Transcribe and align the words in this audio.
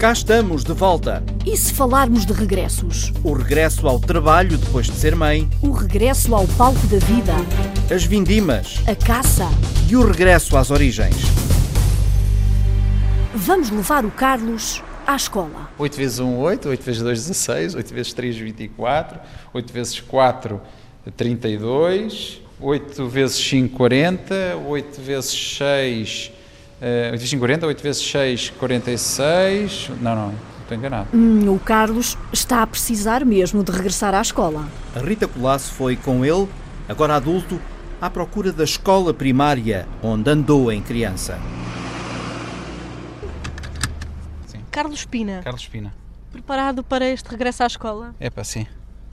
Cá 0.00 0.12
estamos 0.12 0.64
de 0.64 0.72
volta. 0.72 1.22
E 1.44 1.54
se 1.56 1.74
falarmos 1.74 2.24
de 2.24 2.32
regressos? 2.32 3.12
O 3.22 3.34
regresso 3.34 3.86
ao 3.86 4.00
trabalho 4.00 4.56
depois 4.56 4.86
de 4.86 4.92
ser 4.94 5.14
mãe, 5.14 5.46
O 5.60 5.72
regresso 5.72 6.34
ao 6.34 6.46
palco 6.48 6.86
da 6.86 6.96
vida? 6.98 7.34
as 7.94 8.04
vindimas 8.04 8.80
A 8.86 8.94
caça? 8.94 9.46
e 9.90 9.96
o 9.96 10.06
regresso 10.06 10.56
às 10.56 10.70
origens. 10.70 11.16
Vamos 13.34 13.68
levar 13.70 14.04
o 14.06 14.10
Carlos 14.10 14.82
à 15.06 15.14
escola. 15.16 15.68
8 15.78 15.96
vezes 15.96 16.18
1, 16.18 16.38
8, 16.38 16.68
8 16.70 16.82
vezes 16.82 17.02
2, 17.02 17.18
16, 17.26 17.74
8 17.74 17.94
vezes 17.94 18.12
3, 18.14 18.36
24, 18.38 19.18
8 19.52 19.72
vezes 19.72 20.00
4, 20.00 20.60
32, 21.16 22.40
8 22.58 23.06
vezes 23.06 23.36
5, 23.36 23.76
40, 23.76 24.34
8 24.66 25.00
vezes 25.02 25.56
6, 25.58 26.32
eh, 26.80 27.10
8 27.12 27.12
vezes 27.12 27.30
5, 27.30 27.40
40, 27.40 27.66
8 27.66 27.82
vezes 27.82 28.02
6, 28.02 28.50
46, 28.50 29.90
não, 30.00 30.14
não, 30.14 30.34
estou 30.62 30.76
enganado. 30.76 31.08
Hum, 31.14 31.54
o 31.54 31.58
Carlos 31.58 32.16
está 32.32 32.62
a 32.62 32.66
precisar 32.66 33.24
mesmo 33.24 33.62
de 33.62 33.70
regressar 33.72 34.14
à 34.14 34.20
escola. 34.20 34.66
A 34.94 34.98
Rita 35.00 35.28
Colasso 35.28 35.72
foi 35.72 35.96
com 35.96 36.24
ele, 36.24 36.48
agora 36.88 37.16
adulto, 37.16 37.60
à 38.00 38.08
procura 38.08 38.50
da 38.50 38.64
escola 38.64 39.12
primária 39.12 39.86
onde 40.02 40.30
andou 40.30 40.72
em 40.72 40.80
criança. 40.80 41.38
Carlos 44.70 45.04
Pina, 45.04 45.40
Carlos 45.42 45.62
Espina, 45.62 45.92
preparado 46.30 46.82
para 46.84 47.04
este 47.04 47.28
regresso 47.28 47.62
à 47.64 47.66
escola? 47.66 48.14
é 48.20 48.30
para 48.30 48.44
sim, 48.44 48.66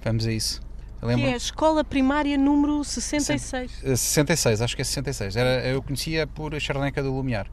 vamos 0.03 0.25
a 0.27 0.31
isso. 0.31 0.66
Eu 1.01 1.07
Que 1.09 1.15
lembro, 1.15 1.29
é 1.29 1.33
a 1.33 1.37
escola 1.37 1.83
primária 1.83 2.37
número 2.37 2.83
66. 2.83 3.83
Eh, 3.83 3.95
66, 3.95 4.61
acho 4.61 4.75
que 4.75 4.81
é 4.81 4.85
66, 4.85 5.35
Era, 5.35 5.65
eu 5.67 5.81
conhecia 5.81 6.25
por 6.25 6.55
a 6.55 6.59
Charneca 6.59 7.03
do 7.03 7.13
Lumiar. 7.13 7.47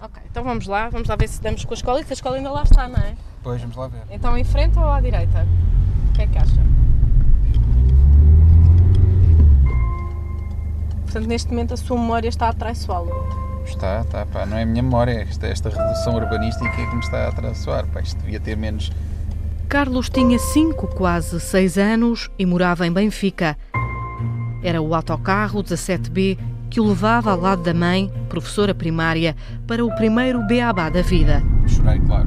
Ok, 0.00 0.22
então 0.30 0.42
vamos 0.44 0.66
lá, 0.66 0.88
vamos 0.88 1.08
lá 1.08 1.16
ver 1.16 1.28
se 1.28 1.42
damos 1.42 1.64
com 1.64 1.74
a 1.74 1.76
escola 1.76 2.00
e 2.00 2.04
se 2.04 2.12
a 2.12 2.14
escola 2.14 2.36
ainda 2.36 2.50
lá 2.50 2.62
está, 2.62 2.88
não 2.88 2.98
é? 2.98 3.14
Pois, 3.42 3.60
vamos 3.60 3.76
lá 3.76 3.88
ver. 3.88 4.02
Então 4.10 4.38
em 4.38 4.44
frente 4.44 4.78
ou 4.78 4.88
à 4.88 5.00
direita? 5.00 5.46
O 6.08 6.12
que 6.12 6.22
é 6.22 6.26
que 6.26 6.38
acha? 6.38 6.68
Portanto, 11.02 11.26
neste 11.26 11.48
momento 11.50 11.74
a 11.74 11.76
sua 11.76 11.98
memória 11.98 12.28
está 12.28 12.48
a 12.48 12.52
traiçoá-lo. 12.52 13.10
Está, 13.64 14.00
está, 14.00 14.24
pá, 14.26 14.46
não 14.46 14.56
é 14.56 14.62
a 14.62 14.66
minha 14.66 14.82
memória, 14.82 15.22
esta, 15.28 15.46
esta 15.46 15.68
redução 15.68 16.14
urbanística 16.14 16.70
que 16.70 16.94
me 16.94 17.00
está 17.00 17.26
a 17.26 17.28
atrasar, 17.28 17.86
pá, 17.88 18.00
isto 18.00 18.18
devia 18.20 18.40
ter 18.40 18.56
menos. 18.56 18.90
Carlos 19.68 20.08
tinha 20.08 20.38
5, 20.38 20.86
quase 20.88 21.38
6 21.38 21.76
anos 21.76 22.30
e 22.38 22.46
morava 22.46 22.86
em 22.86 22.90
Benfica. 22.90 23.54
Era 24.62 24.80
o 24.80 24.94
autocarro 24.94 25.62
17B 25.62 26.38
que 26.70 26.80
o 26.80 26.88
levava 26.88 27.32
ao 27.32 27.38
lado 27.38 27.62
da 27.62 27.74
mãe, 27.74 28.10
professora 28.30 28.74
primária, 28.74 29.36
para 29.66 29.84
o 29.84 29.94
primeiro 29.94 30.42
beabá 30.46 30.88
da 30.88 31.02
vida. 31.02 31.42
Chorei, 31.66 31.98
claro. 32.00 32.26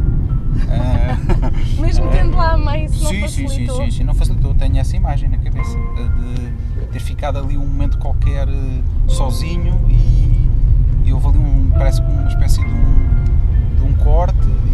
Ah, 0.69 1.17
Mesmo 1.81 2.09
tendo 2.13 2.37
lá 2.37 2.51
a 2.51 2.57
mãe, 2.57 2.87
se 2.87 3.03
não 3.03 3.09
sim, 3.09 3.21
sim, 3.21 3.27
sim, 3.27 3.43
facilitou. 3.47 3.75
sim, 3.77 3.91
sim, 3.91 4.03
não 4.03 4.13
facilitou, 4.13 4.53
tenho 4.53 4.77
essa 4.77 4.95
imagem 4.95 5.27
na 5.27 5.39
cabeça 5.39 5.75
de, 5.95 6.09
de 6.09 6.87
ter 6.91 6.99
ficado 6.99 7.39
ali 7.39 7.57
um 7.57 7.65
momento 7.65 7.97
qualquer 7.97 8.47
eh, 8.47 8.81
sozinho 9.07 9.83
e, 9.89 11.09
e 11.09 11.13
houve 11.13 11.29
ali 11.29 11.39
um, 11.39 11.71
parece 11.71 12.03
que 12.03 12.07
uma 12.07 12.27
espécie 12.27 12.63
de 12.63 12.71
um, 12.71 13.77
de 13.77 13.83
um 13.83 13.93
corte 13.95 14.47
e 14.67 14.70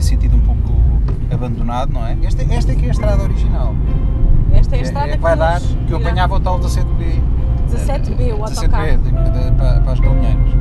ter 0.00 0.02
sentido 0.02 0.36
um 0.36 0.40
pouco 0.40 0.72
abandonado, 1.30 1.92
não 1.92 2.06
é? 2.06 2.16
Esta, 2.24 2.42
esta 2.54 2.72
é 2.72 2.74
que 2.74 2.86
é 2.86 2.88
a 2.88 2.92
estrada 2.92 3.22
original. 3.22 3.74
Esta 4.52 4.74
é 4.76 4.78
a 4.78 4.80
É- 4.80 4.84
estrada 4.84 5.08
é 5.10 5.16
que 5.16 5.22
vai 5.22 5.36
dar, 5.36 5.60
que 5.60 5.92
eu 5.92 5.98
apanhava 5.98 6.34
o 6.36 6.40
tal 6.40 6.58
17B. 6.58 7.20
17B, 7.68 8.32
o 8.32 8.38
17B, 8.38 8.40
autocarro. 8.40 8.98
de- 8.98 9.10
de- 9.50 9.56
para, 9.56 9.80
para 9.80 9.92
as 9.92 10.00
galinheiras. 10.00 10.52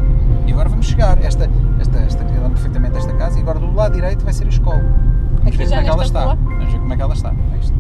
E 0.46 0.52
agora 0.52 0.70
vamos 0.70 0.86
chegar. 0.88 1.18
Esta, 1.24 1.50
esta, 1.80 1.98
esta, 2.00 2.24
eu 2.24 2.30
lembro 2.34 2.50
perfeitamente 2.52 2.98
esta 2.98 3.14
casa 3.14 3.40
e 3.40 3.42
agora 3.42 3.60
do 3.60 3.74
lado 3.74 3.94
direito 3.94 4.24
vai 4.24 4.34
ser 4.34 4.46
a 4.46 4.50
escola. 4.50 4.78
Vamos 4.82 5.48
Aqui 5.48 5.58
ver 5.58 5.68
como 5.70 5.80
é 5.80 5.84
que 5.84 5.90
ela 5.90 6.04
está. 6.04 6.24
rua? 6.26 6.36
Vamos 6.36 6.72
ver 6.72 6.80
como 6.80 6.94
é 6.94 6.96
que 6.96 7.02
ela 7.02 7.14
está. 7.14 7.30
Aí 7.30 7.60
está, 7.62 7.76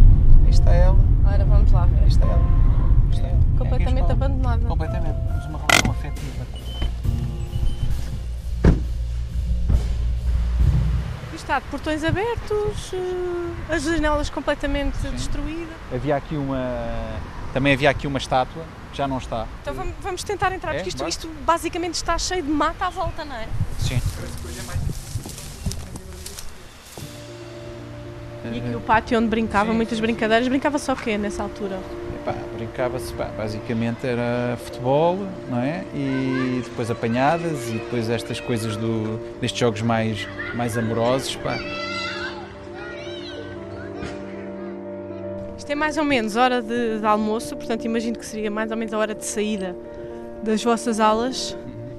está 0.50 0.72
ela, 0.74 0.98
Ora, 1.26 1.46
vamos 1.46 1.72
lá 1.72 1.86
ver. 1.86 2.00
aí 2.02 2.08
está 2.08 2.26
ela. 2.26 2.42
Está 3.12 3.28
ela. 3.28 3.38
É 3.38 3.58
Completamente 3.60 3.90
escola. 4.00 4.14
abandonada. 4.14 4.66
Completamente. 4.66 5.16
Está 11.40 11.60
de 11.60 11.66
portões 11.66 12.04
abertos, 12.04 12.92
eh, 12.94 13.74
as 13.76 13.84
janelas 13.84 14.30
completamente 14.30 14.98
destruídas. 15.10 15.74
Havia 15.94 16.16
aqui 16.16 16.36
uma. 16.36 16.60
Também 17.54 17.74
havia 17.74 17.90
aqui 17.90 18.06
uma 18.06 18.18
estátua, 18.20 18.64
que 18.92 18.98
já 18.98 19.08
não 19.08 19.18
está. 19.18 19.48
Então 19.62 19.74
vamos, 19.74 19.96
vamos 20.02 20.24
tentar 20.24 20.52
entrar, 20.52 20.74
É? 20.74 20.78
porque 20.78 20.90
isto, 20.90 21.08
isto 21.08 21.28
basicamente 21.46 21.96
está 21.96 22.18
cheio 22.18 22.44
de 22.44 22.50
mata 22.52 22.86
à 22.86 22.90
volta, 22.90 23.26
não 23.26 23.36
é? 23.36 23.48
Sim. 23.80 24.00
E 28.52 28.58
aqui 28.60 28.76
o 28.76 28.82
pátio 28.82 29.18
onde 29.18 29.28
brincava, 29.28 29.72
Sim, 29.72 29.76
muitas 29.76 29.98
sim, 29.98 30.02
brincadeiras. 30.02 30.48
Brincava 30.48 30.78
só 30.80 30.94
o 30.94 30.96
quê 30.96 31.18
nessa 31.18 31.44
altura? 31.44 31.80
Brincava-se, 32.56 33.14
basicamente 33.14 34.06
era 34.06 34.58
futebol, 34.58 35.18
não 35.50 35.60
é? 35.60 35.84
E 35.94 36.62
depois 36.64 36.92
apanhadas 36.92 37.70
e 37.70 37.74
depois 37.74 38.10
estas 38.10 38.40
coisas 38.40 38.76
do, 38.76 39.18
destes 39.40 39.60
jogos 39.60 39.82
mais, 39.82 40.28
mais 40.54 40.78
amorosos, 40.78 41.36
pá. 41.38 41.58
Isto 45.58 45.72
é 45.72 45.76
mais 45.76 45.98
ou 45.98 46.04
menos 46.04 46.36
hora 46.36 46.62
de, 46.62 47.00
de 47.00 47.06
almoço, 47.06 47.56
portanto 47.56 47.86
imagino 47.86 48.18
que 48.18 48.26
seria 48.26 48.52
mais 48.52 48.72
ou 48.72 48.78
menos 48.78 48.94
a 48.94 48.98
hora 48.98 49.16
de 49.16 49.26
saída 49.26 49.76
das 50.44 50.64
vossas 50.64 51.00
aulas. 51.00 51.56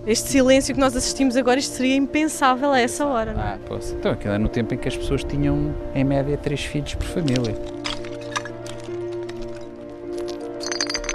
Este 0.06 0.30
silêncio 0.30 0.75
que 0.75 0.80
nós 0.80 0.97
assistimos 0.97 1.36
agora, 1.36 1.60
isto 1.60 1.76
seria 1.76 1.94
impensável 1.94 2.72
a 2.72 2.80
essa 2.80 3.04
hora, 3.04 3.34
não 3.34 3.42
é? 3.42 3.44
Ah, 3.44 3.59
posso. 3.66 3.94
Então 3.94 4.12
aquilo 4.12 4.32
era 4.32 4.38
no 4.38 4.48
tempo 4.48 4.72
em 4.72 4.78
que 4.78 4.88
as 4.88 4.97
pessoas 4.97 5.22
tinham, 5.22 5.75
em 5.94 6.03
média, 6.04 6.36
três 6.38 6.64
filhos 6.64 6.94
por 6.94 7.06
família. 7.06 7.54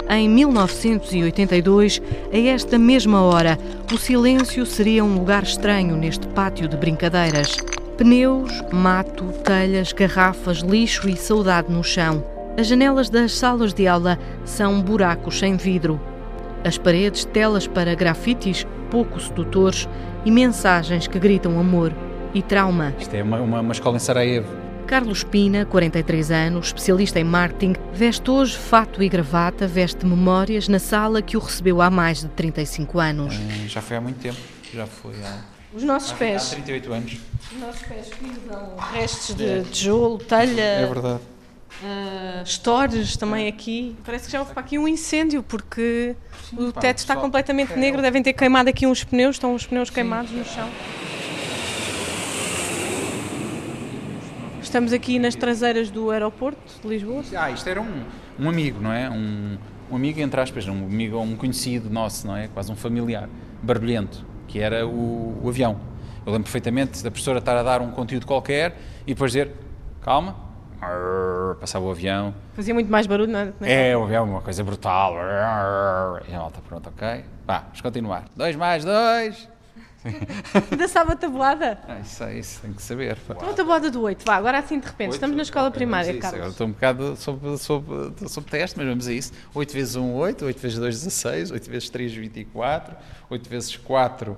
Em 0.08 0.28
1982, 0.28 2.00
a 2.32 2.38
esta 2.38 2.78
mesma 2.78 3.22
hora, 3.22 3.58
o 3.92 3.98
silêncio 3.98 4.64
seria 4.64 5.04
um 5.04 5.14
lugar 5.14 5.42
estranho 5.42 5.96
neste 5.96 6.28
pátio 6.28 6.68
de 6.68 6.76
brincadeiras. 6.76 7.56
Pneus, 7.96 8.52
mato, 8.72 9.24
telhas, 9.42 9.92
garrafas, 9.92 10.58
lixo 10.58 11.08
e 11.08 11.16
saudade 11.16 11.72
no 11.72 11.82
chão. 11.82 12.22
As 12.56 12.68
janelas 12.68 13.10
das 13.10 13.32
salas 13.32 13.74
de 13.74 13.88
aula 13.88 14.16
são 14.44 14.80
buracos 14.80 15.40
sem 15.40 15.56
vidro. 15.56 16.00
As 16.64 16.78
paredes, 16.78 17.24
telas 17.24 17.66
para 17.66 17.94
grafites 17.94 18.64
pouco 18.90 19.20
sedutores 19.20 19.88
e 20.24 20.30
mensagens 20.30 21.08
que 21.08 21.18
gritam 21.18 21.58
amor 21.58 21.92
e 22.32 22.42
trauma. 22.42 22.94
Isto 22.98 23.14
é 23.14 23.22
uma, 23.24 23.40
uma, 23.40 23.60
uma 23.60 23.72
escola 23.72 23.96
em 23.96 24.00
Sarajevo. 24.00 24.65
Carlos 24.86 25.24
Pina, 25.24 25.64
43 25.66 26.30
anos, 26.30 26.66
especialista 26.68 27.18
em 27.18 27.24
marketing, 27.24 27.74
veste 27.92 28.30
hoje 28.30 28.56
fato 28.56 29.02
e 29.02 29.08
gravata, 29.08 29.66
veste 29.66 30.06
memórias 30.06 30.68
na 30.68 30.78
sala 30.78 31.20
que 31.20 31.36
o 31.36 31.40
recebeu 31.40 31.82
há 31.82 31.90
mais 31.90 32.20
de 32.20 32.28
35 32.28 33.00
anos. 33.00 33.34
Eh, 33.34 33.68
Já 33.68 33.82
foi 33.82 33.96
há 33.96 34.00
muito 34.00 34.20
tempo. 34.20 34.38
Já 34.72 34.86
foi 34.86 35.14
há, 35.24 35.40
Os 35.74 35.82
nossos 35.82 36.12
há 36.12 36.14
pés, 36.14 36.50
38 36.50 36.92
anos. 36.92 37.18
os 37.52 37.60
nossos 37.60 37.82
pés 37.82 38.06
pisam 38.08 38.76
restos 38.92 39.34
de 39.34 39.62
tijolo, 39.64 40.18
telha, 40.18 40.62
É 40.62 40.86
verdade. 40.86 41.20
ah, 41.84 42.42
stores 42.46 43.16
também 43.16 43.48
aqui. 43.48 43.96
Parece 44.04 44.26
que 44.26 44.32
já 44.32 44.38
houve 44.40 44.52
para 44.52 44.60
aqui 44.62 44.78
um 44.78 44.86
incêndio, 44.86 45.42
porque 45.42 46.14
o 46.56 46.72
pá, 46.72 46.80
teto 46.80 46.98
está 46.98 47.16
completamente 47.16 47.72
é, 47.72 47.76
negro, 47.76 47.98
é. 47.98 48.02
devem 48.02 48.22
ter 48.22 48.34
queimado 48.34 48.68
aqui 48.70 48.86
uns 48.86 49.02
pneus, 49.02 49.34
estão 49.34 49.52
os 49.52 49.66
pneus 49.66 49.90
queimados 49.90 50.30
no 50.30 50.44
chão. 50.44 50.68
Estamos 54.66 54.92
aqui 54.92 55.20
nas 55.20 55.36
traseiras 55.36 55.90
do 55.90 56.10
aeroporto 56.10 56.58
de 56.82 56.88
Lisboa. 56.88 57.22
Ah, 57.36 57.52
isto 57.52 57.68
era 57.68 57.80
um, 57.80 58.02
um 58.36 58.48
amigo, 58.48 58.80
não 58.80 58.92
é? 58.92 59.08
Um, 59.08 59.56
um 59.88 59.94
amigo, 59.94 60.18
entre 60.18 60.40
aspas, 60.40 60.66
um 60.66 60.72
amigo 60.72 61.16
ou 61.16 61.22
um 61.22 61.36
conhecido 61.36 61.88
nosso, 61.88 62.26
não 62.26 62.36
é? 62.36 62.48
Quase 62.48 62.72
um 62.72 62.74
familiar, 62.74 63.28
barulhento, 63.62 64.26
que 64.48 64.58
era 64.58 64.84
o, 64.84 65.40
o 65.40 65.48
avião. 65.48 65.78
Eu 66.26 66.32
lembro 66.32 66.42
perfeitamente 66.42 67.00
da 67.04 67.12
professora 67.12 67.38
estar 67.38 67.56
a 67.56 67.62
dar 67.62 67.80
um 67.80 67.92
conteúdo 67.92 68.26
qualquer 68.26 68.76
e 69.06 69.14
depois 69.14 69.30
dizer, 69.30 69.52
calma, 70.02 70.34
passava 71.60 71.84
o 71.84 71.90
avião. 71.92 72.34
Fazia 72.54 72.74
muito 72.74 72.90
mais 72.90 73.06
barulho, 73.06 73.30
não 73.30 73.38
é? 73.38 73.90
É, 73.90 73.96
o 73.96 74.02
avião, 74.02 74.24
uma 74.24 74.42
coisa 74.42 74.64
brutal. 74.64 75.14
E 76.28 76.34
a 76.34 76.38
malta, 76.38 76.60
pronto, 76.68 76.88
ok. 76.88 77.24
Vá, 77.46 77.60
vamos 77.60 77.80
continuar. 77.80 78.24
Dois 78.34 78.56
mais 78.56 78.84
dois. 78.84 79.48
Ainda 80.70 80.88
sabe 80.88 81.12
a 81.12 81.16
tabuada? 81.16 81.78
Ah, 81.88 81.98
isso, 82.00 82.24
é 82.24 82.38
isso, 82.38 82.60
tem 82.60 82.72
que 82.72 82.82
saber. 82.82 83.16
pá. 83.16 83.34
Então 83.36 83.50
a 83.50 83.52
tabuada 83.52 83.90
do 83.90 84.02
8, 84.02 84.24
vá, 84.24 84.36
agora 84.36 84.58
assim 84.58 84.78
de 84.78 84.86
repente, 84.86 85.12
estamos 85.12 85.36
na 85.36 85.42
escola 85.42 85.70
primária, 85.70 86.10
isso. 86.10 86.18
Agora 86.18 86.32
Carlos. 86.32 86.52
estou 86.52 86.66
um 86.66 86.72
bocado 86.72 87.16
sob, 87.16 87.58
sob, 87.58 88.28
sob 88.28 88.50
teste, 88.50 88.76
mas 88.78 88.86
vamos 88.86 89.08
a 89.08 89.12
isso. 89.12 89.32
8 89.54 89.72
vezes 89.72 89.96
1, 89.96 90.14
8, 90.14 90.44
8 90.44 90.58
vezes 90.60 90.78
2, 90.78 90.94
16, 91.02 91.50
8 91.50 91.70
vezes 91.70 91.90
3, 91.90 92.12
24, 92.12 92.96
8 93.30 93.48
vezes 93.48 93.76
4, 93.76 94.36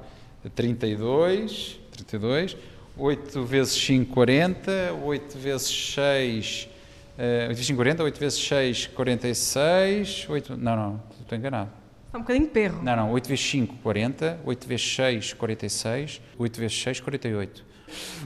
32, 0.55 1.81
32, 1.93 2.57
8 2.97 3.45
vezes 3.45 3.75
5, 3.75 4.13
40, 4.13 4.71
8 5.05 5.39
vezes 5.39 5.95
6, 5.95 6.69
eh, 7.17 7.47
8 7.49 7.49
vezes 7.49 7.67
5, 7.67 7.77
40, 7.77 8.03
8 8.05 8.19
vezes 8.19 8.39
6, 8.47 8.87
46, 8.89 10.27
8, 10.29 10.57
não, 10.57 10.77
não, 10.77 11.03
estou 11.21 11.39
enganado. 11.39 11.71
Está 12.09 12.17
um 12.17 12.23
bocadinho 12.23 12.49
perro. 12.49 12.83
Não, 12.83 12.97
não, 12.97 13.13
8 13.13 13.29
vezes 13.29 13.51
5, 13.51 13.77
40, 13.83 14.41
8 14.43 14.67
vezes 14.67 14.95
6, 14.95 15.35
46, 15.35 16.23
8 16.39 16.59
vezes 16.59 16.83
6, 16.83 17.01
48. 17.01 17.65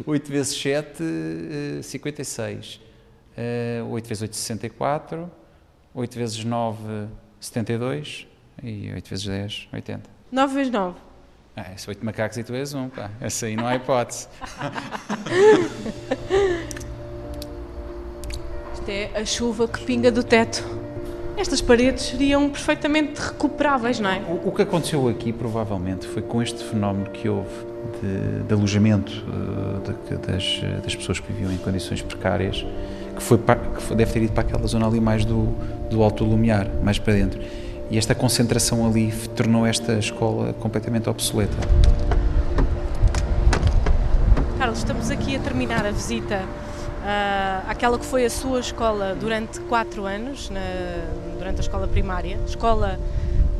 8 0.07 0.31
vezes 0.31 0.57
7, 0.57 1.03
eh, 1.03 1.83
56. 1.83 2.81
Eh, 3.37 3.83
8 3.85 4.07
vezes 4.09 4.23
8, 4.23 4.37
64. 4.37 5.29
8 5.93 6.17
vezes 6.17 6.45
9, 6.45 7.09
72. 7.41 8.29
E 8.63 8.93
8 8.95 9.11
vezes 9.11 9.25
10, 9.25 9.69
80. 9.73 10.09
9 10.31 10.55
vezes 10.55 10.73
9. 10.73 11.01
Ah, 11.57 11.63
é 11.63 11.75
8 11.89 12.07
macacos 12.07 12.39
e 12.39 12.45
tu 12.45 12.55
és 12.55 12.73
um, 12.75 12.89
pá. 12.89 13.11
Essa 13.21 13.47
aí 13.47 13.57
não 13.57 13.67
há 13.67 13.75
hipótese. 13.75 14.29
Isto 18.75 18.89
é 18.89 19.11
a 19.19 19.25
chuva 19.25 19.67
que 19.67 19.85
pinga 19.85 20.13
do 20.13 20.23
teto. 20.23 20.92
Estas 21.37 21.61
paredes 21.61 22.05
seriam 22.05 22.49
perfeitamente 22.51 23.21
recuperáveis, 23.21 23.99
não 23.99 24.11
é? 24.11 24.21
O, 24.29 24.49
o 24.49 24.53
que 24.53 24.63
aconteceu 24.63 25.09
aqui, 25.09 25.33
provavelmente, 25.33 26.07
foi 26.07 26.23
com 26.23 26.43
este 26.43 26.63
fenómeno 26.63 27.11
que 27.11 27.29
houve 27.29 27.49
de, 28.01 28.43
de 28.45 28.55
alojamento 28.55 29.13
eh, 29.29 30.15
de- 30.15 30.19
das, 30.27 30.61
das 30.85 30.95
pessoas 30.95 31.19
que 31.19 31.33
viviam 31.33 31.51
em 31.51 31.57
condições 31.57 32.03
precárias, 32.03 32.65
que, 33.17 33.23
foi 33.23 33.39
pa- 33.39 33.57
que 33.57 33.83
foi- 33.83 33.97
deve 33.97 34.13
ter 34.13 34.23
ido 34.23 34.33
para 34.33 34.43
aquela 34.43 34.67
zona 34.67 34.87
ali 34.87 35.01
mais 35.01 35.25
do, 35.25 35.47
do 35.91 36.03
Alto 36.03 36.23
Lumiar, 36.25 36.69
mais 36.83 36.99
para 36.99 37.15
dentro. 37.15 37.41
E 37.91 37.99
esta 37.99 38.15
concentração 38.15 38.87
ali 38.87 39.11
tornou 39.35 39.67
esta 39.67 39.95
escola 39.99 40.53
completamente 40.55 41.09
obsoleta. 41.09 41.57
Carlos, 44.59 44.79
estamos 44.79 45.11
aqui 45.11 45.35
a 45.35 45.39
terminar 45.41 45.85
a 45.87 45.91
visita 45.91 46.43
àquela 47.69 47.99
que 47.99 48.05
foi 48.07 48.25
a 48.25 48.31
sua 48.31 48.61
escola 48.61 49.17
durante 49.19 49.59
4 49.61 50.05
anos, 50.07 50.51
na- 50.51 50.61
durante 51.39 51.59
a 51.59 51.61
escola 51.61 51.89
primária. 51.89 52.39
Escola 52.47 52.99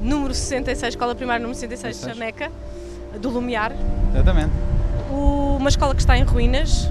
número 0.01 0.35
66, 0.35 0.95
escola 0.95 1.15
primária 1.15 1.41
número 1.43 1.59
66 1.59 1.95
de 1.97 2.01
66. 2.03 2.19
Chameca, 2.19 2.53
do 3.21 3.31
Lumiar. 3.31 3.73
Exatamente. 4.15 4.51
O- 5.11 5.57
uma 5.59 5.69
escola 5.69 5.95
que 5.95 6.01
está 6.01 6.17
em 6.17 6.23
ruínas. 6.25 6.89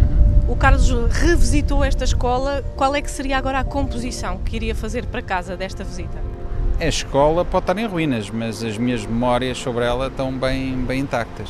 O 0.47 0.55
Carlos 0.55 0.89
revisitou 1.09 1.83
esta 1.83 2.03
escola. 2.03 2.63
Qual 2.75 2.93
é 2.95 3.01
que 3.01 3.09
seria 3.09 3.37
agora 3.37 3.59
a 3.59 3.63
composição 3.63 4.37
que 4.39 4.55
iria 4.55 4.75
fazer 4.75 5.05
para 5.05 5.21
casa 5.21 5.55
desta 5.55 5.83
visita? 5.83 6.17
A 6.79 6.85
escola 6.85 7.45
pode 7.45 7.63
estar 7.63 7.77
em 7.77 7.85
ruínas, 7.85 8.29
mas 8.29 8.63
as 8.63 8.77
minhas 8.77 9.05
memórias 9.05 9.57
sobre 9.57 9.85
ela 9.85 10.07
estão 10.07 10.31
bem, 10.33 10.75
bem 10.83 11.01
intactas. 11.01 11.49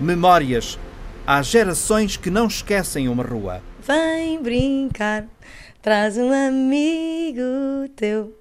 Memórias. 0.00 0.78
Há 1.26 1.42
gerações 1.42 2.16
que 2.16 2.30
não 2.30 2.46
esquecem 2.46 3.08
uma 3.08 3.22
rua. 3.24 3.60
Vem 3.86 4.42
brincar, 4.42 5.26
traz 5.82 6.16
um 6.16 6.32
amigo 6.32 7.86
teu. 7.94 8.34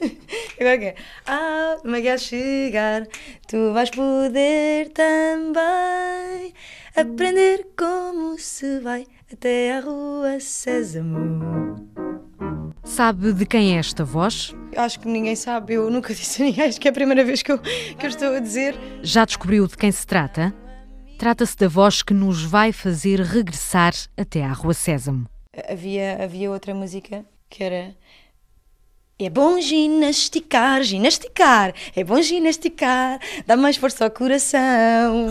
Agora 0.58 0.78
que 0.78 0.84
é? 0.86 0.94
Ah, 1.26 1.76
mas 1.84 2.00
quer 2.00 2.18
chegar, 2.18 3.06
tu 3.46 3.74
vais 3.74 3.90
poder 3.90 4.88
também 4.94 6.54
aprender 6.96 7.66
como 7.76 8.38
se 8.38 8.80
vai 8.80 9.06
até 9.30 9.76
à 9.76 9.80
rua 9.80 10.40
Sésamo. 10.40 11.76
Sabe 12.82 13.34
de 13.34 13.44
quem 13.44 13.76
é 13.76 13.78
esta 13.78 14.04
voz? 14.04 14.54
Acho 14.74 15.00
que 15.00 15.08
ninguém 15.08 15.36
sabe, 15.36 15.74
eu 15.74 15.90
nunca 15.90 16.14
disse 16.14 16.40
a 16.40 16.46
ninguém, 16.46 16.64
acho 16.64 16.80
que 16.80 16.88
é 16.88 16.90
a 16.90 16.94
primeira 16.94 17.22
vez 17.22 17.42
que 17.42 17.52
eu, 17.52 17.58
que 17.58 18.06
eu 18.06 18.08
estou 18.08 18.34
a 18.34 18.40
dizer. 18.40 18.74
Já 19.02 19.26
descobriu 19.26 19.66
de 19.66 19.76
quem 19.76 19.92
se 19.92 20.06
trata? 20.06 20.54
Trata-se 21.18 21.56
da 21.56 21.66
voz 21.66 22.02
que 22.02 22.12
nos 22.12 22.42
vai 22.42 22.72
fazer 22.72 23.20
regressar 23.20 23.94
até 24.16 24.44
à 24.44 24.52
Rua 24.52 24.74
Sésamo. 24.74 25.26
Havia, 25.66 26.22
havia 26.22 26.50
outra 26.50 26.74
música 26.74 27.24
que 27.48 27.64
era. 27.64 27.94
É 29.18 29.30
bom 29.30 29.58
ginasticar, 29.58 30.82
ginasticar, 30.82 31.72
é 31.96 32.04
bom 32.04 32.20
ginasticar, 32.20 33.18
dá 33.46 33.56
mais 33.56 33.78
força 33.78 34.04
ao 34.04 34.10
coração. 34.10 35.30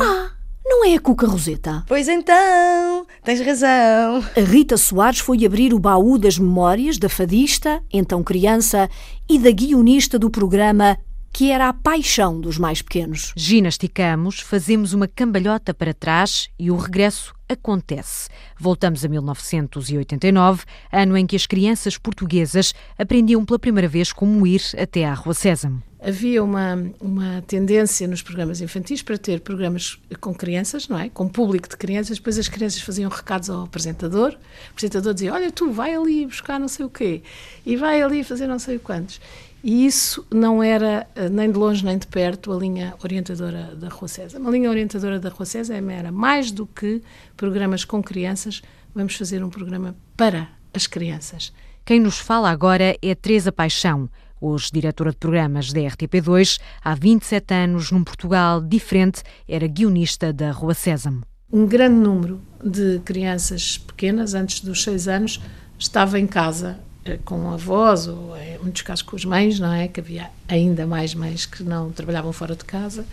Não 0.66 0.84
é 0.84 0.96
a 0.96 1.00
Cuca 1.00 1.28
Roseta. 1.28 1.84
Pois 1.88 2.08
então, 2.08 3.06
tens 3.24 3.40
razão. 3.42 4.24
A 4.36 4.42
Rita 4.42 4.78
Soares 4.78 5.20
foi 5.20 5.46
abrir 5.46 5.72
o 5.72 5.80
baú 5.80 6.18
das 6.18 6.40
memórias 6.40 6.98
da 6.98 7.08
fadista, 7.08 7.84
então 7.94 8.24
criança, 8.24 8.90
e 9.30 9.38
da 9.38 9.52
guionista 9.52 10.18
do 10.18 10.32
programa, 10.32 10.98
que 11.36 11.52
era 11.52 11.68
a 11.68 11.74
paixão 11.74 12.40
dos 12.40 12.58
mais 12.58 12.82
pequenos. 12.82 13.34
Ginasticamos, 13.36 14.40
fazemos 14.40 14.94
uma 14.94 15.06
cambalhota 15.06 15.74
para 15.74 15.94
trás 15.94 16.50
e 16.58 16.72
o 16.72 16.78
regresso 16.78 17.36
acontece. 17.50 18.30
Voltamos 18.58 19.04
a 19.04 19.10
1989, 19.10 20.64
ano 20.90 21.18
em 21.18 21.28
que 21.28 21.36
as 21.36 21.46
crianças 21.46 21.98
portuguesas 21.98 22.74
aprendiam 22.98 23.44
pela 23.44 23.60
primeira 23.60 23.86
vez 23.86 24.14
como 24.14 24.48
ir 24.48 24.62
até 24.78 25.04
à 25.04 25.14
Rua 25.14 25.34
Sésamo. 25.34 25.84
Havia 26.02 26.42
uma, 26.42 26.90
uma 27.02 27.44
tendência 27.46 28.08
nos 28.08 28.22
programas 28.22 28.62
infantis 28.62 29.02
para 29.02 29.18
ter 29.18 29.42
programas 29.42 30.00
com 30.22 30.34
crianças, 30.34 30.88
não 30.88 30.98
é? 30.98 31.10
Com 31.10 31.28
público 31.28 31.68
de 31.68 31.76
crianças, 31.76 32.18
depois 32.18 32.40
as 32.40 32.48
crianças 32.48 32.80
faziam 32.80 33.10
recados 33.10 33.50
ao 33.50 33.66
apresentador, 33.66 34.32
o 34.32 34.72
apresentador 34.72 35.14
dizia: 35.14 35.34
Olha, 35.34 35.52
tu 35.52 35.70
vai 35.70 35.94
ali 35.94 36.26
buscar 36.26 36.58
não 36.62 36.70
sei 36.70 36.86
o 36.86 36.90
quê, 36.90 37.24
e 37.66 37.76
vai 37.76 38.02
ali 38.02 38.24
fazer 38.24 38.48
não 38.48 38.58
sei 38.58 38.78
o 38.78 38.80
quantos. 38.80 39.20
E 39.68 39.84
isso 39.84 40.24
não 40.32 40.62
era 40.62 41.08
eh, 41.16 41.28
nem 41.28 41.52
de 41.52 41.58
longe 41.58 41.84
nem 41.84 41.98
de 41.98 42.06
perto 42.06 42.54
a 42.54 42.56
linha 42.56 42.94
orientadora 43.04 43.76
da 43.76 43.90
Rua 43.90 44.08
César. 44.08 44.38
A 44.38 44.52
linha 44.52 44.70
orientadora 44.70 45.20
da 45.20 45.30
Rua 45.30 45.44
César 45.44 45.74
era 45.74 46.12
mais 46.12 46.52
do 46.52 46.68
que 46.68 47.02
programas 47.36 47.84
com 47.84 48.04
crianças, 48.04 48.62
vamos 48.94 49.16
fazer 49.16 49.44
um 49.44 49.50
programa 49.50 49.96
para 50.16 50.50
as 50.72 50.86
crianças. 50.86 51.52
Quem 51.84 52.00
nos 52.00 52.20
fala 52.20 52.52
agora 52.52 52.96
é 53.02 53.16
Teresa 53.16 53.52
Paixão, 53.52 54.08
hoje 54.40 54.70
diretora 54.72 55.10
de 55.10 55.18
programas 55.18 55.74
da 55.74 55.82
RTP2, 55.82 56.60
há 56.84 56.94
27 56.94 57.52
anos 57.56 57.90
num 57.90 58.04
Portugal 58.04 58.62
diferente, 58.62 59.24
era 59.50 59.66
guionista 59.66 60.32
da 60.32 60.52
Rua 60.52 60.76
Sésamo. 60.76 61.24
Um 61.52 61.66
grande 61.66 61.96
número 61.96 62.40
de 62.64 63.00
crianças 63.04 63.80
pequenas, 63.80 64.36
antes 64.36 64.60
dos 64.60 64.84
seis 64.84 65.08
anos, 65.08 65.42
estava 65.80 66.20
em 66.20 66.28
casa 66.28 66.80
com 67.24 67.52
avós, 67.52 68.08
ou 68.08 68.36
em 68.38 68.58
muitos 68.60 68.82
casos 68.82 69.04
com 69.04 69.16
as 69.16 69.24
mães, 69.26 69.60
não 69.60 69.72
é? 69.72 69.88
Que 69.88 70.00
havia 70.00 70.30
ainda 70.48 70.88
mais 70.88 71.14
mães 71.14 71.46
que 71.46 71.64
não 71.64 71.92
trabalhavam 71.92 72.34
fora 72.34 72.56
de 72.56 72.66
casa. 72.66 73.06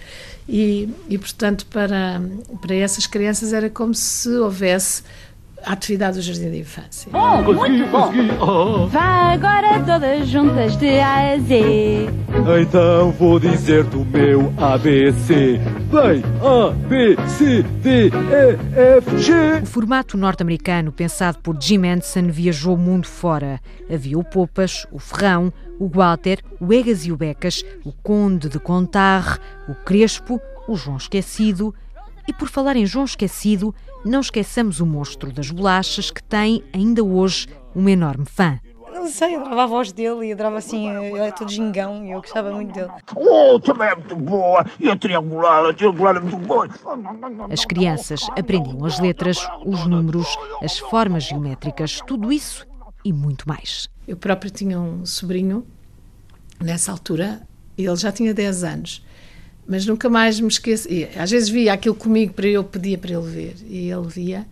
E, 0.49 0.89
e 1.09 1.19
portanto, 1.19 1.67
para, 1.67 2.21
para 2.61 2.75
essas 2.75 3.06
crianças 3.06 3.53
era 3.53 3.69
como 3.69 3.94
se 3.94 4.31
houvesse 4.31 5.03
a 5.64 5.73
atividade 5.73 6.17
do 6.17 6.23
jardim 6.23 6.50
de 6.50 6.59
infância. 6.61 7.11
Vá 8.91 9.32
agora 9.32 9.81
todas 9.85 10.29
juntas 10.29 10.76
de 10.76 10.99
A 10.99 11.33
a 11.33 11.38
Z. 11.38 12.09
Então 12.61 13.12
vou 13.12 13.38
dizer 13.38 13.85
do 13.85 14.04
meu 14.04 14.52
ABC. 14.57 15.61
Bem, 15.90 16.23
A, 16.40 16.71
B, 16.88 17.16
C, 17.28 17.62
D, 17.62 18.09
E, 18.09 18.99
F, 18.99 19.19
G. 19.19 19.33
O 19.62 19.66
formato 19.66 20.16
norte-americano, 20.16 20.90
pensado 20.90 21.38
por 21.38 21.57
Jim 21.61 21.87
Henson, 21.87 22.28
viajou 22.28 22.75
o 22.75 22.78
mundo 22.78 23.07
fora. 23.07 23.61
Havia 23.92 24.19
o 24.19 24.25
Popas, 24.25 24.87
o 24.90 24.99
Ferrão, 24.99 25.52
o 25.78 25.88
Walter, 25.88 26.40
o 26.61 26.73
Egas 26.73 27.04
e 27.07 27.12
o 27.12 27.16
Becas, 27.16 27.64
o 27.85 27.92
Conde 27.92 28.49
de 28.49 28.59
Contarre, 28.59 29.38
o 29.69 29.75
Crespo, 29.75 30.40
o 30.66 30.76
João 30.76 30.97
Esquecido. 30.97 31.75
E 32.26 32.33
por 32.33 32.49
falar 32.49 32.76
em 32.76 32.87
João 32.87 33.05
Esquecido, 33.05 33.75
não 34.05 34.21
esqueçamos 34.21 34.81
o 34.81 34.87
monstro 34.87 35.33
das 35.33 35.50
bolachas 35.50 36.11
que 36.11 36.23
tem, 36.23 36.62
ainda 36.73 37.02
hoje, 37.02 37.49
uma 37.75 37.91
enorme 37.91 38.25
fã. 38.26 38.59
Não 38.93 39.09
sei, 39.09 39.35
eu 39.35 39.41
adorava 39.41 39.64
a 39.64 39.67
voz 39.67 39.91
dele 39.91 40.26
e 40.26 40.33
adorava 40.33 40.59
assim, 40.59 40.88
ele 40.88 41.19
era 41.19 41.33
todo 41.33 41.50
gingão 41.50 42.05
e 42.05 42.12
eu 42.12 42.21
gostava 42.21 42.52
muito 42.52 42.73
dele. 42.73 42.91
Oh, 43.17 43.59
também 43.59 43.88
é 43.88 43.95
muito 43.97 44.14
boa. 44.14 44.64
E 44.79 44.88
a 44.88 44.97
triangular, 44.97 45.64
a 45.64 45.73
triangular 45.73 46.17
é 46.17 46.21
muito 46.21 46.37
boa. 46.37 46.69
As 47.50 47.64
crianças 47.64 48.29
aprendiam 48.38 48.85
as 48.85 49.00
letras, 49.00 49.38
os 49.64 49.87
números, 49.87 50.29
as 50.62 50.79
formas 50.79 51.25
geométricas, 51.25 52.00
tudo 52.07 52.31
isso 52.31 52.64
e 53.05 53.12
muito 53.12 53.49
mais. 53.49 53.88
Eu 54.07 54.17
próprio 54.17 54.50
tinha 54.50 54.79
um 54.79 55.05
sobrinho, 55.05 55.67
nessa 56.61 56.93
altura, 56.93 57.43
ele 57.76 57.97
já 57.97 58.12
tinha 58.12 58.33
10 58.33 58.62
anos, 58.62 59.05
mas 59.66 59.87
nunca 59.87 60.09
mais 60.09 60.40
me 60.40 60.49
esqueço. 60.49 60.90
e 60.90 61.09
Às 61.16 61.31
vezes 61.31 61.49
via 61.49 61.73
aquilo 61.73 61.95
comigo 61.95 62.33
para 62.35 62.47
eu 62.47 62.64
pedia 62.64 62.99
para 62.99 63.12
ele 63.12 63.31
ver, 63.31 63.57
e 63.69 63.90
ele 63.90 64.09
via. 64.09 64.47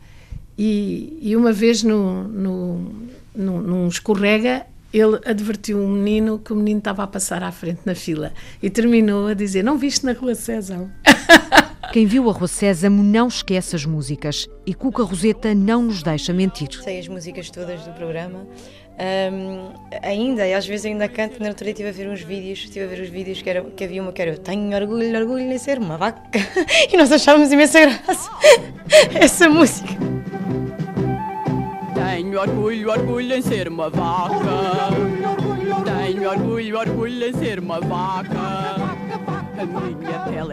E, 0.58 1.18
e 1.22 1.36
uma 1.36 1.52
vez 1.52 1.82
no, 1.82 2.24
no, 2.24 2.92
num, 3.34 3.60
num 3.60 3.88
escorrega, 3.88 4.66
ele 4.92 5.20
advertiu 5.24 5.78
um 5.78 5.88
menino 5.88 6.38
que 6.38 6.52
o 6.52 6.56
menino 6.56 6.78
estava 6.78 7.02
a 7.02 7.06
passar 7.06 7.42
à 7.42 7.52
frente 7.52 7.80
na 7.84 7.94
fila 7.94 8.32
e 8.62 8.68
terminou 8.68 9.26
a 9.26 9.34
dizer: 9.34 9.62
Não 9.62 9.78
viste 9.78 10.04
na 10.04 10.12
Rua 10.12 10.34
César? 10.34 10.90
Quem 11.92 12.06
viu 12.06 12.30
a 12.30 12.32
Rua 12.32 12.46
Sésamo 12.46 13.02
não 13.02 13.26
esquece 13.26 13.74
as 13.74 13.84
músicas 13.84 14.48
e 14.64 14.72
Cuca 14.72 15.02
Roseta 15.02 15.52
não 15.56 15.82
nos 15.82 16.04
deixa 16.04 16.32
mentir. 16.32 16.68
Sei 16.84 17.00
as 17.00 17.08
músicas 17.08 17.50
todas 17.50 17.84
do 17.84 17.92
programa. 17.92 18.46
Ahm, 19.02 19.72
ainda, 20.02 20.46
e 20.46 20.52
às 20.52 20.66
vezes 20.66 20.84
ainda 20.84 21.08
canto, 21.08 21.42
na 21.42 21.48
dia 21.52 21.70
estive 21.70 21.88
a 21.88 21.92
ver 21.92 22.06
uns 22.06 22.20
vídeos, 22.20 22.58
estive 22.58 22.84
a 22.84 22.88
ver 22.88 23.00
os 23.00 23.08
vídeos 23.08 23.40
que, 23.40 23.48
era, 23.48 23.62
que 23.62 23.82
havia 23.82 24.02
uma 24.02 24.12
que 24.12 24.20
era 24.20 24.32
eu 24.32 24.36
tenho 24.36 24.76
orgulho, 24.76 25.18
orgulho 25.18 25.50
em 25.50 25.56
ser 25.56 25.78
uma 25.78 25.96
vaca 25.96 26.38
e 26.92 26.98
nós 26.98 27.10
achávamos 27.10 27.50
imensa 27.50 27.80
graça 27.80 28.30
essa 29.18 29.48
música. 29.48 29.88
Tenho 31.94 32.38
orgulho, 32.38 32.90
orgulho 32.90 33.36
em 33.36 33.40
ser 33.40 33.68
uma 33.68 33.88
vaca. 33.88 34.90
Tenho 35.82 36.28
orgulho, 36.28 36.78
orgulho 36.78 37.26
em 37.26 37.32
ser 37.32 37.58
uma 37.58 37.80
vaca. 37.80 38.76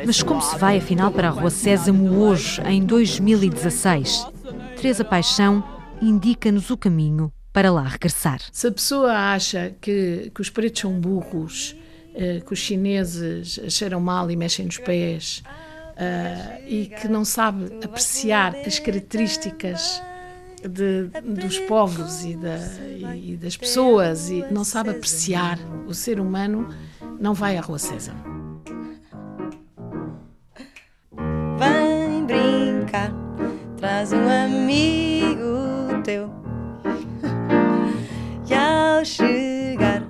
Mas 0.05 0.23
como 0.23 0.41
se 0.41 0.57
vai 0.57 0.77
afinal 0.77 1.11
para 1.11 1.27
a 1.27 1.31
Rua 1.31 1.49
Sésamo 1.49 2.17
hoje, 2.21 2.61
em 2.65 2.81
2016? 2.85 4.25
Teresa 4.77 5.03
Paixão 5.03 5.61
indica-nos 6.01 6.69
o 6.69 6.77
caminho 6.77 7.29
para 7.57 7.71
lá 7.71 7.81
regressar. 7.81 8.39
Se 8.51 8.67
a 8.67 8.71
pessoa 8.71 9.11
acha 9.11 9.73
que, 9.81 10.31
que 10.35 10.41
os 10.41 10.47
pretos 10.47 10.81
são 10.81 10.93
burros, 11.01 11.75
uh, 12.13 12.45
que 12.45 12.53
os 12.53 12.59
chineses 12.59 13.59
cheiram 13.69 13.99
mal 13.99 14.29
e 14.29 14.35
mexem 14.35 14.67
nos 14.67 14.77
pés, 14.77 15.41
uh, 15.93 16.63
e 16.67 16.85
que 16.85 17.07
não 17.07 17.25
sabe 17.25 17.79
apreciar 17.83 18.55
as 18.57 18.77
características 18.77 20.03
de, 20.61 21.09
dos 21.23 21.57
povos 21.61 22.23
e, 22.23 22.35
da, 22.35 22.59
e, 23.15 23.35
das 23.41 23.57
pessoas 23.57 24.29
e 24.29 24.45
não 24.51 24.63
sabe 24.63 24.91
apreciar 24.91 25.57
o 25.87 25.95
ser 25.95 26.19
humano, 26.19 26.69
não 27.19 27.33
vai 27.33 27.57
à 27.57 27.61
Rua 27.61 27.79
César. 27.79 28.13
Vem 31.57 32.23
brincar, 32.23 33.11
traz 33.77 34.13
um 34.13 34.29
amigo 34.29 36.03
teu. 36.03 36.46
Chegar, 39.07 40.03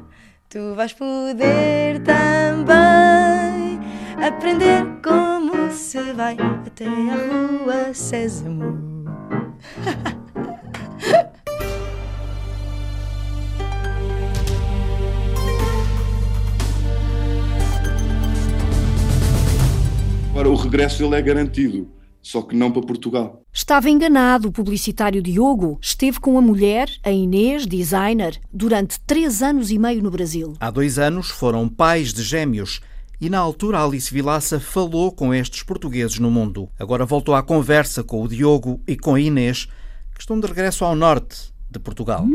tu 0.49 0.73
vais 0.75 0.91
poder 0.91 2.01
também 2.03 3.79
aprender 4.25 4.83
como 5.03 5.71
se 5.71 6.13
vai 6.13 6.35
até 6.65 6.87
a 6.87 7.15
Rua 7.63 7.93
Sésamo. 7.93 9.05
Agora, 20.31 20.49
o 20.49 20.55
regresso 20.55 21.03
ele 21.05 21.15
é 21.15 21.21
garantido, 21.21 21.87
só 22.27 22.41
que 22.41 22.55
não 22.55 22.71
para 22.71 22.81
Portugal. 22.81 23.41
Estava 23.53 23.89
enganado. 23.89 24.49
O 24.49 24.51
publicitário 24.51 25.21
Diogo 25.21 25.79
esteve 25.81 26.19
com 26.19 26.37
a 26.37 26.41
mulher, 26.41 26.89
a 27.03 27.09
Inês, 27.09 27.65
designer, 27.65 28.39
durante 28.51 28.99
três 28.99 29.41
anos 29.41 29.71
e 29.71 29.79
meio 29.79 30.03
no 30.03 30.11
Brasil. 30.11 30.53
Há 30.59 30.69
dois 30.69 30.99
anos 30.99 31.29
foram 31.29 31.69
pais 31.69 32.13
de 32.13 32.21
gêmeos 32.21 32.81
e 33.19 33.29
na 33.29 33.39
altura 33.39 33.83
Alice 33.83 34.13
Vilaça 34.13 34.59
falou 34.59 35.11
com 35.11 35.33
estes 35.33 35.63
portugueses 35.63 36.19
no 36.19 36.29
mundo. 36.29 36.69
Agora 36.77 37.05
voltou 37.05 37.33
à 37.33 37.41
conversa 37.41 38.03
com 38.03 38.21
o 38.21 38.27
Diogo 38.27 38.81
e 38.85 38.97
com 38.97 39.15
a 39.15 39.19
Inês, 39.19 39.65
que 40.13 40.19
estão 40.19 40.39
de 40.39 40.47
regresso 40.47 40.83
ao 40.83 40.95
norte 40.95 41.51
de 41.71 41.79
Portugal. 41.79 42.25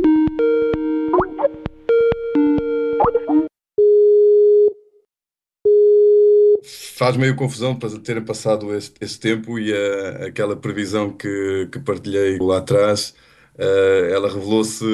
Faz 7.02 7.16
meio 7.16 7.34
confusão 7.34 7.74
para 7.76 7.98
terem 7.98 8.24
passado 8.24 8.72
esse, 8.76 8.92
esse 9.00 9.18
tempo 9.18 9.58
e 9.58 9.72
a, 9.72 10.26
aquela 10.26 10.54
previsão 10.54 11.10
que, 11.10 11.68
que 11.72 11.80
partilhei 11.80 12.38
lá 12.38 12.58
atrás, 12.58 13.12
uh, 13.56 14.04
ela 14.14 14.32
revelou-se 14.32 14.84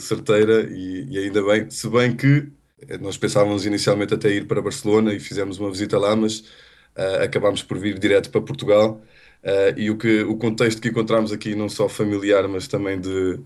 certeira 0.00 0.68
e, 0.68 1.06
e, 1.10 1.18
ainda 1.18 1.40
bem, 1.44 1.70
se 1.70 1.88
bem 1.88 2.16
que 2.16 2.48
nós 3.00 3.16
pensávamos 3.16 3.64
inicialmente 3.66 4.14
até 4.14 4.30
ir 4.30 4.48
para 4.48 4.60
Barcelona 4.60 5.14
e 5.14 5.20
fizemos 5.20 5.60
uma 5.60 5.70
visita 5.70 5.96
lá, 5.96 6.16
mas 6.16 6.40
uh, 6.40 7.22
acabámos 7.22 7.62
por 7.62 7.78
vir 7.78 8.00
direto 8.00 8.30
para 8.30 8.40
Portugal. 8.40 9.00
Uh, 9.44 9.78
e 9.78 9.90
o, 9.90 9.96
que, 9.96 10.22
o 10.22 10.36
contexto 10.36 10.82
que 10.82 10.88
encontramos 10.88 11.30
aqui, 11.30 11.54
não 11.54 11.68
só 11.68 11.88
familiar, 11.88 12.48
mas 12.48 12.66
também 12.66 13.00
de 13.00 13.38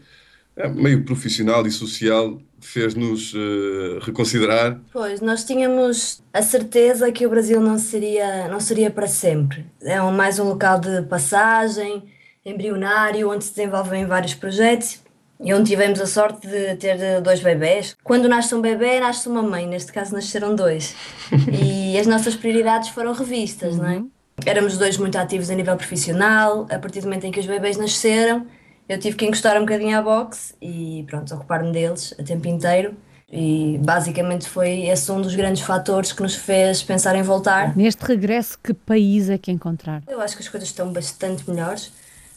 meio 0.67 1.05
profissional 1.05 1.67
e 1.67 1.71
social, 1.71 2.41
fez-nos 2.61 3.33
uh, 3.35 3.99
reconsiderar? 4.01 4.81
Pois, 4.93 5.21
nós 5.21 5.45
tínhamos 5.45 6.23
a 6.33 6.43
certeza 6.43 7.13
que 7.13 7.27
o 7.27 7.31
Brasil 7.31 7.61
não 7.61 7.79
seria, 7.79 8.49
não 8.49 8.61
seria 8.61 8.91
para 8.91 9.07
sempre. 9.07 9.65
É 9.83 10.03
um, 10.03 10.11
mais 10.11 10.39
um 10.39 10.45
local 10.45 10.81
de 10.81 11.03
passagem, 11.03 12.03
embrionário, 12.45 13.31
onde 13.31 13.45
se 13.45 13.55
desenvolvem 13.55 14.07
vários 14.07 14.35
projetos 14.35 15.01
e 15.41 15.55
onde 15.55 15.71
tivemos 15.71 16.01
a 16.01 16.07
sorte 16.07 16.47
de 16.49 16.75
ter 16.77 17.21
dois 17.21 17.41
bebés. 17.41 17.97
Quando 18.03 18.29
nasce 18.29 18.55
um 18.55 18.61
bebê, 18.61 18.99
nasce 18.99 19.29
uma 19.29 19.43
mãe, 19.43 19.67
neste 19.67 19.93
caso 19.93 20.13
nasceram 20.13 20.55
dois. 20.55 20.97
e 21.53 21.97
as 21.99 22.07
nossas 22.07 22.35
prioridades 22.35 22.89
foram 22.89 23.13
revistas, 23.13 23.77
uhum. 23.77 23.83
não 23.83 23.89
é? 23.89 24.03
Éramos 24.47 24.79
dois 24.79 24.97
muito 24.97 25.17
ativos 25.17 25.51
a 25.51 25.55
nível 25.55 25.77
profissional, 25.77 26.67
a 26.71 26.79
partir 26.79 27.01
do 27.01 27.07
momento 27.07 27.25
em 27.25 27.33
que 27.33 27.41
os 27.41 27.47
bebés 27.47 27.77
nasceram, 27.77 28.47
eu 28.89 28.99
tive 28.99 29.17
que 29.17 29.27
encostar 29.27 29.57
um 29.57 29.61
bocadinho 29.61 29.99
à 29.99 30.03
boxe 30.03 30.55
e 30.63 31.05
pronto, 31.07 31.33
ocupar-me 31.35 31.71
deles 31.73 32.15
a 32.19 32.23
tempo 32.23 32.49
inteiro. 32.49 32.97
E 33.31 33.79
basicamente 33.85 34.49
foi 34.49 34.87
esse 34.87 35.13
um 35.13 35.21
dos 35.21 35.35
grandes 35.35 35.63
fatores 35.63 36.13
que 36.13 36.23
nos 36.23 36.35
fez 36.35 36.83
pensar 36.83 37.15
em 37.15 37.23
voltar. 37.23 37.77
Neste 37.77 38.03
regresso, 38.03 38.59
que 38.59 38.73
país 38.73 39.29
é 39.29 39.37
que 39.37 39.53
encontrar? 39.53 40.03
Eu 40.09 40.19
acho 40.23 40.35
que 40.35 40.43
as 40.43 40.49
coisas 40.49 40.71
estão 40.71 40.91
bastante 40.91 41.49
melhores, 41.49 41.93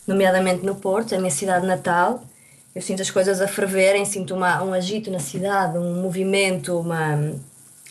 nomeadamente 0.05 0.65
no 0.65 0.75
Porto, 0.75 1.15
a 1.15 1.17
minha 1.17 1.31
cidade 1.31 1.65
natal. 1.65 2.21
Eu 2.75 2.81
sinto 2.81 3.01
as 3.01 3.09
coisas 3.09 3.39
a 3.39 3.47
ferverem, 3.47 4.03
sinto 4.03 4.35
uma, 4.35 4.61
um 4.63 4.73
agito 4.73 5.09
na 5.09 5.19
cidade, 5.19 5.77
um 5.77 6.01
movimento, 6.01 6.77
uma, 6.77 7.35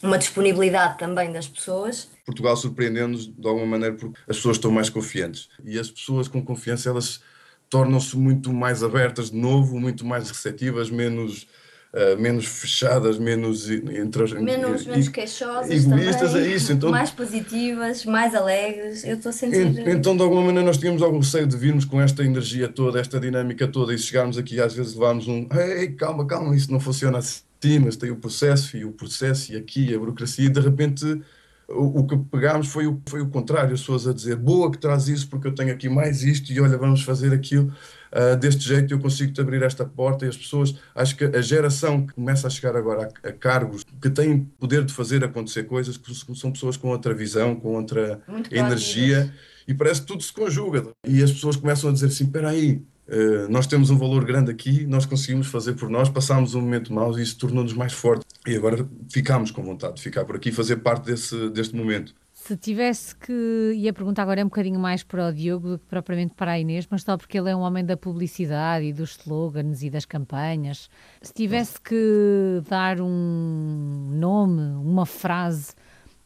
uma 0.03 0.19
disponibilidade 0.19 0.99
também 0.99 1.33
das 1.33 1.49
pessoas. 1.49 2.09
Portugal 2.27 2.55
surpreendendo-nos 2.55 3.27
de 3.27 3.49
alguma 3.49 3.67
maneira 3.67 3.95
porque 3.95 4.19
as 4.29 4.37
pessoas 4.37 4.59
estão 4.59 4.71
mais 4.71 4.91
confiantes. 4.91 5.49
E 5.65 5.79
as 5.79 5.91
pessoas 5.91 6.29
com 6.29 6.45
confiança, 6.45 6.91
elas 6.91 7.23
tornam-se 7.71 8.17
muito 8.17 8.53
mais 8.53 8.83
abertas 8.83 9.31
de 9.31 9.37
novo, 9.37 9.79
muito 9.79 10.05
mais 10.05 10.29
receptivas, 10.29 10.91
menos, 10.91 11.47
uh, 11.95 12.21
menos 12.21 12.45
fechadas, 12.45 13.17
menos 13.17 13.71
entre, 13.71 14.43
menos, 14.43 14.85
e, 14.85 14.89
menos 14.89 15.09
queixosas, 15.09 15.71
egoístas, 15.71 16.33
também, 16.33 16.51
é 16.51 16.55
isso. 16.55 16.73
Então, 16.73 16.91
mais 16.91 17.13
positivas, 17.13 18.05
mais 18.05 18.35
alegres. 18.35 19.05
Eu 19.05 19.17
estou 19.17 19.31
a 19.31 19.33
sentir. 19.33 19.89
Então, 19.89 20.17
de 20.17 20.23
alguma 20.23 20.43
maneira, 20.43 20.67
nós 20.67 20.79
tínhamos 20.79 21.01
algum 21.01 21.21
receio 21.21 21.47
de 21.47 21.57
virmos 21.57 21.85
com 21.85 22.01
esta 22.01 22.25
energia 22.25 22.69
toda, 22.69 22.99
esta 22.99 23.21
dinâmica 23.21 23.69
toda, 23.69 23.95
e 23.95 23.99
chegarmos 23.99 24.37
aqui 24.37 24.61
às 24.61 24.75
vezes 24.75 24.95
levarmos 24.95 25.29
um 25.29 25.47
ei, 25.57 25.93
calma, 25.93 26.27
calma, 26.27 26.57
isso 26.57 26.73
não 26.73 26.81
funciona 26.81 27.19
assim, 27.19 27.79
mas 27.79 27.95
tem 27.95 28.11
o 28.11 28.17
processo 28.17 28.77
e 28.77 28.85
o 28.85 28.91
processo 28.91 29.53
e 29.53 29.57
aqui 29.57 29.95
a 29.95 29.99
burocracia, 29.99 30.47
e 30.47 30.49
de 30.49 30.61
repente 30.61 31.23
o, 31.71 32.01
o 32.01 32.07
que 32.07 32.17
pegámos 32.17 32.69
foi 32.69 32.87
o, 32.87 33.01
foi 33.07 33.21
o 33.21 33.29
contrário, 33.29 33.75
as 33.75 33.81
pessoas 33.81 34.07
a 34.07 34.13
dizer 34.13 34.37
boa 34.37 34.71
que 34.71 34.79
traz 34.79 35.09
isso 35.09 35.29
porque 35.29 35.49
eu 35.49 35.55
tenho 35.55 35.73
aqui 35.73 35.89
mais 35.89 36.23
isto 36.23 36.53
e 36.53 36.61
olha, 36.61 36.77
vamos 36.77 37.03
fazer 37.03 37.33
aquilo. 37.33 37.73
Uh, 38.13 38.37
deste 38.37 38.67
jeito 38.67 38.93
eu 38.93 38.99
consigo-te 38.99 39.41
abrir 39.41 39.63
esta 39.63 39.85
porta 39.85 40.27
e 40.27 40.29
as 40.29 40.37
pessoas, 40.37 40.75
acho 40.95 41.17
que 41.17 41.25
a 41.25 41.41
geração 41.41 42.05
que 42.05 42.13
começa 42.15 42.47
a 42.49 42.51
chegar 42.51 42.75
agora 42.77 43.09
a, 43.23 43.29
a 43.29 43.33
cargos 43.33 43.85
que 44.03 44.11
têm 44.11 44.41
poder 44.59 44.85
de 44.85 44.93
fazer 44.93 45.23
acontecer 45.23 45.65
coisas, 45.65 45.97
que 45.97 46.13
são 46.35 46.51
pessoas 46.51 46.77
com 46.77 46.89
outra 46.89 47.15
visão, 47.15 47.55
com 47.55 47.75
outra 47.75 48.21
Muito 48.27 48.53
energia 48.55 49.33
e 49.71 49.75
parece 49.75 50.01
que 50.01 50.09
tudo 50.09 50.23
se 50.23 50.33
conjuga. 50.33 50.89
E 51.07 51.23
as 51.23 51.31
pessoas 51.31 51.55
começam 51.55 51.91
a 51.91 51.93
dizer 51.93 52.07
assim: 52.07 52.25
espera 52.25 52.51
aí, 52.51 52.83
Uh, 53.11 53.51
nós 53.51 53.67
temos 53.67 53.91
um 53.91 53.99
valor 53.99 54.25
grande 54.25 54.53
aqui, 54.53 54.87
nós 54.87 55.05
conseguimos 55.05 55.49
fazer 55.49 55.75
por 55.75 55.91
nós, 55.91 56.09
passámos 56.09 56.55
um 56.55 56.61
momento 56.61 56.93
mau 56.93 57.19
e 57.19 57.23
isso 57.23 57.37
tornou-nos 57.37 57.73
mais 57.73 57.93
fortes. 57.93 58.25
E 58.47 58.55
agora 58.55 58.89
ficámos 59.13 59.51
com 59.51 59.63
vontade 59.63 59.97
de 59.97 60.03
ficar 60.03 60.25
por 60.25 60.37
aqui 60.37 60.51
e 60.51 60.53
fazer 60.53 60.77
parte 60.77 61.07
desse, 61.07 61.51
deste 61.51 61.75
momento. 61.75 62.15
Se 62.33 62.57
tivesse 62.57 63.15
que. 63.15 63.73
ia 63.77 63.93
perguntar 63.93 64.23
agora 64.23 64.41
é 64.41 64.45
um 64.45 64.49
bocadinho 64.49 64.81
mais 64.81 65.03
para 65.03 65.29
o 65.29 65.33
Diogo 65.33 65.71
do 65.71 65.79
que 65.79 65.85
propriamente 65.87 66.35
para 66.35 66.53
a 66.53 66.59
Inês, 66.59 66.87
mas 66.89 67.03
só 67.03 67.17
porque 67.17 67.37
ele 67.37 67.51
é 67.51 67.57
um 67.57 67.61
homem 67.61 67.85
da 67.85 67.97
publicidade 67.97 68.87
e 68.87 68.93
dos 68.93 69.19
slogans 69.19 69.83
e 69.83 69.91
das 69.91 70.07
campanhas. 70.07 70.89
Se 71.21 71.35
tivesse 71.35 71.81
que 71.81 72.63
dar 72.69 73.01
um 73.01 74.09
nome, 74.13 74.63
uma 74.83 75.05
frase 75.05 75.75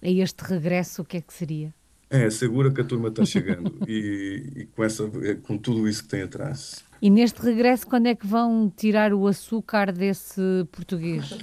a 0.00 0.08
este 0.08 0.44
regresso, 0.44 1.02
o 1.02 1.04
que 1.04 1.16
é 1.16 1.20
que 1.20 1.32
seria? 1.32 1.74
É, 2.14 2.30
segura 2.30 2.70
que 2.70 2.80
a 2.80 2.84
turma 2.84 3.08
está 3.08 3.24
chegando 3.24 3.76
e, 3.88 4.52
e, 4.54 4.66
com, 4.66 4.84
essa, 4.84 5.10
com 5.42 5.58
tudo 5.58 5.88
isso 5.88 6.04
que 6.04 6.08
tem 6.08 6.22
atrás. 6.22 6.84
E 7.02 7.10
neste 7.10 7.42
regresso, 7.42 7.88
quando 7.88 8.06
é 8.06 8.14
que 8.14 8.24
vão 8.24 8.72
tirar 8.74 9.12
o 9.12 9.26
açúcar 9.26 9.90
desse 9.90 10.40
português? 10.70 11.36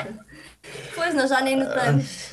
pois, 0.96 1.14
nós 1.14 1.28
já 1.28 1.42
nem 1.42 1.56
notamos. 1.56 2.32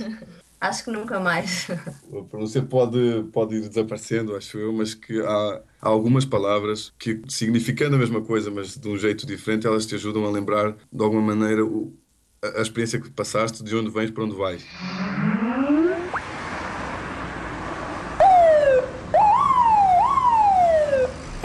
Acho 0.61 0.85
que 0.85 0.91
nunca 0.91 1.19
mais. 1.19 1.67
A 1.69 2.23
pronúncia 2.23 2.61
pode, 2.63 3.25
pode 3.33 3.57
ir 3.57 3.67
desaparecendo, 3.67 4.35
acho 4.35 4.57
eu, 4.57 4.71
mas 4.71 4.95
que 4.95 5.19
há, 5.19 5.61
há, 5.81 5.89
algumas 5.89 6.23
palavras 6.23 6.93
que, 6.97 7.21
significando 7.27 7.97
a 7.97 7.99
mesma 7.99 8.21
coisa, 8.21 8.49
mas 8.49 8.77
de 8.77 8.87
um 8.87 8.97
jeito 8.97 9.27
diferente, 9.27 9.67
elas 9.67 9.85
te 9.85 9.95
ajudam 9.95 10.25
a 10.25 10.31
lembrar, 10.31 10.75
de 10.91 11.03
alguma 11.03 11.21
maneira, 11.21 11.63
o, 11.65 11.93
a, 12.41 12.59
a 12.59 12.61
experiência 12.61 12.99
que 12.99 13.11
passaste, 13.11 13.61
de 13.61 13.75
onde 13.75 13.91
vens 13.91 14.09
para 14.09 14.23
onde 14.23 14.35
vais. 14.35 14.65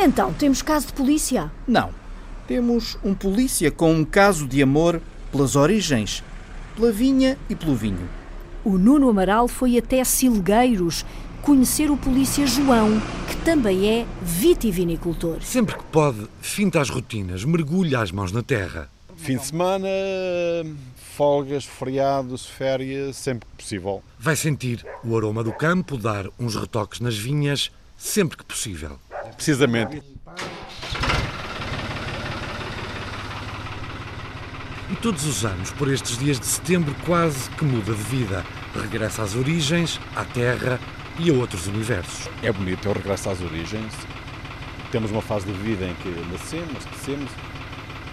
Então, 0.04 0.32
temos 0.32 0.60
caso 0.62 0.88
de 0.88 0.94
polícia? 0.94 1.48
Não. 1.64 1.90
Temos 2.48 2.98
um 3.04 3.14
polícia 3.14 3.70
com 3.70 3.94
um 3.94 4.04
caso 4.04 4.48
de 4.48 4.60
amor 4.60 5.00
pelas 5.30 5.54
origens, 5.54 6.24
pela 6.74 6.90
vinha 6.90 7.38
e 7.48 7.54
pelo 7.54 7.76
vinho. 7.76 8.08
O 8.64 8.76
Nuno 8.76 9.08
Amaral 9.08 9.46
foi 9.46 9.78
até 9.78 10.02
Silgueiros 10.02 11.06
conhecer 11.40 11.88
o 11.88 11.96
polícia 11.96 12.44
João, 12.48 13.00
que 13.28 13.36
também 13.44 13.88
é 13.88 14.06
vitivinicultor. 14.20 15.40
Sempre 15.40 15.76
que 15.76 15.84
pode, 15.84 16.26
finta 16.40 16.80
as 16.80 16.90
rotinas, 16.90 17.44
mergulha 17.44 18.00
as 18.00 18.10
mãos 18.10 18.32
na 18.32 18.42
terra. 18.42 18.90
Fim 19.16 19.36
de 19.36 19.46
semana 19.46 19.86
folgas, 20.96 21.64
feriados, 21.64 22.44
férias, 22.44 23.14
sempre 23.14 23.48
que 23.48 23.62
possível. 23.62 24.02
Vai 24.18 24.34
sentir 24.34 24.84
o 25.04 25.16
aroma 25.16 25.44
do 25.44 25.52
campo, 25.52 25.96
dar 25.96 26.26
uns 26.40 26.56
retoques 26.56 26.98
nas 26.98 27.16
vinhas, 27.16 27.70
sempre 27.96 28.36
que 28.36 28.44
possível. 28.44 28.98
Precisamente. 29.36 30.02
E 34.90 34.96
todos 34.96 35.24
os 35.24 35.44
anos, 35.44 35.70
por 35.70 35.90
estes 35.90 36.18
dias 36.18 36.38
de 36.38 36.46
setembro, 36.46 36.94
quase 37.06 37.48
que 37.50 37.64
muda 37.64 37.94
de 37.94 38.02
vida. 38.02 38.44
Regressa 38.74 39.22
às 39.22 39.34
origens, 39.34 39.98
à 40.14 40.24
terra 40.24 40.78
e 41.18 41.30
a 41.30 41.32
outros 41.32 41.66
universos. 41.66 42.28
É 42.42 42.52
bonito, 42.52 42.86
eu 42.86 42.92
regresso 42.92 43.30
às 43.30 43.40
origens. 43.40 43.92
Temos 44.90 45.10
uma 45.10 45.22
fase 45.22 45.46
de 45.46 45.52
vida 45.52 45.86
em 45.86 45.94
que 45.94 46.10
nascemos, 46.30 46.84
crescemos 46.84 47.30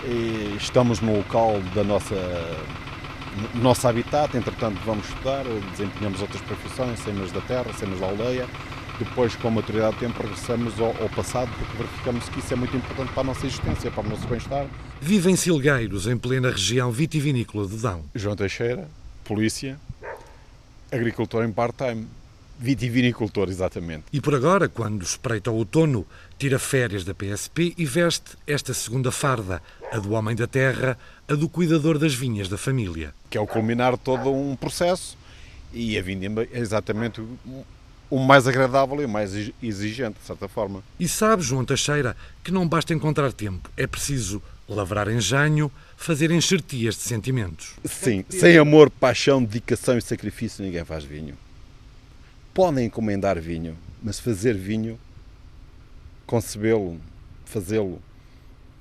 e 0.06 0.56
estamos 0.58 1.02
no 1.02 1.18
local 1.18 1.60
da 1.76 1.84
nossa 1.84 2.16
nosso 3.56 3.88
habitat, 3.88 4.36
entretanto 4.36 4.80
vamos 4.86 5.08
estudar, 5.08 5.44
desempenhamos 5.72 6.22
outras 6.22 6.42
profissões, 6.42 7.00
cenas 7.00 7.32
da 7.32 7.42
terra, 7.42 7.72
cenas 7.74 8.00
da 8.00 8.06
aldeia. 8.06 8.48
Depois, 9.00 9.34
com 9.34 9.48
a 9.48 9.52
maturidade 9.52 9.96
do 9.96 10.00
tempo, 10.02 10.22
regressamos 10.22 10.78
ao, 10.78 10.88
ao, 11.02 11.10
passado 11.10 11.50
porque 11.58 11.78
verificamos 11.78 12.28
que 12.28 12.40
isso 12.40 12.54
é 12.54 12.58
muito 12.58 12.76
importante 12.76 13.14
para 13.14 13.22
a 13.22 13.24
nossa 13.24 13.46
existência, 13.46 13.90
para 13.90 14.06
o 14.06 14.10
nosso 14.10 14.28
bem-estar. 14.28 14.68
Vive 15.00 15.32
em 15.32 15.38
Silgueiros, 15.38 16.06
em 16.06 16.18
plena 16.18 16.52
região 16.52 16.92
vitivinícola 16.92 17.66
de 17.66 17.78
Dão. 17.78 18.04
João 18.14 18.36
Teixeira, 18.36 18.90
polícia, 19.24 19.80
agricultor 20.92 21.46
em 21.46 21.52
part-time. 21.52 22.08
Vitivinicultor, 22.62 23.48
exatamente. 23.48 24.04
E 24.12 24.20
por 24.20 24.36
agora, 24.36 24.68
quando 24.68 25.02
espreita 25.02 25.50
o 25.50 25.56
outono, 25.56 26.06
tira 26.38 26.60
férias 26.60 27.06
da 27.06 27.14
PSP 27.14 27.74
e 27.78 27.86
veste 27.86 28.32
esta 28.46 28.74
segunda 28.74 29.14
farda, 29.14 29.62
a 29.94 29.98
do 29.98 30.12
homem 30.12 30.36
da 30.36 30.46
terra, 30.46 31.00
a 31.26 31.36
do 31.36 31.48
cuidador 31.48 31.98
das 31.98 32.14
vinhas 32.14 32.50
da 32.50 32.58
família. 32.58 33.14
Que 33.30 33.38
é 33.38 33.42
o 33.42 33.48
culminar 33.48 33.98
todo 33.98 34.30
um 34.30 34.58
processo 34.58 35.18
e 35.72 35.98
a 35.98 36.02
vindima 36.02 36.44
é 36.52 36.60
exatamente 36.60 37.22
o 38.10 38.20
mais 38.20 38.48
agradável 38.48 39.02
e 39.02 39.06
o 39.06 39.10
mais 39.10 39.34
exigente, 39.62 40.20
de 40.20 40.26
certa 40.26 40.48
forma. 40.48 40.84
E 41.00 41.08
sabe, 41.08 41.44
João 41.44 41.64
Teixeira, 41.64 42.16
que 42.44 42.52
não 42.52 42.68
basta 42.68 42.94
encontrar 42.94 43.32
tempo, 43.32 43.70
é 43.78 43.86
preciso 43.86 44.42
lavrar 44.68 45.08
engenho, 45.10 45.72
fazer 45.98 46.32
enxertias 46.32 46.96
de 46.96 47.02
sentimentos. 47.02 47.74
Sim, 47.86 48.24
sem 48.30 48.58
amor, 48.58 48.90
paixão, 48.90 49.44
dedicação 49.44 49.98
e 49.98 50.02
sacrifício 50.02 50.64
ninguém 50.64 50.86
faz 50.86 51.04
vinho 51.04 51.36
podem 52.60 52.88
encomendar 52.88 53.40
vinho, 53.40 53.78
mas 54.04 54.20
fazer 54.20 54.54
vinho, 54.54 55.00
concebê-lo, 56.26 57.00
fazê-lo, 57.46 58.02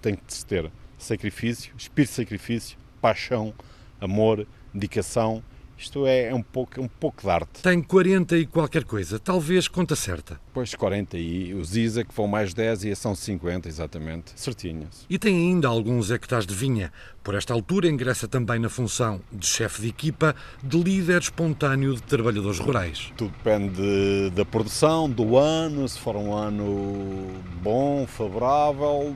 tem 0.02 0.16
que 0.16 0.44
ter 0.44 0.68
sacrifício, 0.98 1.72
espírito 1.78 2.10
de 2.10 2.16
sacrifício, 2.16 2.76
paixão, 3.00 3.54
amor, 4.00 4.44
dedicação 4.74 5.44
isto 5.78 6.06
é, 6.06 6.28
é, 6.30 6.34
um, 6.34 6.42
pouco, 6.42 6.80
um 6.80 6.88
pouco 6.88 7.22
de 7.22 7.30
arte. 7.30 7.62
Tem 7.62 7.80
40 7.80 8.36
e 8.36 8.46
qualquer 8.46 8.84
coisa, 8.84 9.18
talvez 9.18 9.68
conta 9.68 9.94
certa. 9.94 10.40
Pois 10.52 10.74
40 10.74 11.16
e 11.16 11.54
os 11.54 11.76
ISA 11.76 12.04
que 12.04 12.12
vão 12.12 12.26
mais 12.26 12.52
10 12.52 12.84
e 12.84 12.96
são 12.96 13.14
50, 13.14 13.68
exatamente, 13.68 14.32
certinhas. 14.34 15.06
E 15.08 15.18
tem 15.18 15.36
ainda 15.36 15.68
alguns 15.68 16.10
hectares 16.10 16.46
de 16.46 16.54
vinha. 16.54 16.92
Por 17.22 17.34
esta 17.34 17.54
altura 17.54 17.88
ingressa 17.88 18.26
também 18.26 18.58
na 18.58 18.68
função 18.68 19.20
de 19.32 19.46
chefe 19.46 19.82
de 19.82 19.88
equipa, 19.88 20.34
de 20.62 20.82
líder 20.82 21.20
espontâneo 21.20 21.94
de 21.94 22.02
trabalhadores 22.02 22.58
rurais. 22.58 23.12
Tudo 23.16 23.32
depende 23.36 24.30
da 24.34 24.44
produção, 24.44 25.08
do 25.08 25.36
ano, 25.36 25.88
se 25.88 25.98
for 25.98 26.16
um 26.16 26.34
ano 26.34 27.40
bom, 27.62 28.04
favorável, 28.06 29.14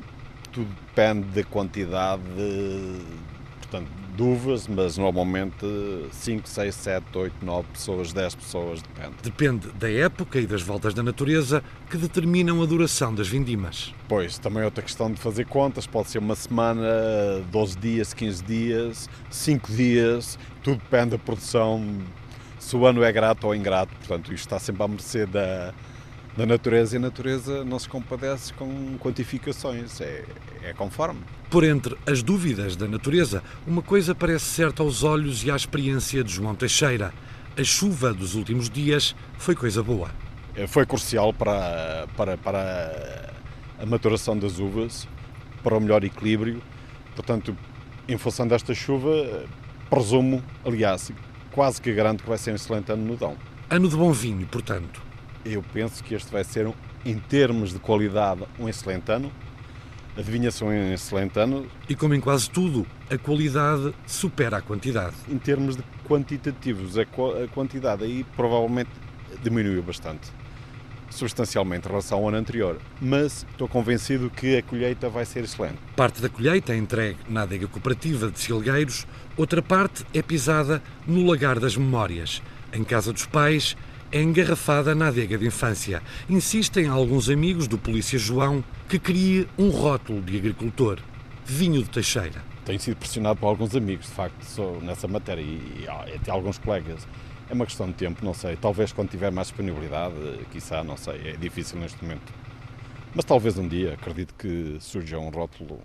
tudo 0.52 0.68
depende 0.86 1.26
da 1.28 1.42
quantidade, 1.44 2.22
portanto, 3.60 4.01
uvas, 4.20 4.68
mas 4.68 4.98
normalmente 4.98 5.66
5, 6.10 6.48
6, 6.48 6.74
7, 6.74 7.06
8, 7.14 7.44
9 7.44 7.68
pessoas, 7.72 8.12
10 8.12 8.34
pessoas, 8.34 8.82
depende. 8.82 9.14
Depende 9.22 9.68
da 9.72 9.90
época 9.90 10.38
e 10.38 10.46
das 10.46 10.62
voltas 10.62 10.94
da 10.94 11.02
natureza 11.02 11.62
que 11.88 11.96
determinam 11.96 12.62
a 12.62 12.66
duração 12.66 13.14
das 13.14 13.28
vindimas. 13.28 13.94
Pois, 14.08 14.38
também 14.38 14.62
é 14.62 14.64
outra 14.64 14.82
questão 14.82 15.10
de 15.10 15.20
fazer 15.20 15.46
contas, 15.46 15.86
pode 15.86 16.10
ser 16.10 16.18
uma 16.18 16.34
semana, 16.34 16.82
12 17.50 17.78
dias, 17.78 18.12
15 18.12 18.44
dias, 18.44 19.08
5 19.30 19.72
dias, 19.72 20.38
tudo 20.62 20.78
depende 20.78 21.10
da 21.10 21.18
produção, 21.18 21.82
se 22.58 22.76
o 22.76 22.86
ano 22.86 23.02
é 23.02 23.12
grato 23.12 23.46
ou 23.46 23.54
ingrato, 23.54 23.94
portanto 23.96 24.32
isto 24.32 24.46
está 24.46 24.58
sempre 24.58 24.82
à 24.82 24.88
mercê 24.88 25.26
da, 25.26 25.72
da 26.36 26.46
natureza 26.46 26.96
e 26.96 26.98
a 26.98 27.00
natureza 27.00 27.64
não 27.64 27.78
se 27.78 27.88
compadece 27.88 28.52
com 28.54 28.96
quantificações, 28.98 30.00
é, 30.00 30.24
é 30.62 30.72
conforme. 30.72 31.20
Por 31.50 31.64
entre 31.64 31.96
as 32.06 32.22
dúvidas 32.22 32.74
da 32.74 32.88
natureza, 32.88 33.42
uma 33.66 33.82
coisa 33.82 34.14
parece 34.14 34.46
certa 34.46 34.82
aos 34.82 35.02
olhos 35.02 35.44
e 35.44 35.50
à 35.50 35.56
experiência 35.56 36.24
de 36.24 36.32
João 36.32 36.54
Teixeira. 36.54 37.12
A 37.56 37.62
chuva 37.62 38.14
dos 38.14 38.34
últimos 38.34 38.70
dias 38.70 39.14
foi 39.36 39.54
coisa 39.54 39.82
boa. 39.82 40.10
É, 40.54 40.66
foi 40.66 40.86
crucial 40.86 41.34
para, 41.34 42.06
para, 42.16 42.38
para 42.38 43.32
a 43.78 43.84
maturação 43.84 44.38
das 44.38 44.58
uvas, 44.58 45.06
para 45.62 45.76
o 45.76 45.80
melhor 45.80 46.02
equilíbrio. 46.02 46.62
Portanto, 47.14 47.54
em 48.08 48.16
função 48.16 48.48
desta 48.48 48.72
chuva, 48.72 49.44
presumo, 49.90 50.42
aliás, 50.64 51.12
quase 51.50 51.80
que 51.80 51.92
garanto 51.92 52.22
que 52.22 52.28
vai 52.28 52.38
ser 52.38 52.52
um 52.52 52.54
excelente 52.54 52.90
ano 52.90 53.04
no 53.04 53.16
Dão. 53.16 53.36
Ano 53.68 53.88
de 53.88 53.96
bom 53.96 54.12
vinho, 54.12 54.46
portanto. 54.46 55.11
Eu 55.44 55.62
penso 55.72 56.02
que 56.04 56.14
este 56.14 56.30
vai 56.30 56.44
ser, 56.44 56.72
em 57.04 57.18
termos 57.18 57.72
de 57.72 57.78
qualidade, 57.78 58.42
um 58.58 58.68
excelente 58.68 59.10
ano 59.10 59.30
adivinhação 60.16 60.72
em 60.72 60.92
excelente 60.92 61.38
ano. 61.38 61.66
E 61.88 61.94
como 61.94 62.14
em 62.14 62.20
quase 62.20 62.48
tudo, 62.50 62.86
a 63.10 63.18
qualidade 63.18 63.94
supera 64.06 64.58
a 64.58 64.62
quantidade. 64.62 65.14
Em 65.28 65.38
termos 65.38 65.76
de 65.76 65.82
quantitativos, 66.06 66.96
a, 66.98 67.04
quantidade 67.52 68.04
aí 68.04 68.24
provavelmente 68.36 68.90
diminuiu 69.42 69.82
bastante, 69.82 70.30
substancialmente 71.10 71.86
em 71.86 71.90
relação 71.90 72.18
ao 72.18 72.28
ano 72.28 72.36
anterior. 72.36 72.78
Mas 73.00 73.46
estou 73.50 73.68
convencido 73.68 74.30
que 74.30 74.56
a 74.56 74.62
colheita 74.62 75.08
vai 75.08 75.24
ser 75.24 75.44
excelente. 75.44 75.78
Parte 75.96 76.20
da 76.20 76.28
colheita 76.28 76.72
é 76.72 76.76
entregue 76.76 77.18
na 77.28 77.42
adega 77.42 77.66
cooperativa 77.66 78.30
de 78.30 78.38
Silgueiros, 78.38 79.06
outra 79.36 79.62
parte 79.62 80.04
é 80.12 80.22
pisada 80.22 80.82
no 81.06 81.26
Lagar 81.26 81.58
das 81.58 81.76
Memórias, 81.76 82.42
em 82.72 82.84
casa 82.84 83.12
dos 83.12 83.26
pais 83.26 83.76
é 84.12 84.20
engarrafada 84.20 84.94
na 84.94 85.08
adega 85.08 85.38
de 85.38 85.46
infância. 85.46 86.02
Insistem 86.28 86.86
alguns 86.86 87.30
amigos 87.30 87.66
do 87.66 87.78
Polícia 87.78 88.18
João 88.18 88.62
que 88.86 88.98
crie 88.98 89.48
um 89.58 89.70
rótulo 89.70 90.20
de 90.20 90.36
agricultor. 90.36 90.98
Vinho 91.46 91.82
de 91.82 91.88
Teixeira. 91.88 92.44
Tenho 92.64 92.78
sido 92.78 92.96
pressionado 92.96 93.40
por 93.40 93.46
alguns 93.46 93.74
amigos, 93.74 94.06
de 94.06 94.12
facto, 94.12 94.44
sou 94.44 94.80
nessa 94.82 95.08
matéria 95.08 95.40
e, 95.40 95.86
e 95.86 96.14
até 96.14 96.30
alguns 96.30 96.58
colegas. 96.58 97.08
É 97.48 97.54
uma 97.54 97.64
questão 97.64 97.86
de 97.86 97.94
tempo, 97.94 98.24
não 98.24 98.34
sei. 98.34 98.54
Talvez 98.56 98.92
quando 98.92 99.08
tiver 99.08 99.32
mais 99.32 99.48
disponibilidade, 99.48 100.14
quiçá, 100.50 100.84
não 100.84 100.96
sei. 100.96 101.30
É 101.30 101.36
difícil 101.36 101.78
neste 101.78 102.02
momento. 102.04 102.32
Mas 103.14 103.24
talvez 103.24 103.56
um 103.58 103.66
dia, 103.66 103.94
acredito 103.94 104.34
que 104.34 104.76
surja 104.78 105.18
um 105.18 105.30
rótulo 105.30 105.80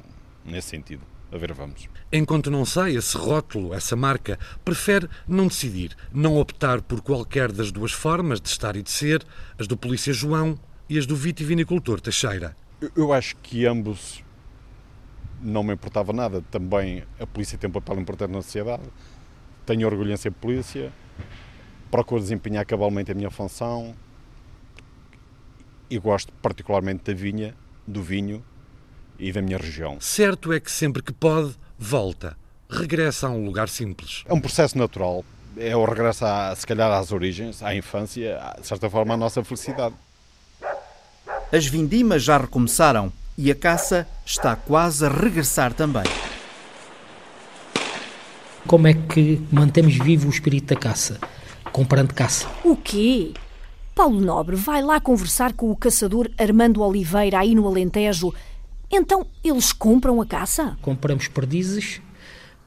nesse 0.46 0.70
sentido. 0.70 1.02
A 1.32 1.38
ver, 1.38 1.52
vamos. 1.54 1.90
Enquanto 2.12 2.50
não 2.50 2.66
sai 2.66 2.96
esse 2.96 3.18
rótulo, 3.18 3.74
essa 3.74 3.96
marca, 3.96 4.40
prefere 4.63 5.10
não 5.28 5.48
decidir, 5.48 5.96
não 6.12 6.38
optar 6.38 6.82
por 6.82 7.02
qualquer 7.02 7.52
das 7.52 7.72
duas 7.72 7.92
formas 7.92 8.40
de 8.40 8.48
estar 8.48 8.78
e 8.78 8.82
de 8.82 8.90
ser, 8.90 9.26
as 9.60 9.68
do 9.68 9.76
Polícia 9.76 10.13
João 10.13 10.58
e 10.90 10.98
as 10.98 11.06
do 11.06 11.16
vitivinicultor 11.16 12.00
Teixeira. 12.00 12.56
Eu 12.96 13.12
acho 13.12 13.36
que 13.38 13.66
ambos 13.66 14.24
não 15.42 15.63
me 15.63 15.74
importava 15.74 16.13
nada. 16.13 16.42
Também 16.50 17.04
a 17.20 17.28
polícia 17.28 17.58
tem 17.58 17.70
um 17.70 17.74
papel 17.74 18.00
importante 18.00 18.32
na 18.32 18.42
sociedade. 18.42 18.84
Tenho 19.66 19.86
orgulho 19.86 20.13
em 20.13 20.18
ser 20.18 20.32
polícia. 20.32 20.94
Procuro 21.92 22.22
desempenhar 22.22 22.66
cabalmente 22.66 23.12
a 23.12 23.16
minha 23.16 23.30
função. 23.30 23.94
E 25.90 25.98
gosto 25.98 26.32
particularmente 26.42 27.04
da 27.04 27.13
vinha, 27.13 27.54
do 27.86 28.02
vinho 28.02 28.44
e 29.20 29.32
da 29.32 29.42
minha 29.42 29.58
região. 29.58 29.98
Certo 30.00 30.54
é 30.54 30.60
que 30.60 30.72
sempre 30.72 31.02
que 31.02 31.12
pode, 31.12 31.56
volta, 31.78 32.38
regressa 32.70 33.28
a 33.28 33.30
um 33.30 33.46
lugar 33.46 33.70
simples. 33.70 34.24
É 34.28 34.34
um 34.34 34.42
processo 34.42 34.78
natural, 34.78 35.24
é 35.58 35.76
o 35.76 35.86
regresso, 35.86 36.26
a, 36.26 36.56
se 36.56 36.66
calhar, 36.66 36.92
às 36.92 37.12
origens, 37.12 37.64
à 37.64 37.76
infância, 37.76 38.40
de 38.60 38.68
certa 38.68 38.90
forma, 38.90 39.14
à 39.14 39.18
nossa 39.18 39.44
felicidade. 39.44 39.96
As 41.52 41.66
vindimas 41.66 42.24
já 42.24 42.38
recomeçaram 42.38 43.12
e 43.38 43.52
a 43.52 43.56
caça 43.56 44.08
está 44.26 44.56
quase 44.56 45.06
a 45.06 45.10
regressar 45.10 45.74
também. 45.74 46.04
Como 48.66 48.88
é 48.88 48.94
que 48.94 49.42
mantemos 49.50 49.96
vivo 49.96 50.28
o 50.28 50.30
espírito 50.30 50.74
da 50.74 50.76
caça? 50.76 51.20
Comprando 51.72 52.14
caça. 52.14 52.48
O 52.66 52.76
quê? 52.76 53.32
Paulo 53.96 54.20
Nobre 54.20 54.56
vai 54.56 54.82
lá 54.82 55.00
conversar 55.00 55.54
com 55.54 55.72
o 55.72 55.76
caçador 55.76 56.30
Armando 56.38 56.82
Oliveira 56.82 57.40
aí 57.40 57.56
no 57.56 57.66
Alentejo 57.66 58.34
então 58.91 59.28
eles 59.43 59.71
compram 59.71 60.21
a 60.21 60.26
caça? 60.26 60.78
Compramos 60.82 61.28
perdizes, 61.28 62.02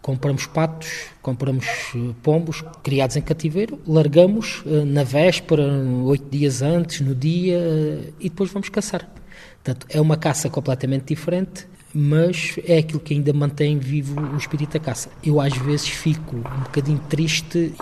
compramos 0.02 0.46
patos, 0.46 1.06
compramos 1.22 1.66
eh, 1.94 2.14
pombos 2.22 2.64
criados 2.82 3.16
em 3.16 3.22
cativeiro, 3.22 3.78
largamos 3.86 4.62
eh, 4.66 4.84
na 4.84 5.04
véspera, 5.04 5.62
oito 6.04 6.28
dias 6.30 6.62
antes, 6.62 7.00
no 7.00 7.14
dia, 7.14 7.58
eh, 7.58 8.12
e 8.20 8.28
depois 8.28 8.50
vamos 8.50 8.68
caçar. 8.68 9.08
Portanto, 9.62 9.86
é 9.90 10.00
uma 10.00 10.16
caça 10.16 10.48
completamente 10.48 11.06
diferente. 11.06 11.66
mas 11.92 12.54
é 12.66 12.78
aquilo 12.78 13.00
que 13.00 13.14
ainda 13.14 13.32
mantém 13.32 13.76
vivo 13.76 14.20
o 14.20 14.36
espírito 14.36 14.74
da 14.74 14.78
caça. 14.78 15.10
Eu 15.24 15.40
às 15.40 15.56
vezes 15.56 15.88
fico 15.88 16.36
um 16.36 16.60
bocadinho 16.62 17.00
triste 17.08 17.74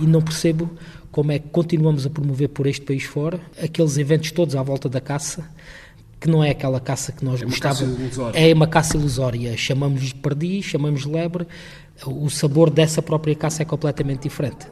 e, 0.00 0.04
e 0.04 0.06
não 0.06 0.22
percebo 0.22 0.70
como 1.10 1.32
é 1.32 1.38
que 1.38 1.48
continuamos 1.48 2.06
a 2.06 2.10
promover 2.10 2.48
por 2.48 2.66
este 2.66 2.82
país 2.82 3.04
fora 3.04 3.40
aqueles 3.62 3.98
eventos 3.98 4.30
todos 4.30 4.54
à 4.54 4.62
volta 4.62 4.88
da 4.88 5.00
caça, 5.00 5.48
que 6.20 6.28
não 6.28 6.44
é 6.44 6.50
aquela 6.50 6.78
caça 6.78 7.10
que 7.10 7.24
nós 7.24 7.40
é 7.40 7.46
gostávamos. 7.46 8.18
É 8.34 8.52
uma 8.52 8.66
caça 8.66 8.96
ilusória. 8.96 9.56
Chamamos 9.56 10.02
de 10.02 10.14
perdiz, 10.14 10.66
chamamos 10.66 11.02
de 11.02 11.08
lebre. 11.08 11.48
O 12.04 12.28
sabor 12.28 12.68
dessa 12.68 13.00
própria 13.00 13.34
caça 13.34 13.62
é 13.62 13.64
completamente 13.64 14.22
diferente. 14.24 14.66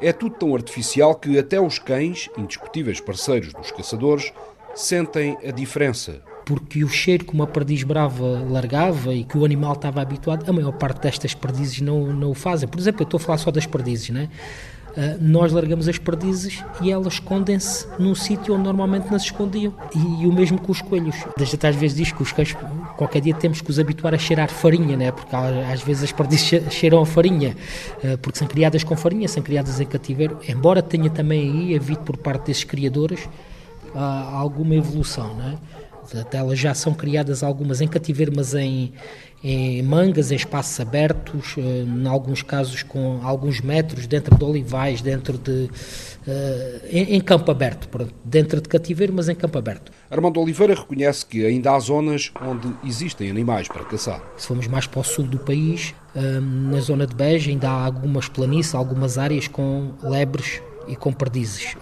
É 0.00 0.12
tudo 0.12 0.36
tão 0.36 0.54
artificial 0.54 1.16
que 1.16 1.36
até 1.36 1.60
os 1.60 1.80
cães, 1.80 2.30
indiscutíveis 2.38 3.00
parceiros 3.00 3.52
dos 3.52 3.72
caçadores, 3.72 4.32
sentem 4.74 5.36
a 5.44 5.50
diferença. 5.50 6.22
Porque 6.44 6.84
o 6.84 6.88
cheiro 6.88 7.24
que 7.24 7.34
uma 7.34 7.46
perdiz 7.46 7.82
brava 7.82 8.44
largava 8.48 9.12
e 9.12 9.24
que 9.24 9.36
o 9.36 9.44
animal 9.44 9.72
estava 9.72 10.00
habituado, 10.00 10.48
a 10.48 10.52
maior 10.52 10.72
parte 10.72 11.02
destas 11.02 11.34
perdizes 11.34 11.80
não, 11.80 12.12
não 12.12 12.30
o 12.30 12.34
fazem. 12.34 12.68
Por 12.68 12.78
exemplo, 12.78 13.02
eu 13.02 13.04
estou 13.04 13.18
a 13.18 13.20
falar 13.20 13.38
só 13.38 13.50
das 13.50 13.66
perdizes, 13.66 14.10
não 14.10 14.20
é? 14.20 14.24
Uh, 14.24 14.28
nós 15.20 15.52
largamos 15.52 15.86
as 15.88 15.96
perdizes 15.96 16.62
e 16.80 16.90
elas 16.90 17.14
escondem-se 17.14 17.86
num 17.98 18.14
sítio 18.14 18.54
onde 18.54 18.64
normalmente 18.64 19.10
não 19.10 19.18
se 19.18 19.26
escondiam. 19.26 19.72
E, 19.94 20.22
e, 20.22 20.26
o 20.26 20.32
mesmo 20.32 20.60
com 20.60 20.72
os 20.72 20.82
coelhos. 20.82 21.14
Até 21.54 21.68
às 21.68 21.76
vezes 21.76 21.96
diz 21.96 22.12
que 22.12 22.22
os 22.22 22.32
cães, 22.32 22.56
qualquer 22.96 23.20
dia 23.20 23.34
temos 23.34 23.60
que 23.60 23.70
os 23.70 23.78
habituar 23.78 24.14
a 24.14 24.18
cheirar 24.18 24.50
farinha, 24.50 24.96
né? 24.96 25.12
porque 25.12 25.34
às 25.34 25.82
vezes 25.82 26.04
as 26.04 26.12
perdizes 26.12 26.72
cheiram 26.72 27.00
a 27.00 27.06
farinha, 27.06 27.56
uh, 28.02 28.18
porque 28.18 28.38
são 28.38 28.48
criadas 28.48 28.82
com 28.82 28.96
farinha, 28.96 29.28
são 29.28 29.42
criadas 29.42 29.80
em 29.80 29.86
cativeiro, 29.86 30.38
embora 30.48 30.82
tenha 30.82 31.10
também 31.10 31.50
aí 31.50 31.76
havido 31.76 32.00
por 32.00 32.16
parte 32.16 32.46
desses 32.46 32.64
criadores 32.64 33.28
uh, 33.94 33.98
alguma 34.34 34.74
evolução. 34.74 35.34
Né? 35.34 35.58
Elas 36.32 36.58
já 36.58 36.74
são 36.74 36.94
criadas 36.94 37.42
algumas 37.42 37.80
em 37.80 37.88
cativeiro, 37.88 38.32
mas 38.34 38.54
em, 38.54 38.92
em 39.42 39.82
mangas, 39.82 40.32
em 40.32 40.36
espaços 40.36 40.78
abertos, 40.80 41.54
eh, 41.56 41.84
em 41.86 42.08
alguns 42.08 42.42
casos 42.42 42.82
com 42.82 43.20
alguns 43.22 43.60
metros, 43.60 44.06
dentro 44.06 44.36
de 44.36 44.44
olivais, 44.44 45.00
dentro 45.00 45.38
de. 45.38 45.70
Uh, 46.26 46.86
em, 46.90 47.14
em, 47.14 47.20
campo 47.20 47.50
aberto, 47.50 47.88
pronto, 47.88 48.12
dentro 48.22 48.60
de 48.60 48.68
cativeiro, 48.68 49.14
mas 49.14 49.30
em 49.30 49.34
campo 49.34 49.56
aberto. 49.56 49.90
Armando 50.10 50.38
Oliveira 50.40 50.74
reconhece 50.74 51.24
que 51.24 51.46
ainda 51.46 51.72
há 51.72 51.78
zonas 51.78 52.30
onde 52.42 52.68
existem 52.84 53.30
animais 53.30 53.66
para 53.66 53.82
caçar. 53.84 54.20
Se 54.36 54.46
formos 54.46 54.66
mais 54.66 54.86
para 54.86 55.00
o 55.00 55.04
sul 55.04 55.24
do 55.26 55.38
país, 55.38 55.94
uh, 56.14 56.40
na 56.40 56.80
zona 56.80 57.06
de 57.06 57.14
Beja, 57.14 57.50
ainda 57.50 57.70
há 57.70 57.84
algumas 57.86 58.28
planícies, 58.28 58.74
algumas 58.74 59.16
áreas 59.16 59.48
com 59.48 59.92
lebres 60.02 60.60
e 60.86 60.96
com 60.96 61.12
perdizes. 61.12 61.76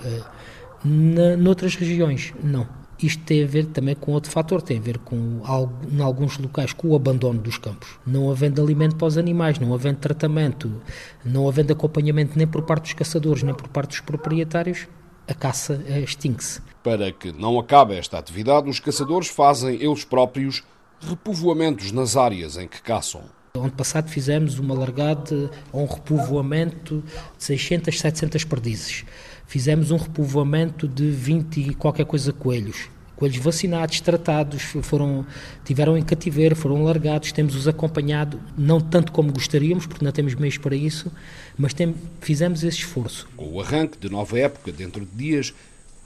Na, 0.84 1.36
noutras 1.36 1.74
regiões, 1.74 2.32
não 2.44 2.85
isto 3.02 3.22
tem 3.24 3.44
a 3.44 3.46
ver 3.46 3.66
também 3.66 3.94
com 3.94 4.12
outro 4.12 4.30
fator, 4.30 4.62
tem 4.62 4.78
a 4.78 4.80
ver 4.80 4.98
com, 4.98 5.42
em 5.90 6.00
alguns 6.00 6.38
locais, 6.38 6.72
com 6.72 6.88
o 6.88 6.96
abandono 6.96 7.40
dos 7.40 7.58
campos. 7.58 7.98
Não 8.06 8.30
havendo 8.30 8.62
alimento 8.62 8.96
para 8.96 9.06
os 9.06 9.18
animais, 9.18 9.58
não 9.58 9.74
havendo 9.74 9.98
tratamento, 9.98 10.80
não 11.24 11.48
havendo 11.48 11.72
acompanhamento 11.72 12.38
nem 12.38 12.46
por 12.46 12.62
parte 12.62 12.84
dos 12.84 12.92
caçadores, 12.94 13.42
nem 13.42 13.54
por 13.54 13.68
parte 13.68 13.90
dos 13.90 14.00
proprietários, 14.00 14.86
a 15.28 15.34
caça 15.34 15.82
eh, 15.86 16.00
extingue-se. 16.00 16.60
Para 16.82 17.10
que 17.12 17.32
não 17.32 17.58
acabe 17.58 17.96
esta 17.96 18.18
atividade, 18.18 18.70
os 18.70 18.80
caçadores 18.80 19.28
fazem 19.28 19.74
eles 19.74 20.04
próprios 20.04 20.62
repovoamentos 21.00 21.92
nas 21.92 22.16
áreas 22.16 22.56
em 22.56 22.66
que 22.66 22.80
caçam. 22.80 23.22
Ano 23.54 23.72
passado 23.72 24.08
fizemos 24.08 24.58
uma 24.58 24.74
largada 24.74 25.50
ou 25.72 25.82
um 25.82 25.86
repovoamento 25.86 27.02
de 27.36 27.44
600, 27.44 27.98
700 27.98 28.44
perdizes 28.44 29.04
fizemos 29.46 29.90
um 29.90 29.96
repovoamento 29.96 30.86
de 30.88 31.10
20 31.10 31.60
e 31.60 31.74
qualquer 31.74 32.04
coisa 32.04 32.32
coelhos. 32.32 32.88
Coelhos 33.16 33.38
vacinados, 33.38 34.00
tratados, 34.02 34.62
foram, 34.82 35.24
tiveram 35.64 35.96
em 35.96 36.02
cativeiro, 36.02 36.54
foram 36.54 36.84
largados, 36.84 37.32
temos-os 37.32 37.66
acompanhado, 37.66 38.38
não 38.58 38.78
tanto 38.78 39.10
como 39.10 39.32
gostaríamos, 39.32 39.86
porque 39.86 40.04
não 40.04 40.12
temos 40.12 40.34
meios 40.34 40.58
para 40.58 40.76
isso, 40.76 41.10
mas 41.56 41.72
tem, 41.72 41.94
fizemos 42.20 42.62
esse 42.62 42.78
esforço. 42.78 43.26
Com 43.34 43.54
o 43.54 43.60
arranque 43.60 43.96
de 43.98 44.10
nova 44.10 44.38
época, 44.38 44.70
dentro 44.70 45.06
de 45.06 45.16
dias, 45.16 45.54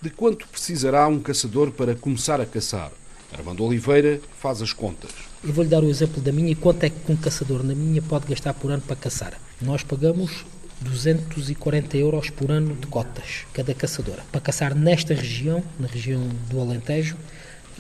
de 0.01 0.09
quanto 0.09 0.47
precisará 0.47 1.09
um 1.09 1.19
caçador 1.19 1.73
para 1.73 1.97
começar 1.97 2.41
a 2.41 2.47
caçar? 2.47 2.93
Armando 3.33 3.65
Oliveira 3.65 4.21
faz 4.39 4.63
as 4.63 4.73
contas. 4.73 5.11
Eu 5.43 5.53
vou-lhe 5.53 5.71
dar 5.71 5.83
o 5.83 5.89
exemplo 5.89 6.21
da 6.21 6.33
minha. 6.33 6.55
Quanto 6.57 6.85
é 6.85 6.91
que 6.91 7.11
um 7.11 7.17
caçador 7.17 7.63
na 7.63 7.75
minha 7.75 8.03
pode 8.03 8.27
gastar 8.27 8.55
por 8.55 8.71
ano 8.71 8.83
para 8.83 8.97
caçar? 8.97 9.39
Nós 9.61 9.83
pagamos 9.83 10.45
240 10.81 11.97
euros 11.97 12.31
por 12.31 12.51
ano 12.51 12.75
de 12.75 12.87
cotas, 12.87 13.45
cada 13.53 13.75
caçadora. 13.75 14.23
Para 14.33 14.41
caçar 14.41 14.75
nesta 14.75 15.15
região, 15.15 15.63
na 15.79 15.87
região 15.87 16.27
do 16.49 16.61
Alentejo, 16.61 17.17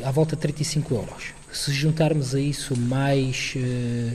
à 0.02 0.10
volta 0.10 0.36
de 0.36 0.42
35 0.42 0.94
euros. 0.94 1.24
Se 1.52 1.72
juntarmos 1.72 2.34
a 2.34 2.40
isso 2.40 2.78
mais 2.78 3.54
eh, 3.56 4.14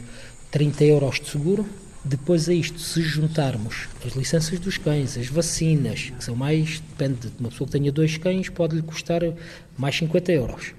30 0.51 0.83
euros 0.85 1.19
de 1.19 1.29
seguro, 1.29 1.65
depois 2.03 2.47
a 2.47 2.53
isto, 2.53 2.79
se 2.79 3.01
juntarmos 3.01 3.87
as 4.05 4.13
licenças 4.13 4.59
dos 4.59 4.77
cães, 4.77 5.17
as 5.17 5.27
vacinas, 5.27 6.11
que 6.15 6.23
são 6.23 6.35
mais, 6.35 6.79
depende 6.79 7.29
de 7.29 7.39
uma 7.39 7.49
pessoa 7.49 7.65
que 7.67 7.71
tenha 7.71 7.91
dois 7.91 8.15
cães, 8.17 8.47
pode-lhe 8.47 8.83
custar 8.83 9.21
mais 9.75 9.97
50 9.97 10.31
euros. 10.31 10.73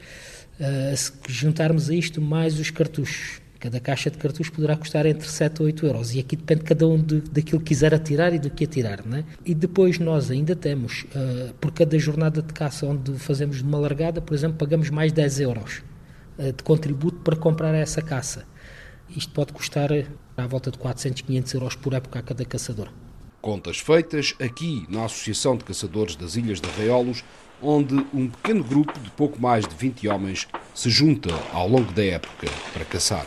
Uh, 0.59 0.97
se 0.97 1.13
juntarmos 1.29 1.91
a 1.91 1.95
isto 1.95 2.21
mais 2.23 2.59
os 2.61 2.71
cartuchos, 2.71 3.41
Cada 3.59 3.81
caixa 3.81 4.11
de 4.11 4.19
cartuchos 4.19 4.51
poderá 4.51 4.77
custar 4.77 5.07
entre 5.07 5.27
7 5.27 5.63
ou 5.63 5.67
8 5.67 5.87
euros. 5.87 6.15
E 6.15 6.21
aqui 6.21 6.37
depende 6.37 6.63
cada 6.63 6.87
um 6.87 7.01
de, 7.01 7.21
daquilo 7.23 7.61
que 7.61 7.67
quiser 7.67 7.95
atirar 7.95 8.35
e 8.35 8.39
do 8.39 8.51
que 8.51 8.65
atirar. 8.65 9.05
Né? 9.07 9.25
E 9.45 9.55
depois 9.55 9.99
nós 9.99 10.31
ainda 10.31 10.55
temos, 10.55 11.05
uh, 11.15 11.55
por 11.55 11.73
cada 11.73 11.99
jornada 11.99 12.43
de 12.43 12.53
caça 12.53 12.87
onde 12.87 13.19
fazemos 13.19 13.61
uma 13.63 13.79
largada, 13.79 14.21
por 14.21 14.35
exemplo, 14.35 14.59
pagamos 14.59 14.91
mais 14.91 15.13
10 15.13 15.41
euros 15.41 15.83
uh, 16.39 16.53
de 16.53 16.63
contributo 16.63 17.19
para 17.21 17.37
comprar 17.37 17.75
essa 17.75 18.03
caça. 18.03 18.45
Isto 19.09 19.33
pode 19.33 19.53
custar 19.53 19.91
uh, 19.91 20.05
à 20.37 20.47
volta 20.47 20.71
de 20.71 20.79
400, 20.79 21.23
500 21.23 21.55
euros 21.55 21.75
por 21.77 21.95
época 21.95 22.19
a 22.19 22.23
cada 22.23 22.45
caçador. 22.45 22.89
Contas 23.41 23.79
feitas 23.79 24.35
aqui 24.41 24.85
na 24.89 25.05
Associação 25.05 25.57
de 25.57 25.65
Caçadores 25.65 26.17
das 26.17 26.37
Ilhas 26.37 26.61
de 26.61 26.69
Arraiolos, 26.69 27.25
onde 27.63 27.95
um 28.13 28.29
pequeno 28.29 28.63
grupo 28.63 28.99
de 28.99 29.11
pouco 29.11 29.41
mais 29.41 29.67
de 29.67 29.75
20 29.75 30.09
homens 30.09 30.47
se 30.75 30.91
junta 30.91 31.31
ao 31.53 31.69
longo 31.69 31.93
da 31.93 32.05
época 32.05 32.49
para 32.73 32.85
caçar. 32.85 33.27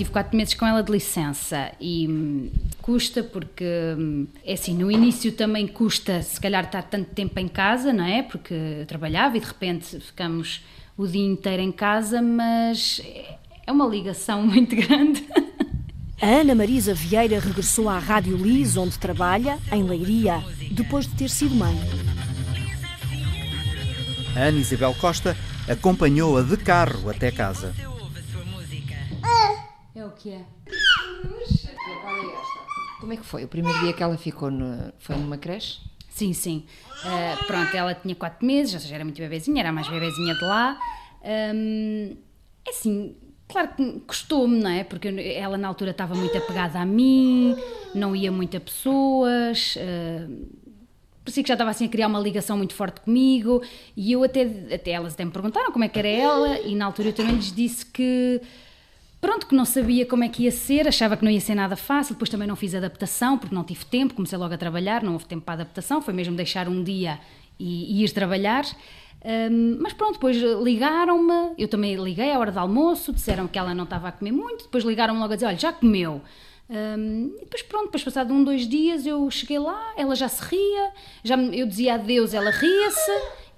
Tive 0.00 0.12
quatro 0.12 0.34
meses 0.34 0.54
com 0.54 0.66
ela 0.66 0.82
de 0.82 0.90
licença 0.90 1.72
e 1.78 2.08
hum, 2.08 2.50
custa 2.80 3.22
porque, 3.22 3.66
hum, 3.98 4.26
é 4.42 4.54
assim, 4.54 4.74
no 4.74 4.90
início 4.90 5.30
também 5.30 5.66
custa 5.66 6.22
se 6.22 6.40
calhar 6.40 6.64
estar 6.64 6.84
tanto 6.84 7.10
tempo 7.10 7.38
em 7.38 7.46
casa, 7.46 7.92
não 7.92 8.06
é? 8.06 8.22
Porque 8.22 8.54
eu 8.54 8.86
trabalhava 8.86 9.36
e 9.36 9.40
de 9.40 9.46
repente 9.46 10.00
ficamos 10.00 10.64
o 10.96 11.06
dia 11.06 11.22
inteiro 11.22 11.60
em 11.60 11.70
casa, 11.70 12.22
mas 12.22 13.02
é 13.66 13.70
uma 13.70 13.86
ligação 13.86 14.40
muito 14.48 14.74
grande. 14.74 15.22
A 16.18 16.26
Ana 16.26 16.54
Marisa 16.54 16.94
Vieira 16.94 17.38
regressou 17.38 17.86
à 17.86 17.98
Rádio 17.98 18.38
Lis, 18.38 18.78
onde 18.78 18.98
trabalha, 18.98 19.58
em 19.70 19.82
Leiria, 19.82 20.42
depois 20.70 21.06
de 21.06 21.14
ter 21.14 21.28
sido 21.28 21.54
mãe. 21.54 21.78
A 24.34 24.44
Ana 24.44 24.60
Isabel 24.60 24.94
Costa 24.98 25.36
acompanhou-a 25.68 26.40
de 26.40 26.56
carro 26.56 27.10
até 27.10 27.30
casa. 27.30 27.74
É 30.00 30.06
o 30.06 30.10
que 30.12 30.30
é? 30.30 30.46
Como 33.00 33.12
é 33.12 33.16
que 33.18 33.24
foi? 33.24 33.44
O 33.44 33.48
primeiro 33.48 33.78
dia 33.80 33.92
que 33.92 34.02
ela 34.02 34.16
ficou 34.16 34.50
no, 34.50 34.90
foi 34.98 35.14
numa 35.14 35.36
creche? 35.36 35.78
Sim, 36.08 36.32
sim. 36.32 36.64
Uh, 37.04 37.44
pronto, 37.44 37.76
ela 37.76 37.94
tinha 37.94 38.14
4 38.14 38.46
meses, 38.46 38.72
ou 38.72 38.80
seja, 38.80 38.94
era 38.94 39.04
muito 39.04 39.18
bebezinha, 39.18 39.60
era 39.60 39.68
a 39.68 39.72
mais 39.72 39.88
bebezinha 39.88 40.34
de 40.34 40.40
lá. 40.42 40.80
Um, 41.22 42.16
é 42.66 42.70
assim, 42.70 43.14
Claro 43.46 43.74
que 43.76 44.00
custou-me, 44.06 44.62
não 44.62 44.70
é? 44.70 44.84
Porque 44.84 45.08
ela 45.08 45.58
na 45.58 45.68
altura 45.68 45.90
estava 45.90 46.14
muito 46.14 46.38
apegada 46.38 46.78
a 46.78 46.86
mim, 46.86 47.54
não 47.94 48.16
ia 48.16 48.32
muito 48.32 48.56
a 48.56 48.60
pessoas, 48.60 49.76
uh, 49.76 50.48
parecia 51.22 51.42
que 51.42 51.48
já 51.48 51.54
estava 51.54 51.70
assim 51.70 51.84
a 51.84 51.88
criar 51.88 52.06
uma 52.06 52.20
ligação 52.20 52.56
muito 52.56 52.72
forte 52.72 53.02
comigo 53.02 53.60
e 53.94 54.12
eu 54.12 54.24
até, 54.24 54.42
até 54.72 54.92
elas 54.92 55.12
até 55.12 55.26
me 55.26 55.30
perguntaram 55.30 55.70
como 55.72 55.84
é 55.84 55.88
que 55.88 55.98
era 55.98 56.08
ela 56.08 56.58
e 56.60 56.74
na 56.74 56.86
altura 56.86 57.08
eu 57.08 57.12
também 57.12 57.34
lhes 57.34 57.52
disse 57.52 57.84
que 57.84 58.40
pronto, 59.20 59.46
que 59.46 59.54
não 59.54 59.64
sabia 59.64 60.06
como 60.06 60.24
é 60.24 60.28
que 60.28 60.44
ia 60.44 60.50
ser, 60.50 60.88
achava 60.88 61.16
que 61.16 61.24
não 61.24 61.30
ia 61.30 61.40
ser 61.40 61.54
nada 61.54 61.76
fácil, 61.76 62.14
depois 62.14 62.30
também 62.30 62.48
não 62.48 62.56
fiz 62.56 62.74
adaptação 62.74 63.36
porque 63.36 63.54
não 63.54 63.62
tive 63.64 63.84
tempo, 63.84 64.14
comecei 64.14 64.38
logo 64.38 64.54
a 64.54 64.58
trabalhar, 64.58 65.02
não 65.02 65.12
houve 65.12 65.26
tempo 65.26 65.42
para 65.42 65.54
adaptação, 65.54 66.00
foi 66.00 66.14
mesmo 66.14 66.34
deixar 66.34 66.68
um 66.68 66.82
dia 66.82 67.20
e, 67.58 68.00
e 68.00 68.04
ir 68.04 68.10
trabalhar. 68.10 68.64
Um, 69.22 69.78
mas 69.80 69.92
pronto, 69.92 70.14
depois 70.14 70.36
ligaram-me, 70.62 71.54
eu 71.58 71.68
também 71.68 71.94
liguei 71.96 72.32
à 72.32 72.38
hora 72.38 72.50
do 72.50 72.58
almoço, 72.58 73.12
disseram 73.12 73.46
que 73.46 73.58
ela 73.58 73.74
não 73.74 73.84
estava 73.84 74.08
a 74.08 74.12
comer 74.12 74.32
muito, 74.32 74.64
depois 74.64 74.82
ligaram-me 74.82 75.20
logo 75.20 75.32
a 75.32 75.36
dizer: 75.36 75.46
olha, 75.46 75.58
já 75.58 75.72
comeu. 75.72 76.22
Um, 76.70 77.34
e 77.36 77.40
depois 77.40 77.62
pronto, 77.62 77.86
depois 77.86 78.04
passado 78.04 78.32
um, 78.32 78.44
dois 78.44 78.66
dias 78.66 79.04
eu 79.04 79.28
cheguei 79.30 79.58
lá, 79.58 79.92
ela 79.96 80.14
já 80.14 80.28
se 80.28 80.42
ria, 80.44 80.92
já 81.22 81.36
eu 81.36 81.66
dizia 81.66 81.94
adeus, 81.94 82.32
ela 82.32 82.50
ria-se 82.50 83.10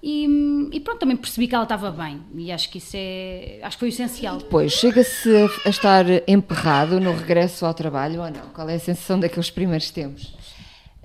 e, 0.05 0.27
e, 0.73 0.81
pronto, 0.81 0.99
também 0.99 1.15
percebi 1.15 1.47
que 1.47 1.55
ela 1.55 1.63
estava 1.63 1.89
bem 1.89 2.21
e 2.35 2.51
acho 2.51 2.69
que 2.69 2.77
isso 2.77 2.91
é, 2.93 3.59
acho 3.63 3.77
que 3.77 3.79
foi 3.79 3.87
essencial. 3.87 4.37
Depois, 4.37 4.73
chega-se 4.73 5.29
a 5.65 5.69
estar 5.69 6.05
emperrado 6.27 6.99
no 6.99 7.13
regresso 7.13 7.65
ao 7.65 7.73
trabalho 7.73 8.21
ou 8.21 8.29
não? 8.29 8.49
Qual 8.49 8.67
é 8.67 8.75
a 8.75 8.79
sensação 8.79 9.17
daqueles 9.17 9.49
primeiros 9.49 9.89
tempos? 9.91 10.35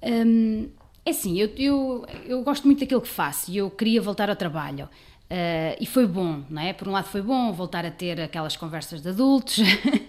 Hum, 0.03 0.69
é 1.07 1.11
assim, 1.11 1.39
eu, 1.39 1.49
eu, 1.57 2.07
eu 2.27 2.43
gosto 2.43 2.65
muito 2.65 2.81
daquilo 2.81 3.01
que 3.01 3.07
faço 3.07 3.53
e 3.53 3.59
eu 3.59 3.71
queria 3.71 4.03
voltar 4.03 4.29
ao 4.31 4.35
trabalho. 4.35 4.89
Uh, 5.31 5.79
e 5.79 5.87
foi 5.87 6.05
bom, 6.05 6.43
não 6.51 6.61
é? 6.61 6.73
Por 6.73 6.89
um 6.89 6.91
lado 6.91 7.07
foi 7.07 7.23
bom 7.23 7.53
voltar 7.53 7.87
a 7.87 7.93
ter 7.93 8.21
aquelas 8.21 8.57
conversas 8.57 9.01
de 9.01 9.11
adultos, 9.11 9.59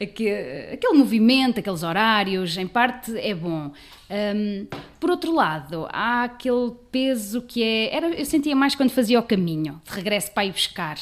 aquele, 0.00 0.74
aquele, 0.74 0.98
movimento, 0.98 1.60
aqueles 1.60 1.82
horários, 1.82 2.56
em 2.56 2.66
parte 2.66 3.16
é 3.18 3.34
bom. 3.34 3.72
Um, 4.10 4.66
por 5.00 5.10
outro 5.10 5.34
lado, 5.34 5.86
há 5.90 6.24
aquele 6.24 6.72
peso 6.90 7.42
que 7.42 7.62
é. 7.62 7.94
Era, 7.94 8.08
eu 8.08 8.24
sentia 8.24 8.54
mais 8.54 8.74
quando 8.74 8.90
fazia 8.90 9.18
o 9.18 9.22
caminho, 9.22 9.80
de 9.84 9.92
regresso 9.92 10.32
para 10.32 10.44
ir 10.44 10.52
buscar 10.52 10.98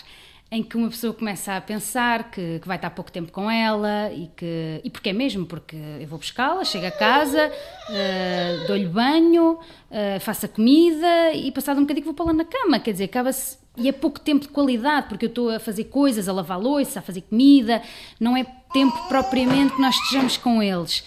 em 0.55 0.63
que 0.63 0.77
uma 0.77 0.89
pessoa 0.89 1.13
começa 1.13 1.57
a 1.57 1.61
pensar 1.61 2.31
que, 2.31 2.61
que 2.61 2.69
vai 2.69 2.77
estar 2.77 2.91
pouco 2.91 3.11
tempo 3.11 3.33
com 3.33 3.51
ela 3.51 4.13
e 4.13 4.31
que 4.37 4.81
e 4.85 4.91
porque 4.91 5.09
é 5.09 5.13
mesmo 5.13 5.45
porque 5.47 5.77
eu 6.01 6.07
vou 6.07 6.19
buscá-la, 6.19 6.65
chego 6.65 6.87
a 6.87 6.93
casa, 6.93 7.51
uh, 7.51 8.67
dou-lhe 8.69 8.87
banho, 8.87 9.55
uh, 9.55 10.21
faço 10.21 10.47
a 10.47 10.49
comida 10.49 11.33
e 11.33 11.51
passado 11.51 11.79
um 11.79 11.81
bocadinho 11.81 12.05
vou 12.05 12.15
pô-la 12.15 12.33
na 12.33 12.45
cama, 12.45 12.79
quer 12.79 12.93
dizer, 12.93 13.05
acaba-se 13.05 13.59
e 13.77 13.89
é 13.89 13.93
pouco 13.93 14.21
tempo 14.21 14.43
de 14.43 14.49
qualidade 14.49 15.09
porque 15.09 15.25
eu 15.25 15.29
estou 15.29 15.51
a 15.51 15.59
fazer 15.59 15.85
coisas, 15.85 16.29
a 16.29 16.33
lavar 16.33 16.61
louça, 16.61 17.01
a 17.01 17.03
fazer 17.03 17.23
comida, 17.23 17.83
não 18.21 18.37
é 18.37 18.47
tempo 18.75 18.99
propriamente 19.09 19.73
que 19.73 19.81
nós 19.81 19.95
estejamos 19.95 20.37
com 20.37 20.61
eles. 20.61 21.05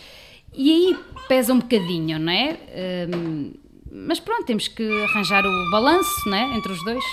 E 0.53 0.71
aí 0.71 0.97
pesa 1.27 1.53
um 1.53 1.59
bocadinho, 1.59 2.17
não 2.17 2.31
é? 2.31 2.53
Uh, 2.53 3.53
mas 3.91 4.21
pronto, 4.21 4.45
temos 4.45 4.69
que 4.69 5.03
arranjar 5.03 5.45
o 5.45 5.69
balanço, 5.71 6.29
não 6.29 6.37
é? 6.37 6.55
Entre 6.55 6.71
os 6.71 6.83
dois. 6.85 7.03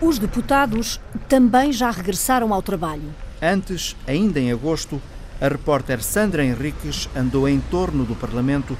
Os 0.00 0.18
deputados 0.18 1.00
também 1.28 1.72
já 1.72 1.90
regressaram 1.90 2.54
ao 2.54 2.62
trabalho. 2.62 3.14
Antes, 3.40 3.96
ainda 4.06 4.38
em 4.38 4.52
agosto, 4.52 5.02
a 5.40 5.48
repórter 5.48 6.00
Sandra 6.02 6.44
Henriques 6.44 7.08
andou 7.16 7.48
em 7.48 7.58
torno 7.58 8.04
do 8.04 8.14
Parlamento 8.14 8.76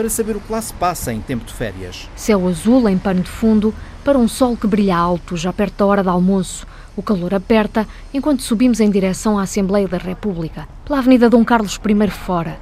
para 0.00 0.08
saber 0.08 0.34
o 0.34 0.40
que 0.40 0.50
lá 0.50 0.62
se 0.62 0.72
passa 0.72 1.12
em 1.12 1.20
tempo 1.20 1.44
de 1.44 1.52
férias. 1.52 2.08
Céu 2.16 2.48
azul 2.48 2.88
em 2.88 2.96
pano 2.96 3.20
de 3.20 3.28
fundo 3.28 3.74
para 4.02 4.16
um 4.16 4.26
sol 4.26 4.56
que 4.56 4.66
brilha 4.66 4.96
alto, 4.96 5.36
já 5.36 5.52
perto 5.52 5.76
da 5.76 5.84
hora 5.84 6.02
do 6.02 6.08
almoço. 6.08 6.66
O 6.96 7.02
calor 7.02 7.34
aperta 7.34 7.86
enquanto 8.14 8.42
subimos 8.42 8.80
em 8.80 8.90
direção 8.90 9.38
à 9.38 9.42
Assembleia 9.42 9.86
da 9.86 9.98
República, 9.98 10.66
pela 10.86 11.00
Avenida 11.00 11.28
Dom 11.28 11.44
Carlos 11.44 11.78
I 11.86 12.08
fora. 12.08 12.58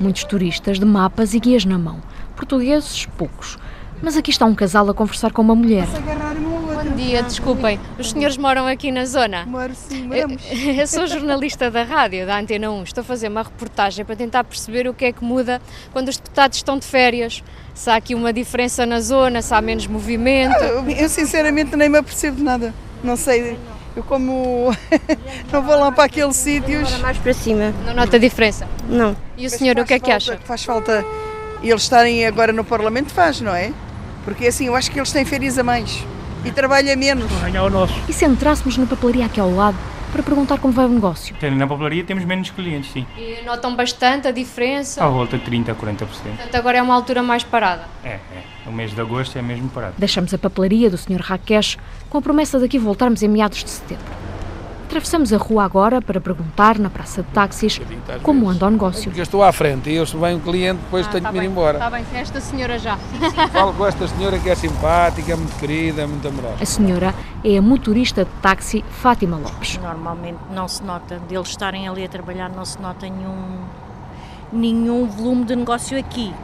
Muitos 0.00 0.24
turistas 0.24 0.80
de 0.80 0.84
mapas 0.84 1.32
e 1.32 1.38
guias 1.38 1.64
na 1.64 1.78
mão. 1.78 2.00
Portugueses, 2.34 3.06
poucos. 3.16 3.56
Mas 4.02 4.16
aqui 4.16 4.32
está 4.32 4.44
um 4.44 4.54
casal 4.56 4.90
a 4.90 4.94
conversar 4.94 5.30
com 5.30 5.42
uma 5.42 5.54
mulher. 5.54 5.86
Bom 6.82 6.96
dia, 6.96 7.22
desculpem. 7.22 7.78
Os 7.98 8.10
senhores 8.10 8.38
moram 8.38 8.66
aqui 8.66 8.90
na 8.90 9.04
zona? 9.04 9.44
Moro 9.44 9.74
sim, 9.74 10.04
moramos. 10.04 10.42
Eu, 10.50 10.72
eu 10.80 10.86
sou 10.86 11.06
jornalista 11.06 11.70
da 11.70 11.82
rádio, 11.82 12.24
da 12.24 12.38
Antena 12.38 12.70
1. 12.70 12.84
Estou 12.84 13.02
a 13.02 13.04
fazer 13.04 13.28
uma 13.28 13.42
reportagem 13.42 14.02
para 14.02 14.16
tentar 14.16 14.44
perceber 14.44 14.88
o 14.88 14.94
que 14.94 15.04
é 15.04 15.12
que 15.12 15.22
muda 15.22 15.60
quando 15.92 16.08
os 16.08 16.16
deputados 16.16 16.56
estão 16.56 16.78
de 16.78 16.86
férias. 16.86 17.44
Se 17.74 17.90
há 17.90 17.96
aqui 17.96 18.14
uma 18.14 18.32
diferença 18.32 18.86
na 18.86 18.98
zona, 18.98 19.42
se 19.42 19.52
há 19.52 19.60
menos 19.60 19.86
movimento. 19.86 20.56
Ah, 20.56 20.90
eu 20.90 21.08
sinceramente 21.10 21.76
nem 21.76 21.90
me 21.90 21.98
apercebo 21.98 22.38
de 22.38 22.42
nada. 22.42 22.72
Não 23.04 23.14
sei. 23.14 23.58
Eu 23.94 24.02
como 24.02 24.74
não 25.52 25.62
vou 25.62 25.78
lá 25.78 25.92
para 25.92 26.04
aqueles 26.04 26.36
sítios. 26.36 26.98
mais 27.00 27.18
para 27.18 27.34
cima. 27.34 27.74
Não 27.84 27.92
nota 27.92 28.18
diferença? 28.18 28.66
Não. 28.88 29.14
E 29.36 29.44
o 29.44 29.50
senhor 29.50 29.78
o 29.78 29.84
que 29.84 29.92
é 29.92 30.00
que 30.00 30.10
acha? 30.10 30.38
Faz 30.44 30.64
falta 30.64 31.04
eles 31.62 31.82
estarem 31.82 32.24
agora 32.24 32.54
no 32.54 32.64
Parlamento, 32.64 33.12
faz, 33.12 33.38
não 33.38 33.54
é? 33.54 33.70
Porque 34.24 34.46
assim, 34.46 34.68
eu 34.68 34.74
acho 34.74 34.90
que 34.90 34.98
eles 34.98 35.12
têm 35.12 35.26
férias 35.26 35.58
a 35.58 35.62
mais 35.62 36.02
e 36.44 36.50
trabalha 36.50 36.96
menos. 36.96 37.30
Ganhar 37.40 37.64
o 37.64 37.70
nosso. 37.70 37.94
E 38.08 38.12
se 38.12 38.24
entrássemos 38.24 38.76
na 38.76 38.86
papelaria 38.86 39.26
aqui 39.26 39.40
ao 39.40 39.54
lado 39.54 39.76
para 40.12 40.22
perguntar 40.22 40.58
como 40.58 40.72
vai 40.72 40.86
o 40.86 40.88
negócio? 40.88 41.34
Na 41.56 41.66
papelaria 41.66 42.02
temos 42.04 42.24
menos 42.24 42.50
clientes, 42.50 42.90
sim. 42.92 43.06
E 43.16 43.42
notam 43.44 43.76
bastante 43.76 44.26
a 44.26 44.32
diferença? 44.32 45.04
À 45.04 45.08
volta 45.08 45.38
de 45.38 45.44
30% 45.44 45.68
a 45.70 45.74
40%. 45.74 46.06
Portanto, 46.06 46.54
agora 46.54 46.78
é 46.78 46.82
uma 46.82 46.94
altura 46.94 47.22
mais 47.22 47.44
parada? 47.44 47.84
É, 48.04 48.08
é. 48.08 48.20
O 48.66 48.72
mês 48.72 48.92
de 48.92 49.00
agosto 49.00 49.38
é 49.38 49.42
mesmo 49.42 49.68
parado. 49.68 49.94
Deixamos 49.98 50.34
a 50.34 50.38
papelaria 50.38 50.90
do 50.90 50.98
Sr. 50.98 51.20
Rakesh 51.20 51.78
com 52.08 52.18
a 52.18 52.22
promessa 52.22 52.58
de 52.58 52.64
aqui 52.64 52.78
voltarmos 52.78 53.22
em 53.22 53.28
meados 53.28 53.62
de 53.62 53.70
setembro. 53.70 54.04
Atravessamos 54.90 55.32
a 55.32 55.36
rua 55.36 55.62
agora 55.62 56.02
para 56.02 56.20
perguntar 56.20 56.76
na 56.76 56.90
praça 56.90 57.22
de 57.22 57.28
táxis 57.28 57.80
como 58.24 58.50
anda 58.50 58.66
o 58.66 58.70
negócio. 58.70 59.04
Porque 59.04 59.20
eu 59.20 59.22
estou 59.22 59.40
à 59.40 59.52
frente 59.52 59.88
e 59.88 59.94
eu 59.94 60.04
se 60.04 60.16
vem 60.16 60.34
um 60.34 60.40
cliente, 60.40 60.80
depois 60.82 61.06
ah, 61.06 61.10
tenho 61.10 61.22
tá 61.22 61.30
que 61.30 61.36
ir 61.36 61.44
embora. 61.44 61.78
Está 61.78 61.90
bem, 61.90 62.04
esta 62.12 62.40
senhora 62.40 62.76
já. 62.76 62.96
Falo 63.54 63.72
com 63.72 63.86
esta 63.86 64.08
senhora 64.08 64.36
que 64.40 64.50
é 64.50 64.54
simpática, 64.56 65.36
muito 65.36 65.56
querida, 65.60 66.08
muito 66.08 66.26
amorosa. 66.26 66.56
A 66.60 66.66
senhora 66.66 67.14
é 67.44 67.56
a 67.56 67.62
motorista 67.62 68.24
de 68.24 68.32
táxi 68.42 68.84
Fátima 68.90 69.36
Lopes. 69.36 69.78
Normalmente 69.78 70.40
não 70.52 70.66
se 70.66 70.82
nota, 70.82 71.20
deles 71.20 71.46
estarem 71.46 71.86
ali 71.86 72.04
a 72.04 72.08
trabalhar, 72.08 72.50
não 72.50 72.64
se 72.64 72.82
nota 72.82 73.08
nenhum, 73.08 73.60
nenhum 74.52 75.06
volume 75.06 75.44
de 75.44 75.54
negócio 75.54 75.96
aqui. 75.96 76.34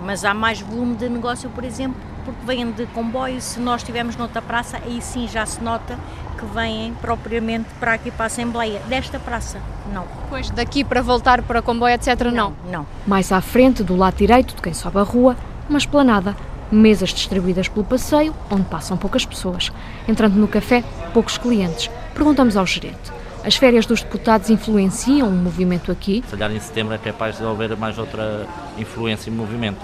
Mas 0.00 0.24
há 0.24 0.32
mais 0.32 0.60
volume 0.60 0.94
de 0.94 1.08
negócio, 1.08 1.50
por 1.50 1.64
exemplo, 1.64 2.00
porque 2.24 2.44
vêm 2.44 2.70
de 2.70 2.86
comboio. 2.86 3.40
Se 3.40 3.60
nós 3.60 3.80
estivermos 3.80 4.16
noutra 4.16 4.40
praça, 4.40 4.78
aí 4.84 5.00
sim 5.00 5.26
já 5.28 5.44
se 5.46 5.62
nota 5.62 5.98
que 6.38 6.44
vêm 6.46 6.94
propriamente 7.00 7.68
para 7.78 7.94
aqui 7.94 8.10
para 8.10 8.24
a 8.24 8.26
Assembleia. 8.26 8.80
Desta 8.88 9.18
praça, 9.18 9.60
não. 9.92 10.06
Pois, 10.28 10.50
daqui 10.50 10.82
para 10.82 11.02
voltar 11.02 11.42
para 11.42 11.60
comboio, 11.60 11.94
etc., 11.94 12.24
não? 12.26 12.32
Não. 12.64 12.72
não. 12.72 12.86
Mais 13.06 13.30
à 13.30 13.40
frente, 13.40 13.82
do 13.82 13.94
lado 13.94 14.16
direito 14.16 14.54
de 14.54 14.62
quem 14.62 14.72
sobe 14.72 14.98
a 14.98 15.02
rua, 15.02 15.36
uma 15.68 15.78
esplanada. 15.78 16.34
Mesas 16.72 17.10
distribuídas 17.10 17.66
pelo 17.66 17.84
passeio, 17.84 18.32
onde 18.48 18.62
passam 18.62 18.96
poucas 18.96 19.26
pessoas. 19.26 19.72
Entrando 20.06 20.36
no 20.36 20.46
café, 20.46 20.84
poucos 21.12 21.36
clientes. 21.36 21.90
Perguntamos 22.14 22.56
ao 22.56 22.64
gerente. 22.64 23.12
As 23.42 23.56
férias 23.56 23.86
dos 23.86 24.02
deputados 24.02 24.50
influenciam 24.50 25.28
o 25.28 25.32
movimento 25.32 25.90
aqui? 25.90 26.22
Se 26.28 26.36
calhar 26.36 26.54
em 26.54 26.60
setembro 26.60 26.94
é 26.94 26.98
capaz 26.98 27.38
de 27.38 27.44
haver 27.44 27.74
mais 27.76 27.98
outra 27.98 28.46
influência 28.78 29.30
e 29.30 29.32
movimento. 29.32 29.80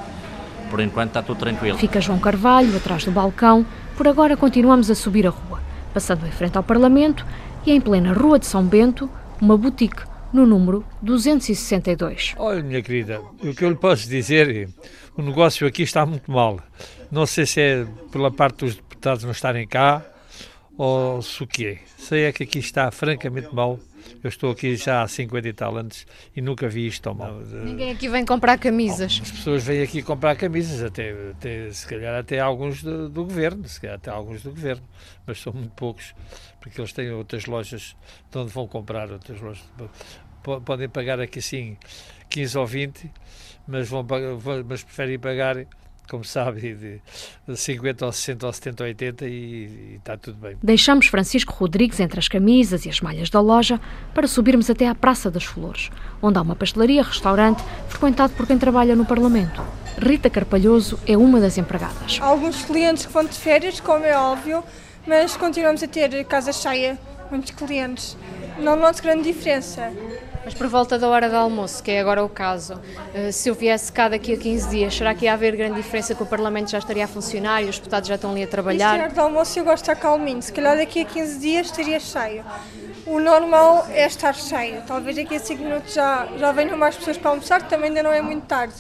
Por 0.76 0.82
enquanto 0.82 1.08
está 1.08 1.22
tudo 1.22 1.38
tranquilo. 1.38 1.78
Fica 1.78 2.02
João 2.02 2.18
Carvalho 2.18 2.76
atrás 2.76 3.02
do 3.02 3.10
balcão. 3.10 3.64
Por 3.96 4.06
agora 4.06 4.36
continuamos 4.36 4.90
a 4.90 4.94
subir 4.94 5.26
a 5.26 5.30
rua, 5.30 5.58
passando 5.94 6.26
em 6.26 6.30
frente 6.30 6.58
ao 6.58 6.62
Parlamento 6.62 7.24
e 7.64 7.72
em 7.72 7.80
plena 7.80 8.12
Rua 8.12 8.38
de 8.38 8.44
São 8.44 8.62
Bento, 8.62 9.08
uma 9.40 9.56
boutique 9.56 10.02
no 10.34 10.46
número 10.46 10.84
262. 11.00 12.34
Olha, 12.36 12.62
minha 12.62 12.82
querida, 12.82 13.22
o 13.42 13.54
que 13.54 13.64
eu 13.64 13.70
lhe 13.70 13.76
posso 13.76 14.06
dizer, 14.06 14.68
o 15.16 15.22
negócio 15.22 15.66
aqui 15.66 15.82
está 15.82 16.04
muito 16.04 16.30
mal. 16.30 16.60
Não 17.10 17.24
sei 17.24 17.46
se 17.46 17.58
é 17.58 17.86
pela 18.12 18.30
parte 18.30 18.66
dos 18.66 18.74
deputados 18.74 19.24
não 19.24 19.30
estarem 19.30 19.66
cá 19.66 20.04
ou 20.76 21.22
se 21.22 21.42
o 21.42 21.46
que 21.46 21.68
é. 21.68 21.78
Sei 21.96 22.24
é 22.24 22.32
que 22.32 22.42
aqui 22.42 22.58
está 22.58 22.90
francamente 22.90 23.48
mal 23.50 23.80
eu 24.22 24.28
estou 24.28 24.50
aqui 24.50 24.76
já 24.76 25.02
há 25.02 25.08
50 25.08 25.48
e 25.48 25.52
tal 25.52 25.76
anos 25.76 26.06
e 26.34 26.40
nunca 26.40 26.68
vi 26.68 26.86
isto 26.86 27.02
tão 27.02 27.14
mal. 27.14 27.40
Ninguém 27.40 27.92
aqui 27.92 28.08
vem 28.08 28.24
comprar 28.24 28.58
camisas. 28.58 29.20
As 29.22 29.30
pessoas 29.30 29.64
vêm 29.64 29.82
aqui 29.82 30.02
comprar 30.02 30.36
camisas, 30.36 30.82
até, 30.82 31.12
até 31.30 31.70
se 31.70 31.86
calhar 31.86 32.18
até 32.18 32.40
alguns 32.40 32.82
do, 32.82 33.08
do, 33.08 33.24
governo, 33.24 33.66
se 33.68 33.80
calhar 33.80 33.96
até 33.96 34.10
alguns 34.10 34.42
do 34.42 34.50
governo, 34.50 34.84
mas 35.26 35.40
são 35.40 35.52
muito 35.52 35.72
poucos, 35.72 36.14
porque 36.60 36.80
eles 36.80 36.92
têm 36.92 37.10
outras 37.10 37.46
lojas 37.46 37.96
de 38.30 38.38
onde 38.38 38.52
vão 38.52 38.66
comprar, 38.66 39.10
outras 39.10 39.40
lojas. 39.40 39.64
Podem 40.64 40.88
pagar 40.88 41.20
aqui 41.20 41.42
sim 41.42 41.76
15 42.28 42.58
ou 42.58 42.66
20, 42.66 43.10
mas, 43.66 43.88
vão, 43.88 44.06
mas 44.64 44.82
preferem 44.82 45.18
pagar 45.18 45.66
como 46.08 46.24
sabe, 46.24 46.74
de 46.74 47.00
50 47.56 48.06
ou 48.06 48.12
60 48.12 48.46
ou 48.46 48.52
70 48.52 48.82
ou 48.82 48.88
80 48.88 49.26
e, 49.26 49.30
e 49.30 49.94
está 49.96 50.16
tudo 50.16 50.38
bem. 50.38 50.56
Deixamos 50.62 51.06
Francisco 51.06 51.52
Rodrigues 51.52 52.00
entre 52.00 52.18
as 52.18 52.28
camisas 52.28 52.86
e 52.86 52.88
as 52.88 53.00
malhas 53.00 53.30
da 53.30 53.40
loja 53.40 53.80
para 54.14 54.26
subirmos 54.26 54.70
até 54.70 54.88
à 54.88 54.94
Praça 54.94 55.30
das 55.30 55.44
Flores, 55.44 55.90
onde 56.22 56.38
há 56.38 56.42
uma 56.42 56.56
pastelaria-restaurante 56.56 57.62
frequentado 57.88 58.32
por 58.34 58.46
quem 58.46 58.58
trabalha 58.58 58.94
no 58.96 59.04
Parlamento. 59.04 59.62
Rita 59.98 60.28
Carpalhoso 60.28 60.98
é 61.06 61.16
uma 61.16 61.40
das 61.40 61.56
empregadas. 61.56 62.18
Há 62.20 62.26
alguns 62.26 62.64
clientes 62.64 63.06
que 63.06 63.12
vão 63.12 63.24
de 63.24 63.34
férias, 63.34 63.80
como 63.80 64.04
é 64.04 64.16
óbvio, 64.16 64.62
mas 65.06 65.36
continuamos 65.36 65.82
a 65.82 65.88
ter 65.88 66.24
casa 66.24 66.52
cheia, 66.52 66.98
muitos 67.30 67.52
clientes. 67.52 68.16
Não 68.58 68.76
noto 68.76 69.02
grande 69.02 69.22
diferença. 69.22 69.92
Mas 70.46 70.54
por 70.54 70.68
volta 70.68 70.96
da 70.96 71.08
hora 71.08 71.28
do 71.28 71.34
almoço, 71.34 71.82
que 71.82 71.90
é 71.90 71.98
agora 71.98 72.22
o 72.22 72.28
caso, 72.28 72.80
eh, 73.12 73.32
se 73.32 73.48
eu 73.48 73.54
viesse 73.56 73.90
cá 73.90 74.08
daqui 74.08 74.32
a 74.32 74.36
15 74.36 74.68
dias, 74.68 74.94
será 74.94 75.12
que 75.12 75.24
ia 75.24 75.32
haver 75.32 75.56
grande 75.56 75.74
diferença 75.74 76.14
que 76.14 76.22
o 76.22 76.26
Parlamento 76.26 76.70
já 76.70 76.78
estaria 76.78 77.04
a 77.04 77.08
funcionar 77.08 77.64
e 77.64 77.68
os 77.68 77.78
deputados 77.78 78.08
já 78.08 78.14
estão 78.14 78.30
ali 78.30 78.44
a 78.44 78.46
trabalhar? 78.46 78.96
Na 78.96 79.04
hora 79.06 79.12
do 79.12 79.20
almoço 79.20 79.58
eu 79.58 79.64
gosto 79.64 79.84
de 79.84 79.90
estar 79.90 80.00
calminho, 80.00 80.40
se 80.40 80.52
calhar 80.52 80.76
daqui 80.76 81.00
a 81.00 81.04
15 81.04 81.40
dias 81.40 81.66
estaria 81.66 81.98
cheio. 81.98 82.44
O 83.04 83.18
normal 83.18 83.88
é 83.90 84.06
estar 84.06 84.36
cheio, 84.36 84.84
talvez 84.86 85.16
daqui 85.16 85.34
a 85.34 85.40
5 85.40 85.60
minutos 85.60 85.92
já, 85.92 86.28
já 86.38 86.52
venham 86.52 86.78
mais 86.78 86.94
pessoas 86.94 87.18
para 87.18 87.30
almoçar, 87.32 87.64
que 87.64 87.68
também 87.68 87.88
ainda 87.88 88.04
não 88.04 88.12
é 88.12 88.22
muito 88.22 88.46
tarde. 88.46 88.76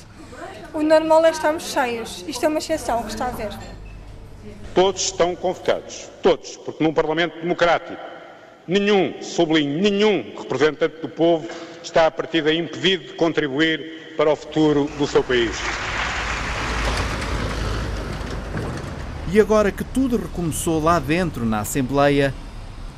O 0.72 0.84
normal 0.84 1.24
é 1.24 1.30
estarmos 1.30 1.64
cheios, 1.64 2.24
isto 2.28 2.46
é 2.46 2.48
uma 2.48 2.58
exceção 2.58 3.02
que 3.02 3.08
está 3.08 3.26
a 3.26 3.30
ver. 3.30 3.50
Todos 4.72 5.02
estão 5.02 5.34
convocados, 5.34 6.08
todos, 6.22 6.58
porque 6.58 6.84
num 6.84 6.94
Parlamento 6.94 7.40
democrático 7.40 8.15
Nenhum, 8.68 9.22
sublinho, 9.22 9.80
nenhum 9.80 10.34
representante 10.36 11.00
do 11.00 11.08
povo 11.08 11.48
está 11.84 12.06
a 12.06 12.10
partir 12.10 12.42
daí 12.42 12.58
impedido 12.58 13.04
de 13.04 13.12
contribuir 13.12 14.14
para 14.16 14.32
o 14.32 14.34
futuro 14.34 14.90
do 14.98 15.06
seu 15.06 15.22
país. 15.22 15.56
E 19.32 19.40
agora 19.40 19.70
que 19.70 19.84
tudo 19.84 20.16
recomeçou 20.16 20.82
lá 20.82 20.98
dentro, 20.98 21.44
na 21.44 21.60
Assembleia, 21.60 22.34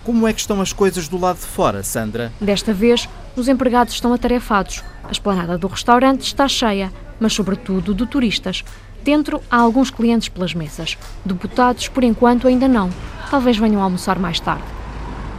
como 0.05 0.27
é 0.27 0.33
que 0.33 0.41
estão 0.41 0.59
as 0.63 0.73
coisas 0.73 1.07
do 1.07 1.19
lado 1.19 1.37
de 1.37 1.47
fora, 1.47 1.83
Sandra? 1.83 2.33
Desta 2.41 2.73
vez, 2.73 3.07
os 3.37 3.47
empregados 3.47 3.93
estão 3.93 4.15
atarefados. 4.15 4.83
A 5.05 5.13
esplanada 5.13 5.59
do 5.59 5.67
restaurante 5.67 6.23
está 6.23 6.49
cheia, 6.49 6.91
mas 7.21 7.35
sobretudo 7.35 7.95
de 7.95 8.07
turistas. 8.07 8.65
Dentro 9.05 9.43
há 9.51 9.59
alguns 9.59 9.91
clientes 9.91 10.31
pelas 10.31 10.55
mesas. 10.55 10.97
Deputados, 11.27 11.89
por 11.89 12.03
enquanto, 12.03 12.49
ainda 12.49 12.67
não. 12.67 12.89
Talvez 13.31 13.59
venham 13.59 13.83
almoçar 13.83 14.19
mais 14.19 14.41
tarde. 14.41 14.78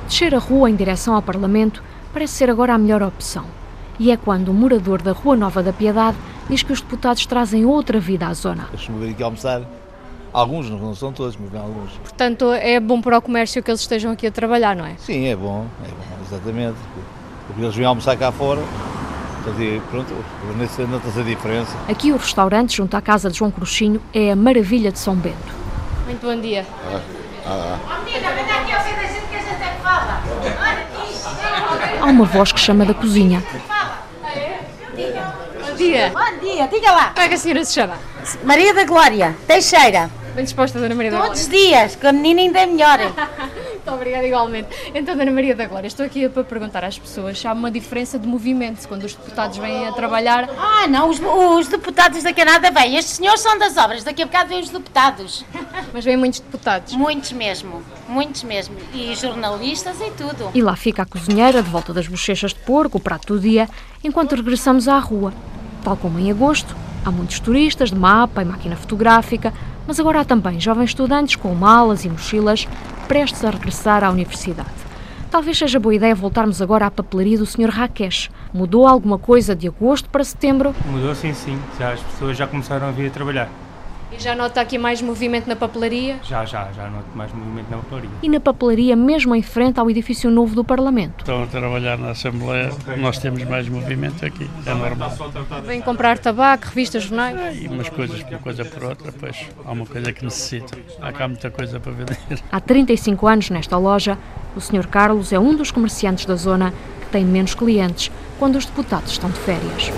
Descer 0.10 0.34
a 0.34 0.40
rua 0.40 0.72
em 0.72 0.76
direção 0.76 1.14
ao 1.14 1.22
Parlamento 1.22 1.84
parece 2.12 2.34
ser 2.34 2.50
agora 2.50 2.74
a 2.74 2.80
melhor 2.80 3.04
opção. 3.04 3.46
E 4.00 4.10
é 4.10 4.18
quando 4.18 4.50
o 4.50 4.54
morador 4.54 5.04
da 5.04 5.12
Rua 5.12 5.38
Nova 5.38 5.62
da 5.62 5.72
Piedade 5.72 6.18
diz 6.50 6.64
que 6.64 6.74
os 6.74 6.82
deputados 6.82 7.28
trazem 7.28 7.64
outra 7.64 8.00
vida 8.00 8.26
à 8.26 8.34
zona. 8.34 8.64
Costumo 8.72 8.98
vir 8.98 9.12
aqui 9.12 9.22
almoçar. 9.22 9.62
Alguns, 10.34 10.68
não 10.68 10.96
são 10.96 11.14
todos, 11.14 11.38
mas 11.40 11.52
bem 11.52 11.62
alguns. 11.62 11.92
Portanto, 11.92 12.52
é 12.54 12.80
bom 12.80 13.00
para 13.00 13.20
o 13.20 13.22
comércio 13.22 13.62
que 13.62 13.70
eles 13.70 13.82
estejam 13.82 14.12
aqui 14.12 14.26
a 14.26 14.32
trabalhar, 14.32 14.76
não 14.76 14.84
é? 14.84 14.96
Sim, 14.98 15.28
é 15.28 15.36
bom, 15.36 15.68
é 15.86 15.90
bom, 15.90 16.26
exatamente. 16.26 16.78
Porque 17.46 17.62
eles 17.62 17.76
vêm 17.76 17.86
almoçar 17.86 18.18
cá 18.18 18.32
fora, 18.32 18.62
e 19.60 19.80
pronto, 19.92 20.12
nota-se 20.90 21.20
a 21.20 21.24
diferença. 21.24 21.78
Aqui 21.88 22.12
o 22.12 22.18
restaurante, 22.18 22.76
junto 22.76 22.98
à 22.98 23.02
casa 23.02 23.30
de 23.30 23.38
João 23.38 23.52
Cruxinho, 23.52 24.02
é 24.12 24.32
a 24.32 24.36
maravilha 24.36 24.92
de 24.92 24.98
São 24.98 25.16
Bento. 25.16 25.54
Muito 26.06 26.26
bom 26.26 26.42
dia. 26.42 26.66
Ah, 26.84 27.02
ah, 27.46 27.78
ah. 27.88 29.19
Há 32.02 32.06
uma 32.06 32.26
voz 32.26 32.52
que 32.52 32.60
chama 32.60 32.86
da 32.86 32.94
cozinha. 32.94 33.44
Bom 35.62 35.76
dia. 35.76 36.12
Bom 36.14 36.40
dia, 36.46 36.68
diga 36.68 36.92
lá. 36.92 37.10
Como 37.10 37.22
é 37.22 37.28
que 37.28 37.36
a 37.36 37.38
senhora 37.38 37.66
se 37.66 37.74
chama? 37.74 37.96
Maria 38.44 38.74
da 38.74 38.84
Glória, 38.84 39.36
Teixeira. 39.48 40.10
Bem 40.36 40.44
disposta, 40.44 40.80
Dona 40.80 40.96
Maria 40.96 41.12
da 41.12 41.18
Glória. 41.18 41.34
Todos 41.34 41.48
os 41.48 41.50
dias, 41.50 41.96
que 41.96 42.08
a 42.08 42.12
menina 42.12 42.42
ainda 42.42 42.60
é 42.60 42.66
melhor. 42.66 43.00
Muito 43.90 44.02
obrigada, 44.02 44.28
igualmente. 44.28 44.70
Então, 44.94 45.18
Dona 45.18 45.32
Maria 45.32 45.56
da 45.56 45.66
Glória, 45.66 45.88
estou 45.88 46.06
aqui 46.06 46.30
para 46.30 46.44
perguntar 46.44 46.84
às 46.84 47.00
pessoas 47.00 47.40
se 47.40 47.48
há 47.48 47.54
uma 47.54 47.72
diferença 47.72 48.20
de 48.20 48.28
movimento 48.28 48.88
quando 48.88 49.04
os 49.04 49.16
deputados 49.16 49.58
vêm 49.58 49.88
a 49.88 49.92
trabalhar. 49.92 50.48
Ah, 50.58 50.88
não, 50.88 51.10
os, 51.10 51.20
os 51.20 51.68
deputados 51.68 52.22
da 52.22 52.32
Canada 52.32 52.70
vêm. 52.70 52.98
Estes 52.98 53.16
senhores 53.16 53.42
são 53.42 53.58
das 53.58 53.78
obras, 53.78 54.04
daqui 54.04 54.22
a 54.22 54.26
bocado 54.26 54.50
vêm 54.50 54.62
os 54.62 54.70
deputados. 54.70 55.44
Mas 55.92 56.06
vêm 56.06 56.16
muitos 56.16 56.40
deputados? 56.40 56.94
Muitos 56.94 57.32
mesmo, 57.32 57.82
muitos 58.08 58.44
mesmo. 58.44 58.76
E 58.94 59.16
jornalistas 59.16 60.00
e 60.00 60.12
tudo. 60.12 60.52
E 60.54 60.62
lá 60.62 60.76
fica 60.76 61.02
a 61.02 61.06
cozinheira, 61.06 61.64
de 61.64 61.70
volta 61.70 61.92
das 61.92 62.08
bochechas 62.08 62.54
de 62.54 62.60
porco, 62.60 63.00
o 63.00 63.02
prato 63.02 63.34
do 63.34 63.40
dia, 63.40 63.68
enquanto 64.04 64.36
regressamos 64.36 64.88
à 64.88 65.00
rua. 65.00 65.34
Tal 65.84 65.98
como 65.98 66.20
em 66.20 66.30
agosto, 66.30 66.76
há 67.04 67.10
muitos 67.10 67.40
turistas 67.40 67.90
de 67.90 67.96
mapa 67.96 68.44
e 68.44 68.46
máquina 68.46 68.76
fotográfica, 68.76 69.52
mas 69.90 70.00
agora 70.00 70.22
há 70.22 70.24
também 70.24 70.60
jovens 70.60 70.92
estudantes 70.92 71.36
com 71.36 71.52
malas 71.56 72.06
e 72.06 72.10
mochilas 72.10 72.68
prestes 73.08 73.44
a 73.44 73.50
regressar 73.50 74.04
à 74.04 74.12
universidade. 74.12 74.70
Talvez 75.32 75.58
seja 75.58 75.80
boa 75.80 75.96
ideia 75.96 76.14
voltarmos 76.14 76.62
agora 76.62 76.86
à 76.86 76.92
papelaria 76.92 77.40
do 77.40 77.46
Sr. 77.48 77.72
Rakesh. 77.72 78.30
Mudou 78.54 78.86
alguma 78.86 79.18
coisa 79.18 79.56
de 79.56 79.68
agosto 79.68 80.08
para 80.08 80.24
setembro? 80.24 80.76
Mudou 80.86 81.16
sim, 81.16 81.34
sim. 81.34 81.60
Já 81.80 81.94
as 81.94 82.02
pessoas 82.02 82.38
já 82.38 82.46
começaram 82.46 82.88
a 82.88 82.92
vir 82.92 83.08
a 83.08 83.10
trabalhar. 83.10 83.50
Já 84.20 84.36
nota 84.36 84.60
aqui 84.60 84.78
mais 84.78 85.02
movimento 85.02 85.48
na 85.48 85.56
papelaria? 85.56 86.20
Já, 86.24 86.44
já, 86.44 86.70
já 86.74 86.90
noto 86.90 87.08
mais 87.16 87.32
movimento 87.32 87.72
na 87.72 87.78
papelaria. 87.78 88.10
E 88.22 88.28
na 88.28 88.40
papelaria, 88.42 88.94
mesmo 88.94 89.34
em 89.34 89.42
frente 89.42 89.80
ao 89.80 89.90
edifício 89.90 90.30
novo 90.30 90.54
do 90.54 90.64
Parlamento? 90.64 91.20
Estão 91.20 91.44
a 91.44 91.48
trabalhar 91.48 91.98
na 91.98 92.10
Assembleia, 92.10 92.70
nós 92.98 93.18
temos 93.18 93.42
mais 93.46 93.70
movimento 93.70 94.26
aqui, 94.26 94.50
é 94.66 94.74
normal. 94.74 95.14
Vêm 95.66 95.82
comprar 95.82 96.18
tabaco, 96.18 96.66
revistas, 96.66 97.04
jornais? 97.04 97.40
É, 97.40 97.64
e 97.64 97.68
umas 97.70 97.88
coisas 97.88 98.22
por 98.22 98.34
uma 98.34 98.40
coisa 98.40 98.66
por 98.66 98.84
outra, 98.84 99.14
pois 99.18 99.38
há 99.66 99.72
uma 99.72 99.86
coisa 99.86 100.12
que 100.12 100.26
necessita. 100.26 100.78
Há 101.02 101.14
cá 101.14 101.26
muita 101.26 101.50
coisa 101.50 101.80
para 101.80 101.94
vender. 101.94 102.18
Há 102.52 102.60
35 102.60 103.26
anos 103.26 103.50
nesta 103.50 103.78
loja, 103.78 104.18
o 104.54 104.60
Sr. 104.60 104.88
Carlos 104.88 105.32
é 105.32 105.40
um 105.40 105.56
dos 105.56 105.72
comerciantes 105.72 106.26
da 106.26 106.36
zona 106.36 106.74
que 107.00 107.08
tem 107.08 107.24
menos 107.24 107.56
clientes 107.56 108.12
quando 108.38 108.58
os 108.58 108.66
deputados 108.66 109.12
estão 109.12 109.30
de 109.30 109.40
férias. 109.40 109.94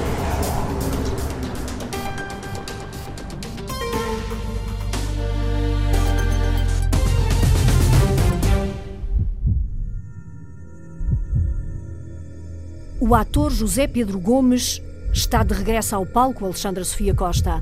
O 13.03 13.15
ator 13.15 13.51
José 13.51 13.87
Pedro 13.87 14.19
Gomes 14.19 14.79
está 15.11 15.41
de 15.41 15.55
regresso 15.55 15.95
ao 15.95 16.05
palco 16.05 16.45
Alexandra 16.45 16.83
Sofia 16.85 17.15
Costa, 17.15 17.59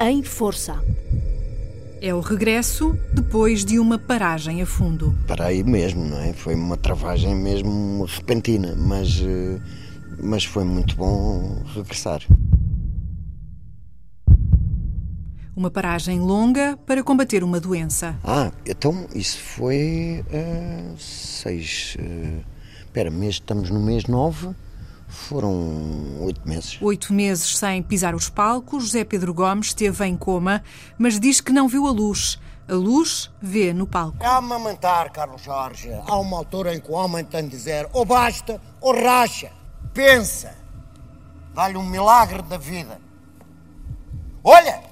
em 0.00 0.20
força. 0.20 0.82
É 2.02 2.12
o 2.12 2.18
regresso 2.18 2.98
depois 3.12 3.64
de 3.64 3.78
uma 3.78 4.00
paragem 4.00 4.60
a 4.60 4.66
fundo. 4.66 5.16
Parei 5.28 5.62
mesmo, 5.62 6.04
não 6.04 6.18
é? 6.18 6.32
Foi 6.32 6.56
uma 6.56 6.76
travagem 6.76 7.36
mesmo 7.36 8.04
repentina, 8.04 8.74
mas, 8.76 9.22
eh, 9.24 9.60
mas 10.20 10.44
foi 10.44 10.64
muito 10.64 10.96
bom 10.96 11.62
regressar. 11.72 12.22
Uma 15.54 15.70
paragem 15.70 16.18
longa 16.18 16.76
para 16.84 17.04
combater 17.04 17.44
uma 17.44 17.60
doença. 17.60 18.18
Ah, 18.24 18.50
então 18.66 19.06
isso 19.14 19.38
foi 19.38 20.24
uh, 20.32 20.98
seis. 20.98 21.96
Uh, 21.96 22.42
espera, 22.80 23.08
mês, 23.08 23.34
estamos 23.34 23.70
no 23.70 23.78
mês 23.78 24.06
nove. 24.06 24.48
Foram 25.14 26.22
oito 26.22 26.46
meses. 26.46 26.76
Oito 26.82 27.12
meses 27.12 27.56
sem 27.56 27.82
pisar 27.82 28.14
os 28.14 28.28
palcos, 28.28 28.84
José 28.84 29.04
Pedro 29.04 29.32
Gomes 29.32 29.68
esteve 29.68 30.04
em 30.04 30.16
coma, 30.16 30.62
mas 30.98 31.20
diz 31.20 31.40
que 31.40 31.52
não 31.52 31.68
viu 31.68 31.86
a 31.86 31.90
luz. 31.92 32.38
A 32.68 32.74
luz 32.74 33.30
vê 33.40 33.72
no 33.72 33.86
palco. 33.86 34.16
É 34.20 34.26
amamentar, 34.26 35.10
Carlos 35.12 35.42
Jorge. 35.42 35.90
Há 36.06 36.16
uma 36.16 36.38
altura 36.38 36.74
em 36.74 36.80
que 36.80 36.90
o 36.90 36.94
homem 36.94 37.24
tem 37.24 37.44
de 37.44 37.50
dizer 37.50 37.88
ou 37.92 38.04
basta 38.04 38.60
ou 38.80 38.92
racha. 38.92 39.52
Pensa. 39.92 40.54
Dá-lhe 41.54 41.76
um 41.76 41.86
milagre 41.86 42.42
da 42.42 42.58
vida. 42.58 43.00
Olha, 44.42 44.82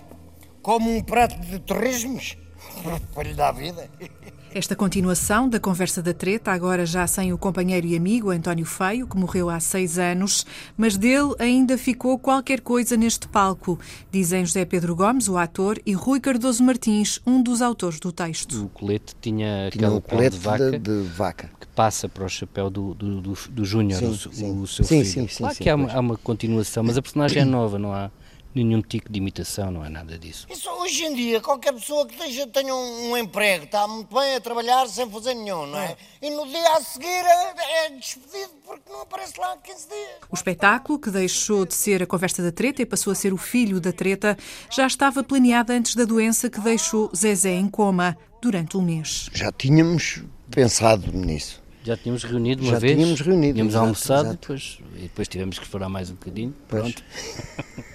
como 0.62 0.94
um 0.94 1.02
prato 1.02 1.38
de 1.40 1.58
torresmos 1.58 2.36
para 3.12 3.22
lhe 3.24 3.34
dar 3.34 3.52
vida. 3.52 3.90
Esta 4.54 4.76
continuação 4.76 5.48
da 5.48 5.58
conversa 5.58 6.02
da 6.02 6.12
treta, 6.12 6.52
agora 6.52 6.84
já 6.84 7.06
sem 7.06 7.32
o 7.32 7.38
companheiro 7.38 7.86
e 7.86 7.96
amigo 7.96 8.30
António 8.30 8.66
Feio, 8.66 9.06
que 9.06 9.16
morreu 9.16 9.48
há 9.48 9.58
seis 9.58 9.98
anos, 9.98 10.44
mas 10.76 10.98
dele 10.98 11.34
ainda 11.38 11.78
ficou 11.78 12.18
qualquer 12.18 12.60
coisa 12.60 12.94
neste 12.94 13.26
palco, 13.26 13.78
dizem 14.10 14.44
José 14.44 14.66
Pedro 14.66 14.94
Gomes, 14.94 15.26
o 15.26 15.38
ator, 15.38 15.80
e 15.86 15.94
Rui 15.94 16.20
Cardoso 16.20 16.62
Martins, 16.62 17.18
um 17.26 17.42
dos 17.42 17.62
autores 17.62 17.98
do 17.98 18.12
texto. 18.12 18.66
O 18.66 18.68
colete 18.68 19.14
tinha, 19.22 19.70
tinha 19.72 19.88
aquele 19.88 20.00
colete 20.02 20.36
de 20.36 20.42
vaca, 20.42 20.70
de, 20.70 20.78
de 20.78 21.08
vaca, 21.08 21.50
que 21.58 21.66
passa 21.68 22.06
para 22.06 22.24
o 22.26 22.28
chapéu 22.28 22.68
do, 22.68 22.92
do, 22.92 23.20
do, 23.22 23.38
do 23.50 23.64
Júnior, 23.64 24.00
Sim, 24.00 24.08
o, 24.10 24.34
sim. 24.34 24.60
o 24.60 24.66
seu 24.66 24.84
Sim, 24.84 25.02
filho. 25.02 25.06
sim, 25.06 25.28
sim, 25.28 25.38
claro 25.38 25.54
sim, 25.54 25.62
que 25.64 25.70
há 25.70 25.74
uma, 25.74 25.90
há 25.90 26.00
uma 26.00 26.16
continuação, 26.18 26.84
mas 26.84 26.98
a 26.98 27.02
personagem 27.02 27.40
é 27.40 27.44
nova, 27.46 27.78
não 27.78 27.94
há 27.94 28.10
nenhum 28.54 28.80
tico 28.82 29.10
de 29.10 29.18
imitação, 29.18 29.70
não 29.70 29.84
é 29.84 29.88
nada 29.88 30.18
disso. 30.18 30.46
Isso, 30.50 30.68
hoje 30.70 31.04
em 31.04 31.14
dia, 31.14 31.40
qualquer 31.40 31.72
pessoa 31.72 32.06
que 32.06 32.16
tenha, 32.16 32.46
tenha 32.46 32.74
um, 32.74 33.10
um 33.10 33.16
emprego 33.16 33.64
está 33.64 33.86
muito 33.86 34.14
bem 34.14 34.34
a 34.34 34.40
trabalhar 34.40 34.86
sem 34.88 35.08
fazer 35.10 35.34
nenhum, 35.34 35.66
não 35.66 35.78
é? 35.78 35.96
E 36.20 36.30
no 36.30 36.46
dia 36.46 36.72
a 36.76 36.80
seguir 36.80 37.06
é, 37.06 37.86
é 37.86 37.90
despedido 37.90 38.50
porque 38.64 38.90
não 38.90 39.02
aparece 39.02 39.38
lá 39.38 39.52
há 39.52 39.56
15 39.56 39.88
dias. 39.88 40.10
O 40.30 40.34
espetáculo, 40.34 40.98
que 40.98 41.10
deixou 41.10 41.64
de 41.64 41.74
ser 41.74 42.02
a 42.02 42.06
conversa 42.06 42.42
da 42.42 42.52
treta 42.52 42.82
e 42.82 42.86
passou 42.86 43.12
a 43.12 43.14
ser 43.14 43.32
o 43.32 43.36
filho 43.36 43.80
da 43.80 43.92
treta, 43.92 44.36
já 44.70 44.86
estava 44.86 45.22
planeado 45.22 45.72
antes 45.72 45.94
da 45.94 46.04
doença 46.04 46.48
que 46.50 46.60
deixou 46.60 47.10
Zezé 47.14 47.54
em 47.54 47.68
coma 47.68 48.16
durante 48.40 48.76
um 48.76 48.82
mês. 48.82 49.28
Já 49.32 49.50
tínhamos 49.52 50.22
pensado 50.50 51.10
nisso. 51.12 51.62
Já 51.84 51.96
tínhamos 51.96 52.22
reunido 52.22 52.62
uma 52.62 52.72
Já 52.72 52.78
vez. 52.78 52.96
tínhamos 52.96 53.20
reunido, 53.20 53.54
Tínhamos 53.54 53.72
exato, 53.72 53.84
almoçado 53.84 54.28
exato. 54.28 54.40
Depois, 54.40 54.78
e 54.96 55.00
depois 55.02 55.28
tivemos 55.28 55.58
que 55.58 55.64
esperar 55.64 55.88
mais 55.88 56.10
um 56.10 56.14
bocadinho. 56.14 56.54
Pois. 56.68 56.82
Pronto. 56.82 57.02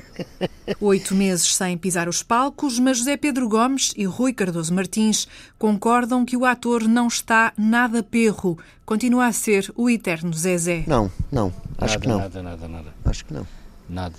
Oito 0.81 1.15
meses 1.15 1.55
sem 1.55 1.77
pisar 1.77 2.07
os 2.09 2.21
palcos, 2.23 2.79
mas 2.79 2.97
José 2.97 3.15
Pedro 3.17 3.47
Gomes 3.47 3.93
e 3.95 4.05
Rui 4.05 4.33
Cardoso 4.33 4.73
Martins 4.73 5.27
concordam 5.57 6.25
que 6.25 6.35
o 6.37 6.45
ator 6.45 6.83
não 6.83 7.07
está 7.07 7.53
nada 7.57 8.03
perro. 8.03 8.57
Continua 8.85 9.27
a 9.27 9.31
ser 9.31 9.71
o 9.75 9.89
eterno 9.89 10.33
Zezé. 10.33 10.83
Não, 10.87 11.11
não, 11.31 11.53
acho 11.77 11.93
nada, 11.93 11.99
que 11.99 12.07
não. 12.07 12.17
Nada, 12.17 12.43
nada, 12.43 12.67
nada. 12.67 12.93
Acho 13.05 13.25
que 13.25 13.33
não. 13.33 13.47
Nada. 13.89 14.15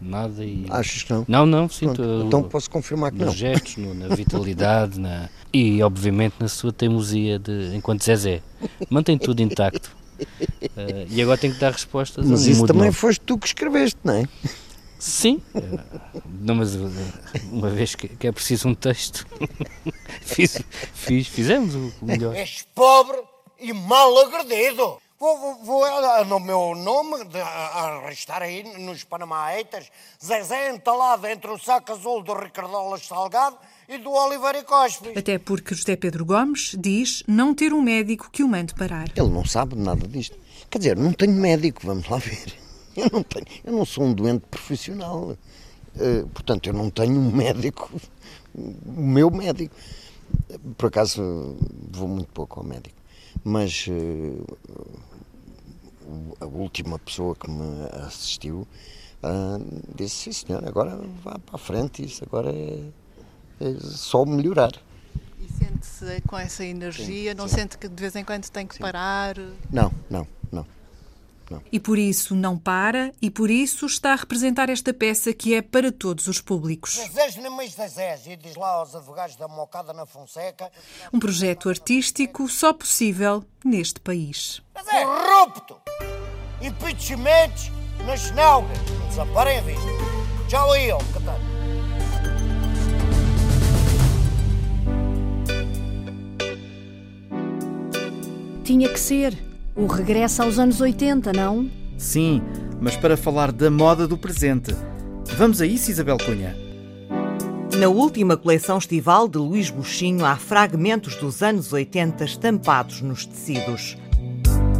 Nada 0.00 0.44
e. 0.44 0.64
Achas 0.70 1.02
que 1.02 1.12
não? 1.12 1.24
Não, 1.26 1.44
não, 1.44 1.68
sinto. 1.68 1.94
Pronto, 1.96 2.26
então 2.26 2.42
posso 2.44 2.70
confirmar 2.70 3.10
que 3.10 3.18
nos 3.18 3.26
não. 3.26 3.34
gestos, 3.34 3.76
no- 3.78 3.94
na 3.94 4.14
vitalidade 4.14 5.00
na, 5.00 5.28
e, 5.52 5.82
obviamente, 5.82 6.34
na 6.38 6.46
sua 6.46 6.72
teimosia 6.72 7.36
de, 7.38 7.74
enquanto 7.74 8.04
Zezé. 8.04 8.40
Mantém 8.88 9.18
tudo 9.18 9.40
intacto. 9.42 9.90
Eh, 10.76 11.06
e 11.10 11.20
agora 11.22 11.36
tenho 11.38 11.54
que 11.54 11.60
dar 11.60 11.72
respostas 11.72 12.24
a 12.26 12.28
Mas 12.28 12.46
isso 12.46 12.64
também 12.66 12.92
foste 12.92 13.20
tu 13.20 13.36
que 13.38 13.46
escreveste, 13.48 13.98
não 14.04 14.14
é? 14.14 14.24
Sim. 14.98 15.40
Eh, 15.54 16.20
Não, 16.40 16.54
mas 16.54 16.74
uma 17.50 17.70
vez 17.70 17.94
que, 17.94 18.08
que 18.08 18.26
é 18.26 18.32
preciso 18.32 18.68
um 18.68 18.74
texto, 18.74 19.26
fiz, 20.22 20.58
fiz, 20.92 21.26
fizemos 21.28 21.74
o 21.74 21.92
melhor. 22.02 22.34
És 22.34 22.66
pobre 22.74 23.18
e 23.60 23.72
mal 23.72 24.16
agredido. 24.18 24.98
Vou, 25.20 25.36
vou, 25.36 25.64
vou 25.64 26.24
no 26.26 26.38
meu 26.38 26.76
nome 26.76 27.24
de, 27.24 27.40
a, 27.40 27.46
a 27.48 28.08
restar 28.08 28.40
aí 28.40 28.62
nos 28.78 29.02
Panama 29.02 29.48
Haters, 29.50 29.90
Zezé 30.24 30.70
entalado 30.70 31.26
entre 31.26 31.50
o 31.50 31.58
saco 31.58 31.90
azul 31.90 32.22
do 32.22 32.34
Ricardolas 32.34 33.04
Salgado 33.04 33.56
e 33.88 33.98
do 33.98 34.12
Oliveira 34.12 34.62
Cospe. 34.62 35.18
Até 35.18 35.36
porque 35.36 35.74
José 35.74 35.96
Pedro 35.96 36.24
Gomes 36.24 36.76
diz 36.78 37.24
não 37.26 37.52
ter 37.52 37.72
um 37.72 37.82
médico 37.82 38.30
que 38.30 38.44
o 38.44 38.48
mande 38.48 38.74
parar. 38.74 39.08
Ele 39.16 39.28
não 39.28 39.44
sabe 39.44 39.74
nada 39.74 40.06
disto. 40.06 40.38
Quer 40.70 40.78
dizer, 40.78 40.96
não 40.96 41.12
tenho 41.12 41.32
médico, 41.32 41.84
vamos 41.84 42.08
lá 42.08 42.18
ver. 42.18 42.67
Eu 42.98 43.08
não, 43.12 43.22
tenho, 43.22 43.46
eu 43.64 43.72
não 43.72 43.84
sou 43.84 44.04
um 44.04 44.12
doente 44.12 44.44
profissional. 44.50 45.36
Uh, 45.94 46.26
portanto, 46.34 46.66
eu 46.66 46.72
não 46.72 46.90
tenho 46.90 47.18
um 47.18 47.30
médico, 47.30 47.88
o 48.54 48.90
meu 49.00 49.30
médico. 49.30 49.74
Por 50.76 50.86
acaso, 50.86 51.56
vou 51.90 52.08
muito 52.08 52.28
pouco 52.32 52.58
ao 52.58 52.66
médico. 52.66 52.96
Mas 53.44 53.86
uh, 53.86 54.56
a 56.40 56.46
última 56.46 56.98
pessoa 56.98 57.36
que 57.36 57.48
me 57.48 57.84
assistiu 58.06 58.66
uh, 59.22 59.82
disse: 59.94 60.32
Sim, 60.32 60.32
senhor, 60.32 60.66
agora 60.66 60.98
vá 61.22 61.38
para 61.38 61.54
a 61.54 61.58
frente, 61.58 62.04
isso 62.04 62.24
agora 62.24 62.50
é, 62.52 62.82
é 63.60 63.74
só 63.80 64.24
melhorar. 64.24 64.72
E 65.40 65.52
sente-se 65.52 66.20
com 66.22 66.36
essa 66.36 66.64
energia? 66.64 67.30
Sim, 67.30 67.36
não 67.36 67.46
sim. 67.46 67.56
sente 67.56 67.78
que 67.78 67.88
de 67.88 68.00
vez 68.00 68.16
em 68.16 68.24
quando 68.24 68.48
tem 68.50 68.66
que 68.66 68.74
sim. 68.74 68.80
parar? 68.80 69.36
Não, 69.70 69.92
não, 70.10 70.26
não. 71.50 71.62
E 71.70 71.80
por 71.80 71.98
isso 71.98 72.34
não 72.34 72.58
para, 72.58 73.12
e 73.20 73.30
por 73.30 73.50
isso 73.50 73.86
está 73.86 74.12
a 74.12 74.16
representar 74.16 74.68
esta 74.68 74.92
peça 74.92 75.32
que 75.32 75.54
é 75.54 75.62
para 75.62 75.90
todos 75.90 76.26
os 76.26 76.40
públicos. 76.40 76.98
diz 78.36 78.56
lá 78.56 78.68
aos 78.70 78.94
advogados 78.94 79.36
da 79.36 79.48
Mocada 79.48 79.92
na 79.92 80.06
Fonseca. 80.06 80.70
Um 81.12 81.18
projeto 81.18 81.68
artístico 81.68 82.48
só 82.48 82.72
possível 82.72 83.44
neste 83.64 84.00
país. 84.00 84.62
É 84.74 85.04
corrupto! 85.04 85.76
Impeachment 86.60 87.72
nas 88.04 88.30
nalgas. 88.32 88.78
Desamparem 89.08 89.58
a 89.58 89.62
vista. 89.62 89.88
Tchau 90.48 90.72
aí, 90.72 90.90
ó. 90.90 90.98
Tinha 98.64 98.88
que 98.92 99.00
ser. 99.00 99.47
O 99.78 99.86
regresso 99.86 100.42
aos 100.42 100.58
anos 100.58 100.80
80, 100.80 101.32
não? 101.32 101.70
Sim, 101.96 102.42
mas 102.80 102.96
para 102.96 103.16
falar 103.16 103.52
da 103.52 103.70
moda 103.70 104.08
do 104.08 104.18
presente. 104.18 104.74
Vamos 105.36 105.60
a 105.60 105.66
isso, 105.66 105.88
Isabel 105.88 106.18
Cunha. 106.18 106.56
Na 107.78 107.86
última 107.86 108.36
coleção 108.36 108.76
estival 108.76 109.28
de 109.28 109.38
Luís 109.38 109.70
Buxinho 109.70 110.24
há 110.24 110.34
fragmentos 110.34 111.14
dos 111.14 111.44
anos 111.44 111.72
80 111.72 112.24
estampados 112.24 113.02
nos 113.02 113.24
tecidos. 113.24 113.96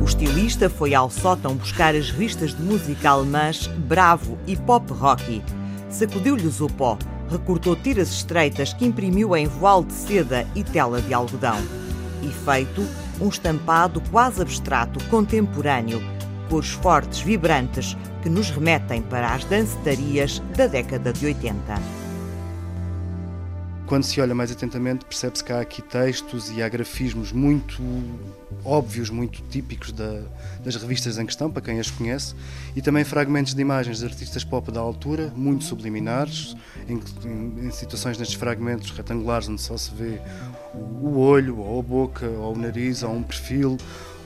O 0.03 0.05
estilista 0.05 0.68
foi 0.68 0.96
ao 0.96 1.09
sótão 1.09 1.55
buscar 1.55 1.94
as 1.94 2.11
revistas 2.11 2.53
de 2.53 2.61
música 2.61 3.11
alemãs 3.11 3.68
Bravo 3.68 4.36
e 4.49 4.57
Pop 4.57 4.92
Rocky. 4.92 5.44
Sacudiu-lhes 5.88 6.61
o 6.61 6.66
pó, 6.66 6.99
recortou 7.30 7.76
tiras 7.76 8.11
estreitas 8.11 8.72
que 8.72 8.84
imprimiu 8.84 9.36
em 9.36 9.46
voal 9.46 9.84
de 9.84 9.92
seda 9.92 10.44
e 10.57 10.64
tela 10.64 11.01
de 11.01 11.14
algodão. 11.14 11.59
Efeito, 12.20 12.82
um 13.21 13.29
estampado 13.29 14.01
quase 14.11 14.43
abstrato, 14.43 15.03
contemporâneo, 15.09 16.01
cores 16.49 16.71
fortes, 16.71 17.21
vibrantes, 17.21 17.97
que 18.23 18.29
nos 18.29 18.51
remetem 18.51 19.03
para 19.03 19.35
as 19.35 19.45
dancetarias 19.45 20.43
da 20.57 20.66
década 20.66 21.12
de 21.12 21.27
80 21.27 21.97
quando 23.89 24.05
se 24.05 24.20
olha 24.20 24.34
mais 24.34 24.53
atentamente, 24.53 25.07
percebe-se 25.07 25.43
que 25.43 25.51
há 25.51 25.61
aqui 25.61 25.80
textos 25.80 26.51
e 26.51 26.62
há 26.62 26.68
grafismos 26.68 27.32
muito 27.32 27.82
óbvios, 28.62 29.09
muito 29.09 29.43
típicos 29.49 29.93
da, 29.93 30.24
das 30.62 30.76
revistas 30.76 31.18
em 31.18 31.24
questão, 31.24 31.51
para 31.51 31.62
quem 31.62 31.80
as 31.80 31.91
conhece, 31.91 32.34
e 32.76 32.82
também 32.82 33.03
fragmentos 33.03 33.55
de 33.55 33.62
imagens 33.62 34.01
de 34.01 34.05
artistas 34.05 34.45
pop 34.45 34.70
da 34.70 34.78
altura, 34.78 35.32
muito 35.34 35.64
subliminares, 35.64 36.55
em, 36.86 37.01
em, 37.24 37.66
em 37.66 37.70
situações 37.70 38.18
nestes 38.18 38.36
fragmentos 38.36 38.91
retangulares 38.91 39.49
onde 39.49 39.62
só 39.62 39.76
se 39.78 39.91
vê 39.95 40.20
o 40.74 41.18
olho, 41.18 41.59
ou 41.59 41.80
a 41.80 41.82
boca, 41.82 42.26
ou 42.26 42.55
o 42.55 42.59
nariz, 42.59 43.03
ou 43.03 43.14
um 43.14 43.22
perfil, 43.22 43.78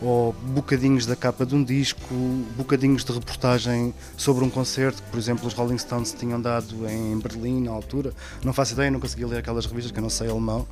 ou 0.03 0.33
bocadinhos 0.33 1.07
da 1.07 1.15
capa 1.15 1.47
de 1.47 1.55
um 1.55 1.63
disco, 1.63 2.15
bocadinhos 2.57 3.05
de 3.05 3.13
reportagem 3.13 3.95
sobre 4.17 4.45
um 4.45 4.51
concerto 4.51 5.03
que, 5.03 5.11
por 5.11 5.19
exemplo, 5.19 5.47
os 5.47 5.55
Rolling 5.55 5.79
Stones 5.79 6.13
tinham 6.13 6.41
dado 6.41 6.89
em 6.89 7.19
Berlim 7.19 7.63
na 7.63 7.71
altura. 7.71 8.13
Não 8.45 8.53
faço 8.53 8.73
ideia, 8.73 8.91
não 8.91 8.99
consegui 8.99 9.25
ler 9.25 9.39
aquelas 9.39 9.65
revistas 9.65 9.93
que 9.93 9.99
eu 9.99 10.03
não 10.03 10.11
sei 10.11 10.29
alemão, 10.29 10.67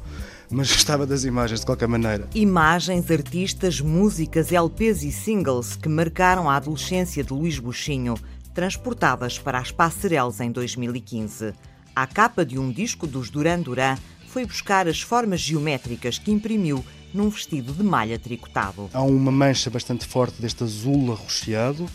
mas 0.51 0.71
gostava 0.73 1.07
das 1.07 1.25
imagens 1.25 1.61
de 1.61 1.67
qualquer 1.67 1.87
maneira. 1.87 2.29
Imagens, 2.35 3.11
artistas, 3.11 3.81
músicas, 3.81 4.53
LPs 4.53 5.05
e 5.05 5.13
singles 5.13 5.77
que 5.77 5.89
marcaram 5.89 6.51
a 6.51 6.57
adolescência 6.57 7.23
de 7.23 7.33
Luís 7.33 7.59
Buxinho, 7.59 8.15
transportadas 8.53 9.39
para 9.39 9.59
as 9.59 9.71
passarelas 9.71 10.41
em 10.41 10.51
2015. 10.51 11.53
A 11.95 12.07
capa 12.07 12.45
de 12.45 12.59
um 12.59 12.71
disco 12.71 13.07
dos 13.07 13.31
Duran 13.31 13.61
Duran 13.61 13.97
foi 14.29 14.45
buscar 14.45 14.89
as 14.89 15.01
formas 15.01 15.41
geométricas 15.41 16.19
que 16.19 16.31
imprimiu 16.31 16.85
num 17.13 17.29
vestido 17.29 17.73
de 17.73 17.83
malha 17.83 18.19
tricotado. 18.19 18.91
Há 18.93 19.03
uma 19.03 19.31
mancha 19.31 19.71
bastante 19.71 20.07
forte 20.07 20.41
deste 20.41 20.63
azul 20.65 21.13
arroxeado, 21.13 21.89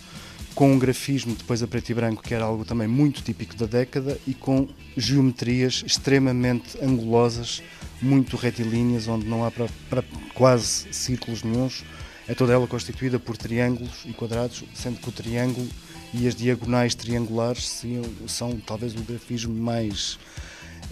com 0.53 0.71
um 0.71 0.79
grafismo 0.79 1.35
depois 1.35 1.61
a 1.61 1.67
preto 1.67 1.89
e 1.89 1.93
branco, 1.93 2.23
que 2.23 2.33
era 2.33 2.45
algo 2.45 2.63
também 2.63 2.87
muito 2.87 3.21
típico 3.21 3.55
da 3.55 3.65
década, 3.65 4.19
e 4.25 4.33
com 4.33 4.67
geometrias 4.95 5.83
extremamente 5.85 6.77
angulosas, 6.81 7.61
muito 8.01 8.37
retilíneas, 8.37 9.07
onde 9.07 9.25
não 9.25 9.45
há 9.45 9.51
para, 9.51 9.67
para 9.89 10.03
quase 10.33 10.87
círculos 10.91 11.43
nenhums. 11.43 11.83
É 12.27 12.33
toda 12.33 12.53
ela 12.53 12.67
constituída 12.67 13.19
por 13.19 13.37
triângulos 13.37 14.03
e 14.05 14.13
quadrados, 14.13 14.63
sendo 14.73 14.99
que 14.99 15.09
o 15.09 15.11
triângulo 15.11 15.67
e 16.13 16.27
as 16.27 16.35
diagonais 16.35 16.95
triangulares 16.95 17.67
são, 17.67 18.03
são 18.27 18.59
talvez 18.59 18.95
o 18.95 19.01
grafismo 19.01 19.53
mais 19.53 20.17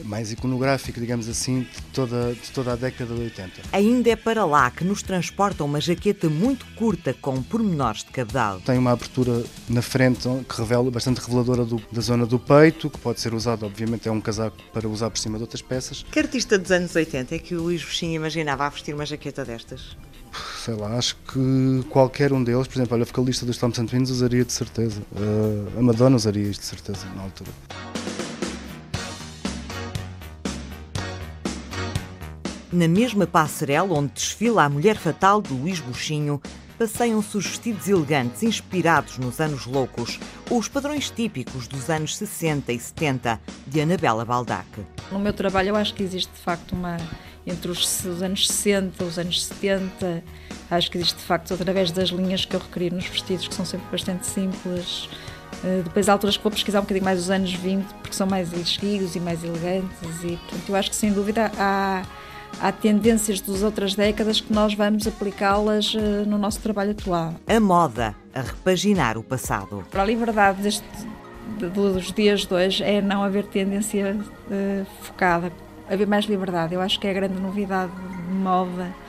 mais 0.04 0.32
iconográfico, 0.32 1.00
digamos 1.00 1.28
assim, 1.28 1.62
de 1.62 1.82
toda, 1.94 2.34
de 2.34 2.52
toda 2.52 2.74
a 2.74 2.76
década 2.76 3.14
de 3.14 3.22
80. 3.22 3.52
Ainda 3.72 4.10
é 4.10 4.16
para 4.16 4.46
lá 4.46 4.70
que 4.72 4.84
nos 4.84 5.02
transporta 5.02 5.64
uma 5.64 5.80
jaqueta 5.80 6.30
muito 6.30 6.66
curta 6.76 7.14
com 7.14 7.41
pormenores 7.41 8.04
de 8.04 8.12
cabedal. 8.12 8.60
Tem 8.62 8.78
uma 8.78 8.91
abertura 8.91 9.44
na 9.70 9.82
frente 9.82 10.28
que 10.48 10.58
revela, 10.58 10.89
bastante 10.89 11.20
reveladora 11.20 11.66
do, 11.66 11.82
da 11.91 12.02
zona 12.02 12.26
do 12.26 12.39
peito, 12.39 12.89
que 12.89 12.98
pode 12.98 13.20
ser 13.20 13.34
usado, 13.34 13.66
obviamente, 13.66 14.08
é 14.08 14.12
um 14.12 14.22
casaco 14.22 14.58
para 14.72 14.88
usar 14.88 15.10
por 15.10 15.18
cima 15.18 15.38
de 15.38 15.44
outras 15.44 15.62
peças. 15.62 16.06
Que 16.12 16.20
artista 16.20 16.58
dos 16.58 16.72
anos 16.72 16.96
80 16.96 17.36
é 17.36 17.39
que 17.39 17.56
o 17.56 17.64
Luís 17.64 17.84
Buxinho 17.84 18.16
imaginava 18.16 18.66
a 18.66 18.70
vestir 18.70 18.94
uma 18.94 19.06
jaqueta 19.06 19.44
destas? 19.46 19.96
sei 20.64 20.74
lá, 20.74 20.98
acho 20.98 21.16
que 21.32 21.86
qualquer 21.89 22.34
um 22.34 22.44
deles, 22.44 22.68
por 22.68 22.78
exemplo, 22.78 22.96
olha, 22.96 23.04
a 23.04 23.06
vocalista 23.06 23.46
dos 23.46 23.58
Tom 23.58 23.70
Twins 23.70 24.10
usaria 24.10 24.44
de 24.44 24.52
certeza. 24.52 25.02
Uh, 25.12 25.80
a 25.80 25.82
Madonna 25.82 26.16
usaria 26.16 26.50
isto 26.50 26.62
de 26.62 26.68
certeza 26.68 27.06
na 27.16 27.24
altura. 27.24 27.52
Na 32.74 32.88
mesma 32.88 33.28
passarela 33.28 33.93
onde 33.93 34.13
desfila 34.13 34.63
a 34.63 34.69
mulher 34.69 34.97
fatal 34.97 35.43
de 35.43 35.53
Luís 35.53 35.80
Buxinho, 35.80 36.41
passeiam-se 36.76 37.38
os 37.38 37.45
vestidos 37.45 37.88
elegantes 37.88 38.41
inspirados 38.41 39.19
nos 39.19 39.39
anos 39.39 39.67
loucos, 39.67 40.19
ou 40.49 40.57
os 40.57 40.67
padrões 40.67 41.11
típicos 41.11 41.67
dos 41.67 41.88
anos 41.91 42.17
60 42.17 42.74
e 42.74 42.80
70 42.80 43.39
de 43.67 43.80
Anabela 43.80 44.26
Baldac. 44.26 44.65
No 45.11 45.19
meu 45.19 45.34
trabalho 45.34 45.69
eu 45.69 45.76
acho 45.76 45.93
que 45.93 46.01
existe 46.01 46.32
de 46.34 46.39
facto 46.39 46.71
uma 46.71 46.97
entre 47.45 47.69
os, 47.69 48.05
os 48.05 48.24
anos 48.24 48.47
60, 48.47 49.03
os 49.03 49.19
anos 49.19 49.45
70, 49.45 50.24
acho 50.71 50.89
que 50.89 50.97
existe 50.97 51.17
de 51.17 51.26
facto 51.26 51.53
através 51.53 51.91
das 51.91 52.09
linhas 52.09 52.43
que 52.43 52.55
eu 52.55 52.59
recrio 52.59 52.91
nos 52.91 53.05
vestidos 53.05 53.47
que 53.47 53.53
são 53.53 53.65
sempre 53.65 53.86
bastante 53.91 54.26
simples. 54.26 55.07
Uh, 55.63 55.84
depois 55.84 56.09
há 56.09 56.13
alturas 56.13 56.38
que 56.38 56.41
vou 56.41 56.51
pesquisar 56.51 56.80
um 56.80 56.82
bocadinho 56.82 57.05
mais 57.05 57.19
os 57.19 57.30
anos 57.30 57.53
20 57.53 57.86
porque 58.01 58.15
são 58.15 58.26
mais 58.26 58.51
enchidos 58.51 59.15
e 59.15 59.19
mais 59.19 59.43
elegantes 59.43 60.24
e 60.24 60.38
portanto 60.38 60.69
eu 60.69 60.76
acho 60.76 60.89
que 60.89 60.95
sem 60.95 61.13
dúvida 61.13 61.51
há 61.59 62.01
há 62.62 62.72
tendências 62.72 63.41
das 63.41 63.64
outras 63.64 63.95
décadas 63.95 64.41
que 64.41 64.54
nós 64.54 64.74
vamos 64.74 65.08
aplicá-las 65.08 65.93
uh, 65.93 66.26
no 66.28 66.38
nosso 66.38 66.60
trabalho 66.60 66.91
atual. 66.91 67.36
A 67.47 67.60
moda, 67.60 68.16
a 68.34 68.41
repaginar 68.41 69.18
o 69.18 69.24
passado. 69.24 69.84
Para 69.91 70.04
a 70.04 70.06
liberdade 70.06 70.62
deste, 70.62 70.86
dos 71.74 72.12
dias 72.12 72.45
de 72.45 72.54
hoje 72.54 72.84
é 72.84 73.01
não 73.01 73.24
haver 73.24 73.45
tendência 73.45 74.16
uh, 74.16 74.86
focada, 75.01 75.51
haver 75.89 76.08
mais 76.08 76.26
liberdade. 76.26 76.74
Eu 76.74 76.82
acho 76.82 76.99
que 76.99 77.08
é 77.08 77.12
a 77.12 77.14
grande 77.14 77.39
novidade 77.39 77.91
de 78.28 78.34
moda 78.34 79.03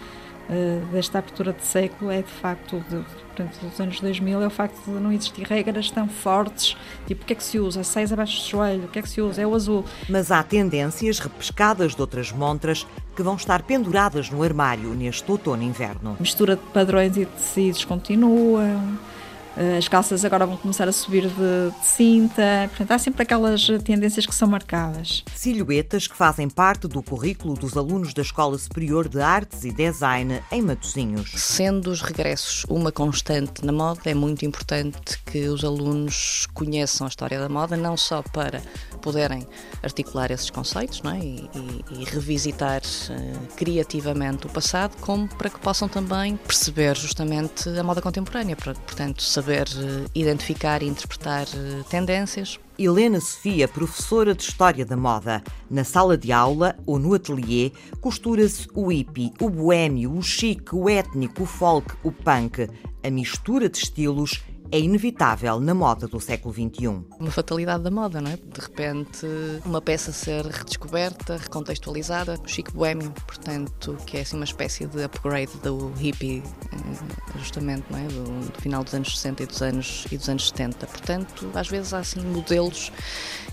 uh, 0.49 0.86
desta 0.92 1.18
abertura 1.18 1.53
de 1.53 1.64
século 1.64 2.11
é 2.11 2.22
de 2.22 2.30
facto 2.30 2.84
de, 2.88 2.97
portanto, 2.97 3.59
dos 3.62 3.80
anos 3.80 4.01
2000 4.01 4.42
é 4.42 4.47
o 4.47 4.51
facto 4.51 4.84
de 4.84 4.90
não 4.92 5.12
existir 5.12 5.47
regras 5.47 5.90
tão 5.90 6.09
fortes, 6.09 6.76
tipo 7.07 7.22
o 7.22 7.26
que 7.26 7.32
é 7.32 7.36
que 7.36 7.45
se 7.45 7.59
usa? 7.59 7.84
Seis 7.84 8.12
abaixo 8.12 8.42
do 8.42 8.51
joelho, 8.51 8.84
o 8.84 8.88
que 8.88 8.99
é 8.99 9.03
que 9.03 9.09
se 9.09 9.20
usa? 9.20 9.42
É 9.42 9.47
o 9.47 9.55
azul. 9.55 9.84
Mas 10.09 10.30
há 10.30 10.42
tendências 10.42 11.18
repescadas 11.18 11.95
de 11.95 12.01
outras 12.01 12.32
montras 12.32 12.86
que 13.14 13.22
vão 13.22 13.36
estar 13.36 13.62
penduradas 13.62 14.30
no 14.30 14.42
armário 14.42 14.90
neste 14.90 15.30
outono 15.30 15.62
e 15.62 15.66
inverno. 15.66 16.16
A 16.18 16.22
mistura 16.22 16.57
de 16.57 16.62
padrões 16.72 17.16
e 17.16 17.20
de 17.20 17.26
tecidos 17.26 17.84
continua. 17.84 18.64
Eh, 19.57 19.78
as 19.78 19.88
calças 19.88 20.24
agora 20.24 20.46
vão 20.46 20.57
começar 20.57 20.88
a 20.88 20.92
subir 20.92 21.28
de, 21.28 21.70
de, 21.70 21.86
cinta, 21.86 22.68
portanto 22.68 22.90
há 22.90 22.98
sempre 22.98 23.22
aquelas 23.22 23.66
tendências 23.84 24.26
que 24.26 24.34
são 24.34 24.48
marcadas. 24.48 25.24
Silhuetas 25.34 26.07
que 26.07 26.16
fazem 26.16 26.48
parte 26.48 26.88
do 26.88 27.02
currículo 27.02 27.55
dos 27.55 27.76
alunos 27.76 28.12
da 28.12 28.22
Escola 28.22 28.59
Superior 28.59 29.09
de 29.09 29.20
Artes 29.20 29.64
e 29.64 29.72
Design 29.72 30.42
em 30.50 30.62
Matosinhos. 30.62 31.32
Sendo 31.36 31.90
os 31.90 32.02
regressos 32.02 32.64
uma 32.68 32.90
constante 32.90 33.64
na 33.64 33.72
moda, 33.72 34.00
é 34.07 34.14
muito 34.14 34.44
importante 34.44 35.18
que 35.24 35.48
os 35.48 35.64
alunos 35.64 36.46
conheçam 36.52 37.07
a 37.07 37.09
história 37.09 37.38
da 37.38 37.48
moda, 37.48 37.76
não 37.76 37.96
só 37.96 38.22
para 38.22 38.62
poderem 39.05 39.46
articular 39.82 40.30
esses 40.30 40.48
conceitos 40.48 41.02
não 41.02 41.11
é? 41.11 41.18
e, 41.18 41.50
e, 41.55 42.00
e 42.00 42.05
revisitar 42.05 42.80
uh, 42.80 43.55
criativamente 43.55 44.46
o 44.46 44.48
passado, 44.48 44.96
como 45.02 45.28
para 45.28 45.50
que 45.50 45.61
possam 45.61 45.86
também 45.86 46.38
perceber 46.38 46.96
justamente 46.96 47.68
a 47.68 47.82
moda 47.82 48.00
contemporânea, 48.00 48.57
para, 48.57 48.72
portanto, 48.72 49.22
saber 49.22 49.68
uh, 49.68 50.11
identificar 50.14 50.82
e 50.82 50.86
interpretar 50.86 51.46
uh, 51.48 51.84
tendências. 51.84 52.59
Helena 52.78 53.20
Sofia, 53.20 53.68
professora 53.68 54.34
de 54.34 54.42
História 54.42 54.86
da 54.86 54.96
Moda. 54.96 55.42
Na 55.70 55.84
sala 55.84 56.16
de 56.16 56.32
aula 56.32 56.74
ou 56.86 56.98
no 56.98 57.12
ateliê, 57.12 57.72
costura-se 58.00 58.66
o 58.74 58.90
hippie, 58.90 59.32
o 59.38 59.50
boêmio, 59.50 60.16
o 60.16 60.22
chique, 60.22 60.74
o 60.74 60.88
étnico, 60.88 61.42
o 61.42 61.46
folk, 61.46 61.94
o 62.02 62.11
punk. 62.11 62.68
A 63.02 63.11
mistura 63.11 63.68
de 63.68 63.78
estilos 63.78 64.42
é 64.70 64.78
inevitável 64.78 65.60
na 65.60 65.74
moda 65.74 66.06
do 66.06 66.20
século 66.20 66.52
XXI. 66.52 66.88
Uma 67.18 67.30
fatalidade 67.30 67.84
da 67.84 67.90
moda, 67.90 68.20
não 68.20 68.30
é? 68.30 68.36
De 68.36 68.60
repente, 68.60 69.26
uma 69.64 69.80
peça 69.80 70.12
ser 70.12 70.44
redescoberta, 70.46 71.36
recontextualizada, 71.36 72.38
chique 72.46 72.72
boêmio, 72.72 73.10
portanto, 73.26 73.96
que 74.06 74.16
é 74.16 74.20
assim 74.22 74.36
uma 74.36 74.44
espécie 74.44 74.86
de 74.86 75.02
upgrade 75.02 75.52
do 75.62 75.92
hippie, 75.92 76.42
eh, 76.72 77.38
justamente, 77.38 77.84
não 77.90 77.98
é? 77.98 78.04
Do, 78.04 78.50
do 78.50 78.60
final 78.60 78.82
dos 78.82 78.94
anos 78.94 79.16
60 79.16 79.42
e 79.42 79.46
dos 79.46 79.62
anos, 79.62 80.06
e 80.10 80.16
dos 80.16 80.28
anos 80.28 80.48
70. 80.48 80.86
Portanto, 80.86 81.50
às 81.54 81.68
vezes 81.68 81.94
há 81.94 81.98
assim 81.98 82.20
modelos 82.20 82.90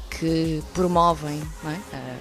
que 0.09 0.61
promovem 0.73 1.41
é? 1.65 2.17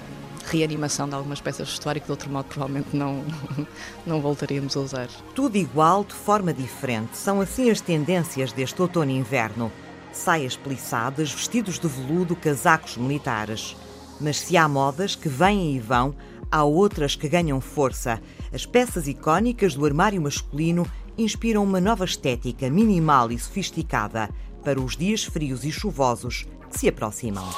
Reanimação 0.51 1.09
de 1.09 1.15
algumas 1.15 1.41
peças 1.41 1.69
de 1.69 1.73
história 1.75 2.01
que 2.01 2.07
de 2.07 2.11
outro 2.11 2.31
modo 2.31 2.47
provavelmente 2.47 2.95
não, 2.95 3.25
não 4.07 4.21
voltaríamos 4.21 4.77
a 4.77 4.81
usar. 4.81 5.09
Tudo 5.35 5.57
igual, 5.57 6.05
de 6.05 6.15
forma 6.15 6.53
diferente. 6.53 7.17
São 7.17 7.41
assim 7.41 7.71
as 7.71 7.81
tendências 7.81 8.53
deste 8.53 8.81
outono 8.83 9.11
e 9.11 9.17
inverno. 9.17 9.71
Saias 10.13 10.57
plissadas, 10.57 11.33
vestidos 11.33 11.79
de 11.79 11.87
veludo, 11.87 12.35
casacos 12.35 12.97
militares. 12.97 13.77
Mas 14.21 14.39
se 14.41 14.57
há 14.57 14.69
modas 14.69 15.15
que 15.15 15.29
vêm 15.29 15.77
e 15.77 15.79
vão, 15.79 16.15
há 16.51 16.65
outras 16.65 17.15
que 17.15 17.29
ganham 17.29 17.61
força. 17.61 18.21
As 18.53 18.67
peças 18.67 19.07
icónicas 19.07 19.75
do 19.75 19.87
armário 19.87 20.21
masculino 20.21 20.87
inspiram 21.17 21.63
uma 21.63 21.81
nova 21.81 22.05
estética 22.05 22.69
minimal 22.69 23.31
e 23.31 23.39
sofisticada 23.39 24.29
para 24.65 24.81
os 24.81 24.97
dias 24.97 25.25
frios 25.25 25.65
e 25.65 25.71
chuvosos 25.71 26.47
que 26.71 26.79
se 26.79 26.89
aproximam. 26.89 27.49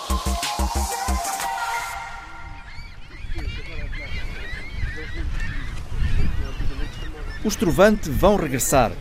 Os 7.45 7.57
Trovante 7.57 8.09
vão 8.09 8.37
regressar. 8.37 8.93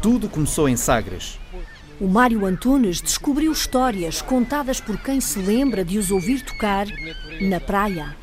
Tudo 0.00 0.26
começou 0.26 0.66
em 0.66 0.76
Sagres. 0.78 1.38
O 2.00 2.08
Mário 2.08 2.46
Antunes 2.46 3.02
descobriu 3.02 3.52
histórias 3.52 4.22
contadas 4.22 4.80
por 4.80 4.96
quem 4.96 5.20
se 5.20 5.38
lembra 5.38 5.84
de 5.84 5.98
os 5.98 6.10
ouvir 6.10 6.42
tocar 6.42 6.86
na 7.42 7.60
praia. 7.60 8.16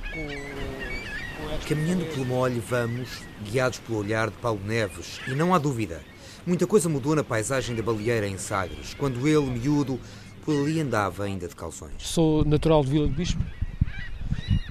Caminhando 1.67 2.03
pelo 2.05 2.25
molho, 2.25 2.63
vamos, 2.67 3.21
guiados 3.43 3.77
pelo 3.77 3.99
olhar 3.99 4.31
de 4.31 4.37
Paulo 4.37 4.59
Neves, 4.65 5.19
e 5.27 5.35
não 5.35 5.53
há 5.53 5.59
dúvida, 5.59 6.01
muita 6.47 6.65
coisa 6.65 6.89
mudou 6.89 7.15
na 7.15 7.23
paisagem 7.23 7.75
da 7.75 7.83
Baleeira 7.83 8.27
em 8.27 8.39
Sagres, 8.39 8.95
quando 8.95 9.27
ele, 9.27 9.51
miúdo, 9.51 9.99
por 10.43 10.55
ali 10.55 10.81
andava 10.81 11.25
ainda 11.25 11.47
de 11.47 11.55
calções. 11.55 11.93
Sou 11.99 12.43
natural 12.43 12.83
de 12.83 12.89
Vila 12.89 13.07
de 13.07 13.13
Bispo, 13.13 13.43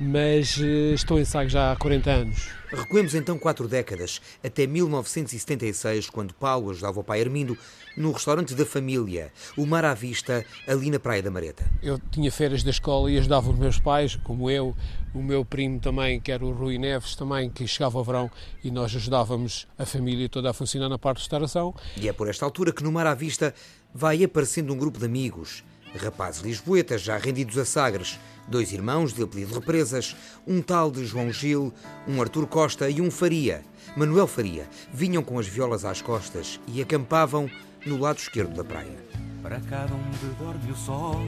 mas 0.01 0.59
eh, 0.61 0.93
estou 0.93 1.21
em 1.21 1.25
Sagres 1.25 1.53
já 1.53 1.71
há 1.71 1.77
40 1.77 2.11
anos. 2.11 2.58
Recuemos 2.71 3.15
então 3.15 3.39
quatro 3.39 3.67
décadas, 3.67 4.21
até 4.45 4.67
1976, 4.67 6.11
quando 6.11 6.35
Paulo 6.35 6.71
ajudava 6.71 7.01
o 7.01 7.05
pai 7.05 7.23
Armindo 7.23 7.57
no 7.97 8.13
restaurante 8.13 8.55
da 8.55 8.67
família, 8.67 9.33
o 9.57 9.65
Mar 9.65 9.87
à 9.87 9.95
Vista, 9.95 10.45
ali 10.67 10.91
na 10.91 11.01
Praia 11.01 11.23
da 11.23 11.31
Mareta. 11.31 11.65
Eu 11.83 11.99
tinha 12.11 12.31
férias 12.31 12.63
da 12.63 12.71
escola 12.71 13.11
e 13.11 13.17
ajudava 13.19 13.51
os 13.51 13.59
meus 13.59 13.79
pais, 13.79 14.17
como 14.17 14.51
eu, 14.51 14.77
o 15.15 15.23
meu 15.23 15.47
primo 15.47 15.81
também, 15.81 16.21
que 16.21 16.31
era 16.31 16.45
o 16.45 16.53
Rui 16.53 16.77
Neves, 16.77 17.17
também, 17.17 17.49
que 17.49 17.67
chegava 17.67 17.97
ao 17.97 18.05
verão 18.05 18.31
e 18.63 18.71
nós 18.71 18.95
ajudávamos 18.95 19.67
a 19.79 19.87
família 19.87 20.29
toda 20.29 20.51
a 20.51 20.53
funcionar 20.53 20.91
na 20.91 20.99
parte 20.99 21.19
de 21.19 21.23
restauração. 21.23 21.75
E 21.97 22.07
é 22.07 22.13
por 22.13 22.29
esta 22.29 22.45
altura 22.45 22.71
que 22.71 22.85
no 22.85 22.93
Mar 22.93 23.07
à 23.07 23.15
Vista 23.15 23.55
vai 23.95 24.23
aparecendo 24.23 24.75
um 24.75 24.77
grupo 24.77 24.99
de 24.99 25.07
amigos, 25.07 25.65
rapazes 25.97 26.43
lisboetas 26.43 27.03
já 27.03 27.17
rendidos 27.17 27.57
a 27.59 27.65
Sagres, 27.65 28.19
dois 28.47 28.73
irmãos 28.73 29.13
de 29.13 29.23
apelido 29.23 29.55
Represas, 29.55 30.17
um 30.47 30.63
tal 30.63 30.91
de 30.91 31.05
João 31.05 31.33
Gil, 31.33 31.73
um 32.07 32.21
Artur 32.21 32.47
Costa 32.47 32.89
e 32.89 33.01
um 33.01 33.11
Faria, 33.11 33.65
Manuel 33.97 34.27
Faria, 34.27 34.69
vinham 34.93 35.23
com 35.23 35.39
as 35.39 35.47
violas 35.47 35.85
às 35.85 36.03
costas 36.03 36.61
e 36.67 36.81
acampavam 36.81 37.51
no 37.85 37.99
lado 37.99 38.19
esquerdo 38.19 38.55
da 38.55 38.65
praia. 38.65 38.99
Para 39.43 39.61
cada 39.61 39.95
um 39.95 40.11
de 40.11 40.27
dorme 40.39 40.73
o 40.73 40.77
sol, 40.77 41.21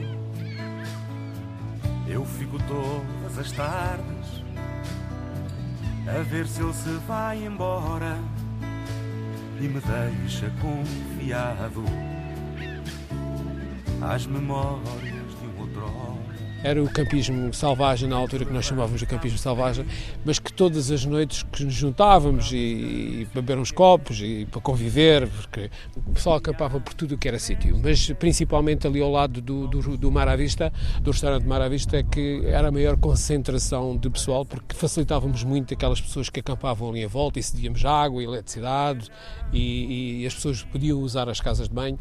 eu 2.07 2.25
fico 2.25 2.57
todas 2.67 3.37
as 3.39 3.51
tardes 3.51 4.41
a 6.07 6.21
ver 6.23 6.47
se 6.47 6.61
ele 6.61 6.73
se 6.73 6.89
vai 7.07 7.45
embora 7.45 8.17
e 9.59 9.67
me 9.67 9.79
deixa 9.79 10.51
confiado 10.59 11.83
às 14.01 14.25
memórias 14.25 15.29
de 15.39 15.47
um 15.47 15.61
outro 15.61 15.81
era 16.63 16.81
o 16.81 16.87
campismo 16.87 17.51
selvagem, 17.53 18.07
na 18.07 18.15
altura 18.15 18.45
que 18.45 18.53
nós 18.53 18.65
chamávamos 18.65 18.99
de 18.99 19.05
campismo 19.05 19.37
selvagem, 19.37 19.85
mas 20.23 20.37
que 20.37 20.53
todas 20.53 20.91
as 20.91 21.03
noites 21.05 21.43
que 21.43 21.65
nos 21.65 21.73
juntávamos 21.73 22.51
e, 22.51 22.55
e 22.55 23.27
beber 23.33 23.57
uns 23.57 23.71
copos 23.71 24.21
e 24.21 24.47
para 24.49 24.61
conviver, 24.61 25.27
porque 25.27 25.71
o 25.95 26.13
pessoal 26.13 26.35
acampava 26.35 26.79
por 26.79 26.93
tudo 26.93 27.15
o 27.15 27.17
que 27.17 27.27
era 27.27 27.39
sítio, 27.39 27.79
mas 27.81 28.11
principalmente 28.13 28.85
ali 28.85 29.01
ao 29.01 29.11
lado 29.11 29.41
do, 29.41 29.67
do, 29.67 29.97
do 29.97 30.11
Mar 30.11 30.27
à 30.27 30.35
Vista, 30.35 30.71
do 31.01 31.11
restaurante 31.11 31.47
Mar 31.47 31.61
à 31.61 31.67
Vista, 31.67 31.97
é 31.97 32.03
que 32.03 32.43
era 32.45 32.67
a 32.67 32.71
maior 32.71 32.95
concentração 32.95 33.97
de 33.97 34.09
pessoal, 34.09 34.45
porque 34.45 34.75
facilitávamos 34.75 35.43
muito 35.43 35.73
aquelas 35.73 35.99
pessoas 35.99 36.29
que 36.29 36.39
acampavam 36.39 36.89
ali 36.89 37.01
em 37.01 37.07
volta 37.07 37.39
e 37.39 37.43
cedíamos 37.43 37.83
água, 37.83 38.23
eletricidade 38.23 39.09
e, 39.51 40.21
e 40.21 40.27
as 40.27 40.35
pessoas 40.35 40.63
podiam 40.63 40.99
usar 40.99 41.27
as 41.27 41.39
casas 41.39 41.67
de 41.67 41.73
banho 41.73 41.97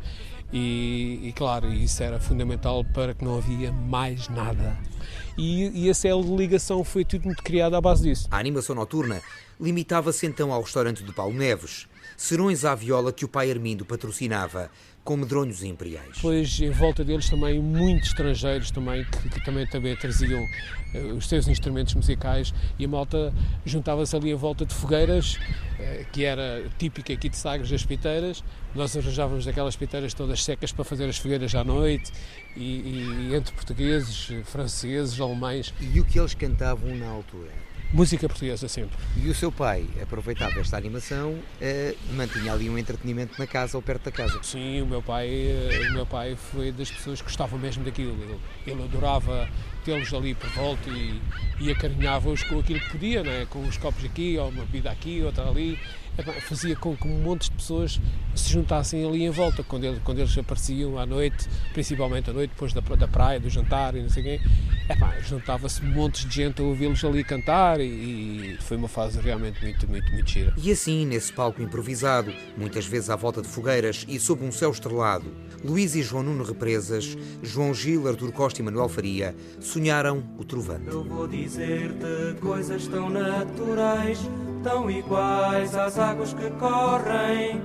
e, 0.52 1.20
e, 1.22 1.32
claro, 1.32 1.72
isso 1.72 2.02
era 2.02 2.18
fundamental 2.18 2.84
para 2.84 3.14
que 3.14 3.24
não 3.24 3.38
havia 3.38 3.70
mais 3.70 4.28
nada. 4.28 4.76
E, 5.38 5.84
e 5.84 5.90
a 5.90 5.94
célula 5.94 6.26
de 6.26 6.36
ligação 6.36 6.82
foi 6.82 7.04
tudo 7.04 7.24
muito 7.24 7.42
criado 7.42 7.74
à 7.74 7.80
base 7.80 8.02
disso. 8.02 8.28
A 8.30 8.38
animação 8.38 8.74
noturna 8.74 9.22
limitava-se 9.60 10.26
então 10.26 10.52
ao 10.52 10.62
restaurante 10.62 11.02
do 11.02 11.12
Paulo 11.12 11.34
Neves, 11.34 11.86
serões 12.16 12.64
à 12.64 12.74
viola 12.74 13.12
que 13.12 13.24
o 13.24 13.28
pai 13.28 13.50
Armindo 13.50 13.84
patrocinava 13.84 14.70
com 15.04 15.16
medronhos 15.16 15.62
imperiais. 15.62 16.18
Pois 16.20 16.60
em 16.60 16.70
volta 16.70 17.04
deles 17.04 17.28
também 17.28 17.58
muitos 17.58 18.08
estrangeiros 18.08 18.70
também 18.70 19.04
que, 19.04 19.28
que 19.30 19.44
também, 19.44 19.66
também 19.66 19.96
traziam 19.96 20.42
uh, 20.42 21.14
os 21.16 21.28
seus 21.28 21.48
instrumentos 21.48 21.94
musicais 21.94 22.52
e 22.78 22.84
a 22.84 22.88
malta 22.88 23.32
juntava-se 23.64 24.14
ali 24.14 24.30
em 24.30 24.34
volta 24.34 24.66
de 24.66 24.74
fogueiras, 24.74 25.34
uh, 25.34 26.06
que 26.12 26.24
era 26.24 26.64
típica 26.78 27.12
aqui 27.12 27.28
de 27.28 27.36
Sagres 27.36 27.70
das 27.70 27.84
piteiras. 27.84 28.44
Nós 28.74 28.96
arranjávamos 28.96 29.48
aquelas 29.48 29.74
piteiras 29.74 30.14
todas 30.14 30.44
secas 30.44 30.70
para 30.70 30.84
fazer 30.84 31.08
as 31.08 31.16
fogueiras 31.16 31.54
à 31.54 31.64
noite 31.64 32.12
e, 32.56 33.30
e 33.30 33.34
entre 33.34 33.54
portugueses, 33.54 34.28
franceses, 34.44 35.20
alemães. 35.20 35.74
E 35.80 35.98
o 35.98 36.04
que 36.04 36.18
eles 36.18 36.34
cantavam 36.34 36.94
na 36.94 37.08
altura? 37.08 37.69
Música 37.92 38.28
portuguesa 38.28 38.68
sempre. 38.68 38.96
E 39.16 39.28
o 39.28 39.34
seu 39.34 39.50
pai 39.50 39.84
aproveitava 40.00 40.60
esta 40.60 40.76
animação, 40.76 41.36
eh, 41.60 41.96
mantinha 42.12 42.52
ali 42.52 42.70
um 42.70 42.78
entretenimento 42.78 43.34
na 43.36 43.48
casa 43.48 43.76
ou 43.76 43.82
perto 43.82 44.04
da 44.04 44.12
casa? 44.12 44.40
Sim, 44.44 44.82
o 44.82 44.86
meu 44.86 45.02
pai, 45.02 45.28
eh, 45.28 45.88
o 45.90 45.92
meu 45.94 46.06
pai 46.06 46.36
foi 46.36 46.70
das 46.70 46.88
pessoas 46.88 47.20
que 47.20 47.26
gostavam 47.26 47.58
mesmo 47.58 47.82
daquilo. 47.82 48.12
Ele, 48.22 48.38
ele 48.64 48.84
adorava 48.84 49.48
tê-los 49.84 50.14
ali 50.14 50.36
por 50.36 50.48
volta 50.50 50.88
e, 50.88 51.20
e 51.58 51.72
acarinhava-os 51.72 52.44
com 52.44 52.60
aquilo 52.60 52.78
que 52.78 52.90
podia, 52.90 53.24
né? 53.24 53.46
com 53.50 53.60
os 53.66 53.76
copos 53.76 54.04
aqui, 54.04 54.38
ou 54.38 54.50
uma 54.50 54.64
bebida 54.64 54.90
aqui, 54.92 55.22
outra 55.22 55.48
ali 55.48 55.76
fazia 56.22 56.76
com 56.76 56.96
que 56.96 57.06
um 57.06 57.20
monte 57.20 57.44
de 57.44 57.52
pessoas 57.52 58.00
se 58.34 58.52
juntassem 58.52 59.06
ali 59.06 59.24
em 59.24 59.30
volta, 59.30 59.62
quando, 59.62 59.84
ele, 59.84 60.00
quando 60.04 60.18
eles 60.18 60.36
apareciam 60.36 60.98
à 60.98 61.06
noite, 61.06 61.48
principalmente 61.72 62.30
à 62.30 62.32
noite, 62.32 62.50
depois 62.50 62.72
da, 62.72 62.80
da 62.80 63.08
praia, 63.08 63.40
do 63.40 63.48
jantar 63.48 63.94
e 63.94 64.02
não 64.02 64.10
sei 64.10 64.22
quê, 64.22 64.40
juntava-se 65.28 65.84
montes 65.84 66.24
de 66.24 66.34
gente 66.34 66.60
a 66.60 66.64
ouvi-los 66.64 67.04
ali 67.04 67.22
cantar 67.22 67.80
e, 67.80 67.84
e, 67.84 68.58
foi 68.60 68.76
uma 68.76 68.88
fase 68.88 69.20
realmente 69.20 69.62
muito, 69.62 69.88
muito, 69.88 70.12
muito 70.12 70.30
gira. 70.30 70.54
E 70.56 70.70
assim, 70.70 71.06
nesse 71.06 71.32
palco 71.32 71.62
improvisado, 71.62 72.32
muitas 72.56 72.86
vezes 72.86 73.10
à 73.10 73.16
volta 73.16 73.42
de 73.42 73.48
fogueiras 73.48 74.04
e 74.08 74.18
sob 74.18 74.44
um 74.44 74.52
céu 74.52 74.70
estrelado, 74.70 75.26
Luís 75.64 75.94
e 75.94 76.02
João 76.02 76.22
Nuno 76.22 76.44
Represas, 76.44 77.16
João 77.42 77.74
Gil, 77.74 78.08
Artur 78.08 78.32
Costa 78.32 78.60
e 78.60 78.64
Manuel 78.64 78.88
Faria 78.88 79.34
sonharam 79.60 80.24
o 80.38 80.44
trovante. 80.44 80.88
Eu 80.88 81.04
vou 81.04 81.28
dizer-te 81.28 82.40
coisas 82.40 82.86
tão 82.88 83.10
naturais 83.10 84.18
tão 84.62 84.90
iguais 84.90 85.74
às 85.74 85.98
águas 85.98 86.32
que 86.34 86.50
correm, 86.50 87.60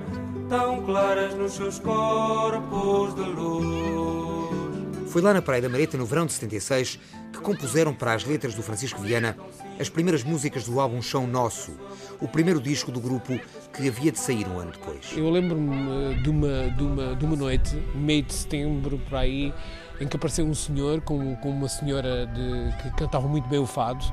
tão 0.48 0.82
claras 0.82 1.34
nos 1.34 1.52
seus 1.52 1.78
corpos 1.78 3.14
de 3.14 3.22
luz. 3.22 5.10
Foi 5.10 5.22
lá 5.22 5.32
na 5.32 5.40
Praia 5.40 5.62
da 5.62 5.68
Mareta, 5.68 5.96
no 5.96 6.04
verão 6.04 6.26
de 6.26 6.32
76, 6.32 6.98
que 7.32 7.38
compuseram 7.38 7.94
para 7.94 8.12
as 8.12 8.24
letras 8.24 8.54
do 8.54 8.62
Francisco 8.62 9.00
Viana 9.00 9.36
as 9.78 9.88
primeiras 9.88 10.22
músicas 10.24 10.64
do 10.64 10.80
álbum 10.80 11.00
Chão 11.00 11.26
Nosso, 11.26 11.72
o 12.20 12.26
primeiro 12.28 12.60
disco 12.60 12.90
do 12.90 13.00
grupo 13.00 13.38
que 13.72 13.88
havia 13.88 14.10
de 14.10 14.18
sair 14.18 14.46
um 14.46 14.58
ano 14.58 14.72
depois. 14.72 15.12
Eu 15.16 15.30
lembro-me 15.30 16.14
de 16.22 16.30
uma, 16.30 16.70
de, 16.70 16.82
uma, 16.82 17.14
de 17.14 17.24
uma 17.24 17.36
noite, 17.36 17.76
meio 17.94 18.22
de 18.22 18.32
setembro, 18.34 18.98
por 18.98 19.16
aí, 19.16 19.52
em 20.00 20.06
que 20.06 20.16
apareceu 20.16 20.46
um 20.46 20.54
senhor 20.54 21.00
com, 21.02 21.36
com 21.36 21.50
uma 21.50 21.68
senhora 21.68 22.26
de, 22.26 22.82
que 22.82 22.90
cantava 22.96 23.28
muito 23.28 23.48
bem 23.48 23.58
o 23.58 23.66
fado. 23.66 24.04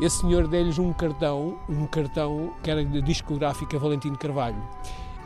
Esse 0.00 0.20
senhor 0.20 0.46
deu-lhes 0.46 0.78
um 0.78 0.92
cartão, 0.92 1.58
um 1.68 1.86
cartão 1.86 2.54
que 2.62 2.70
era 2.70 2.84
da 2.84 3.00
discográfica 3.00 3.78
Valentino 3.78 4.16
Carvalho 4.16 4.62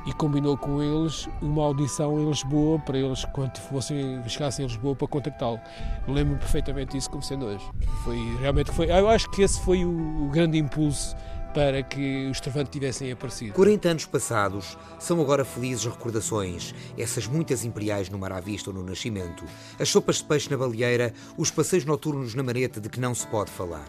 e 0.07 0.12
combinou 0.12 0.57
com 0.57 0.83
eles 0.83 1.29
uma 1.41 1.62
audição 1.62 2.18
em 2.18 2.27
Lisboa 2.27 2.79
para 2.79 2.99
eles, 2.99 3.25
quando 3.27 3.57
fossem, 3.59 4.20
chegassem 4.27 4.64
a 4.64 4.68
Lisboa, 4.68 4.97
para 4.97 5.07
contactá-lo. 5.07 5.61
Lembro-me 6.09 6.39
perfeitamente 6.39 6.97
isso 6.97 7.11
como 7.11 7.23
sendo 7.23 7.47
hoje. 7.47 7.64
Foi, 8.03 8.16
realmente 8.41 8.73
foi, 8.73 8.91
eu 8.91 9.09
acho 9.09 9.31
que 9.31 9.43
esse 9.43 9.61
foi 9.61 9.85
o, 9.85 10.25
o 10.25 10.31
grande 10.31 10.59
impulso 10.59 11.14
para 11.55 11.83
que 11.83 12.29
os 12.31 12.41
Travante 12.41 12.70
tivessem 12.70 13.12
aparecido. 13.12 13.53
40 13.53 13.89
anos 13.91 14.07
passados, 14.07 14.79
são 14.99 15.20
agora 15.20 15.45
felizes 15.45 15.85
recordações, 15.85 16.75
essas 16.97 17.27
muitas 17.27 17.62
imperiais 17.62 18.09
no 18.09 18.18
Mar 18.18 18.33
à 18.33 18.41
Vista 18.41 18.70
ou 18.70 18.77
no 18.77 18.83
Nascimento, 18.83 19.45
as 19.79 19.91
sopas 19.91 20.16
de 20.16 20.25
peixe 20.25 20.51
na 20.51 20.57
baleeira, 20.57 21.12
os 21.37 21.51
passeios 21.51 21.85
noturnos 21.85 22.35
na 22.35 22.43
mareta 22.43 22.81
de 22.81 22.89
que 22.89 22.99
não 22.99 23.14
se 23.14 23.27
pode 23.27 23.51
falar. 23.51 23.85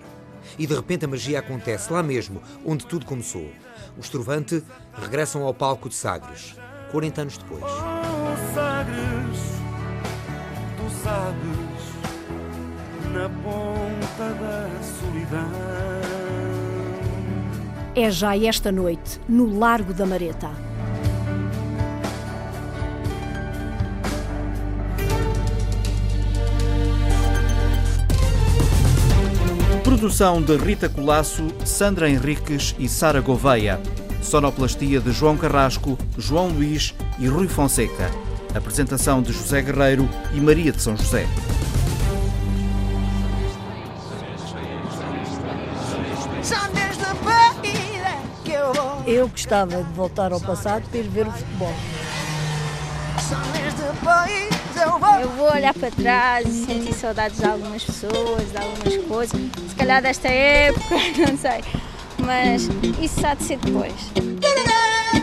E 0.57 0.67
de 0.67 0.73
repente 0.73 1.05
a 1.05 1.07
magia 1.07 1.39
acontece 1.39 1.91
lá 1.91 2.03
mesmo, 2.03 2.41
onde 2.65 2.85
tudo 2.85 3.05
começou. 3.05 3.49
Os 3.97 4.09
Trovante 4.09 4.63
regressam 4.93 5.43
ao 5.43 5.53
palco 5.53 5.89
de 5.89 5.95
Sagres, 5.95 6.55
40 6.91 7.21
anos 7.21 7.37
depois. 7.37 7.63
Oh, 7.63 8.53
Sagres, 8.53 9.39
tu 10.77 11.03
sabes, 11.03 11.83
na 13.13 13.29
ponta 13.29 14.33
da 14.33 14.69
solidão. 14.81 15.51
É 17.95 18.09
já 18.09 18.35
esta 18.35 18.71
noite, 18.71 19.21
no 19.29 19.59
Largo 19.59 19.93
da 19.93 20.05
Mareta. 20.05 20.72
Produção 30.03 30.41
de 30.41 30.57
Rita 30.57 30.89
Colasso, 30.89 31.47
Sandra 31.63 32.09
Henriques 32.09 32.75
e 32.77 32.89
Sara 32.89 33.21
Gouveia. 33.21 33.79
Sonoplastia 34.21 34.99
de 34.99 35.13
João 35.13 35.37
Carrasco, 35.37 35.97
João 36.17 36.49
Luís 36.49 36.93
e 37.17 37.25
Rui 37.25 37.47
Fonseca. 37.47 38.11
Apresentação 38.53 39.21
de 39.21 39.31
José 39.31 39.61
Guerreiro 39.61 40.09
e 40.33 40.41
Maria 40.41 40.73
de 40.73 40.81
São 40.81 40.97
José. 40.97 41.25
Eu 49.07 49.29
gostava 49.29 49.83
de 49.83 49.93
voltar 49.93 50.33
ao 50.33 50.41
passado 50.41 50.83
para 50.89 50.99
ir 50.99 51.07
ver 51.07 51.27
o 51.27 51.31
futebol. 51.31 51.73
Eu 54.83 55.29
vou 55.29 55.49
olhar 55.49 55.73
para 55.73 55.89
trás 55.91 56.45
e 56.45 56.65
sentir 56.65 56.93
saudades 56.93 57.39
de 57.39 57.45
algumas 57.45 57.81
pessoas, 57.81 58.51
de 58.51 58.57
algumas 58.57 58.97
coisas. 59.07 59.39
Se 59.69 59.75
calhar 59.75 60.01
desta 60.01 60.27
época, 60.27 60.95
não 61.25 61.37
sei. 61.37 61.63
Mas 62.17 62.69
isso 63.01 63.25
há 63.25 63.33
de 63.33 63.43
ser 63.43 63.57
depois. 63.59 63.93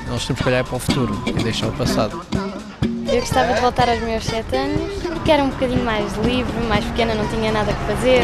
Nós 0.08 0.26
temos 0.26 0.40
que 0.40 0.48
olhar 0.48 0.64
para 0.64 0.76
o 0.76 0.78
futuro 0.78 1.22
e 1.26 1.32
deixar 1.32 1.68
o 1.68 1.72
passado. 1.72 2.24
Eu 3.12 3.20
gostava 3.20 3.52
de 3.52 3.60
voltar 3.60 3.88
aos 3.90 4.00
meus 4.00 4.24
7 4.24 4.56
anos, 4.56 5.02
porque 5.02 5.30
era 5.30 5.44
um 5.44 5.50
bocadinho 5.50 5.84
mais 5.84 6.10
livre, 6.24 6.52
mais 6.66 6.84
pequena, 6.86 7.14
não 7.14 7.28
tinha 7.28 7.52
nada 7.52 7.70
que 7.70 7.84
fazer. 7.84 8.22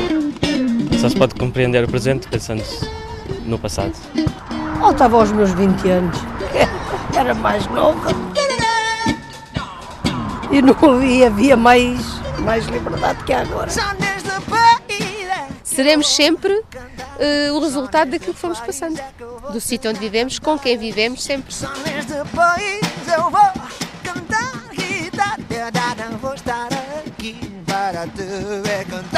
Só 0.98 1.10
se 1.10 1.16
pode 1.16 1.34
compreender 1.34 1.84
o 1.84 1.88
presente 1.88 2.28
pensando 2.28 2.62
no 3.44 3.58
passado. 3.58 3.92
Voltava 4.80 5.16
aos 5.16 5.30
meus 5.32 5.50
20 5.50 5.88
anos, 5.90 6.16
era 7.14 7.34
mais 7.34 7.66
nova. 7.66 8.35
E 10.50 10.62
não 10.62 10.74
havia, 10.74 11.26
havia 11.26 11.56
mais, 11.56 12.00
mais 12.40 12.66
liberdade 12.66 13.24
que 13.24 13.32
há 13.32 13.40
agora. 13.40 13.70
Seremos 15.62 16.08
sempre 16.08 16.52
uh, 16.54 17.54
o 17.54 17.60
resultado 17.60 18.10
daquilo 18.10 18.34
que 18.34 18.40
fomos 18.40 18.60
passando. 18.60 19.00
Do 19.52 19.60
sítio 19.60 19.90
onde 19.90 20.00
vivemos, 20.00 20.38
com 20.38 20.58
quem 20.58 20.78
vivemos, 20.78 21.22
sempre. 21.22 21.54
vou 26.20 26.34
estar 26.34 26.68
aqui 27.06 27.38
para 27.66 28.06
te 28.08 28.22
ver 28.62 28.84
cantar. 28.86 29.15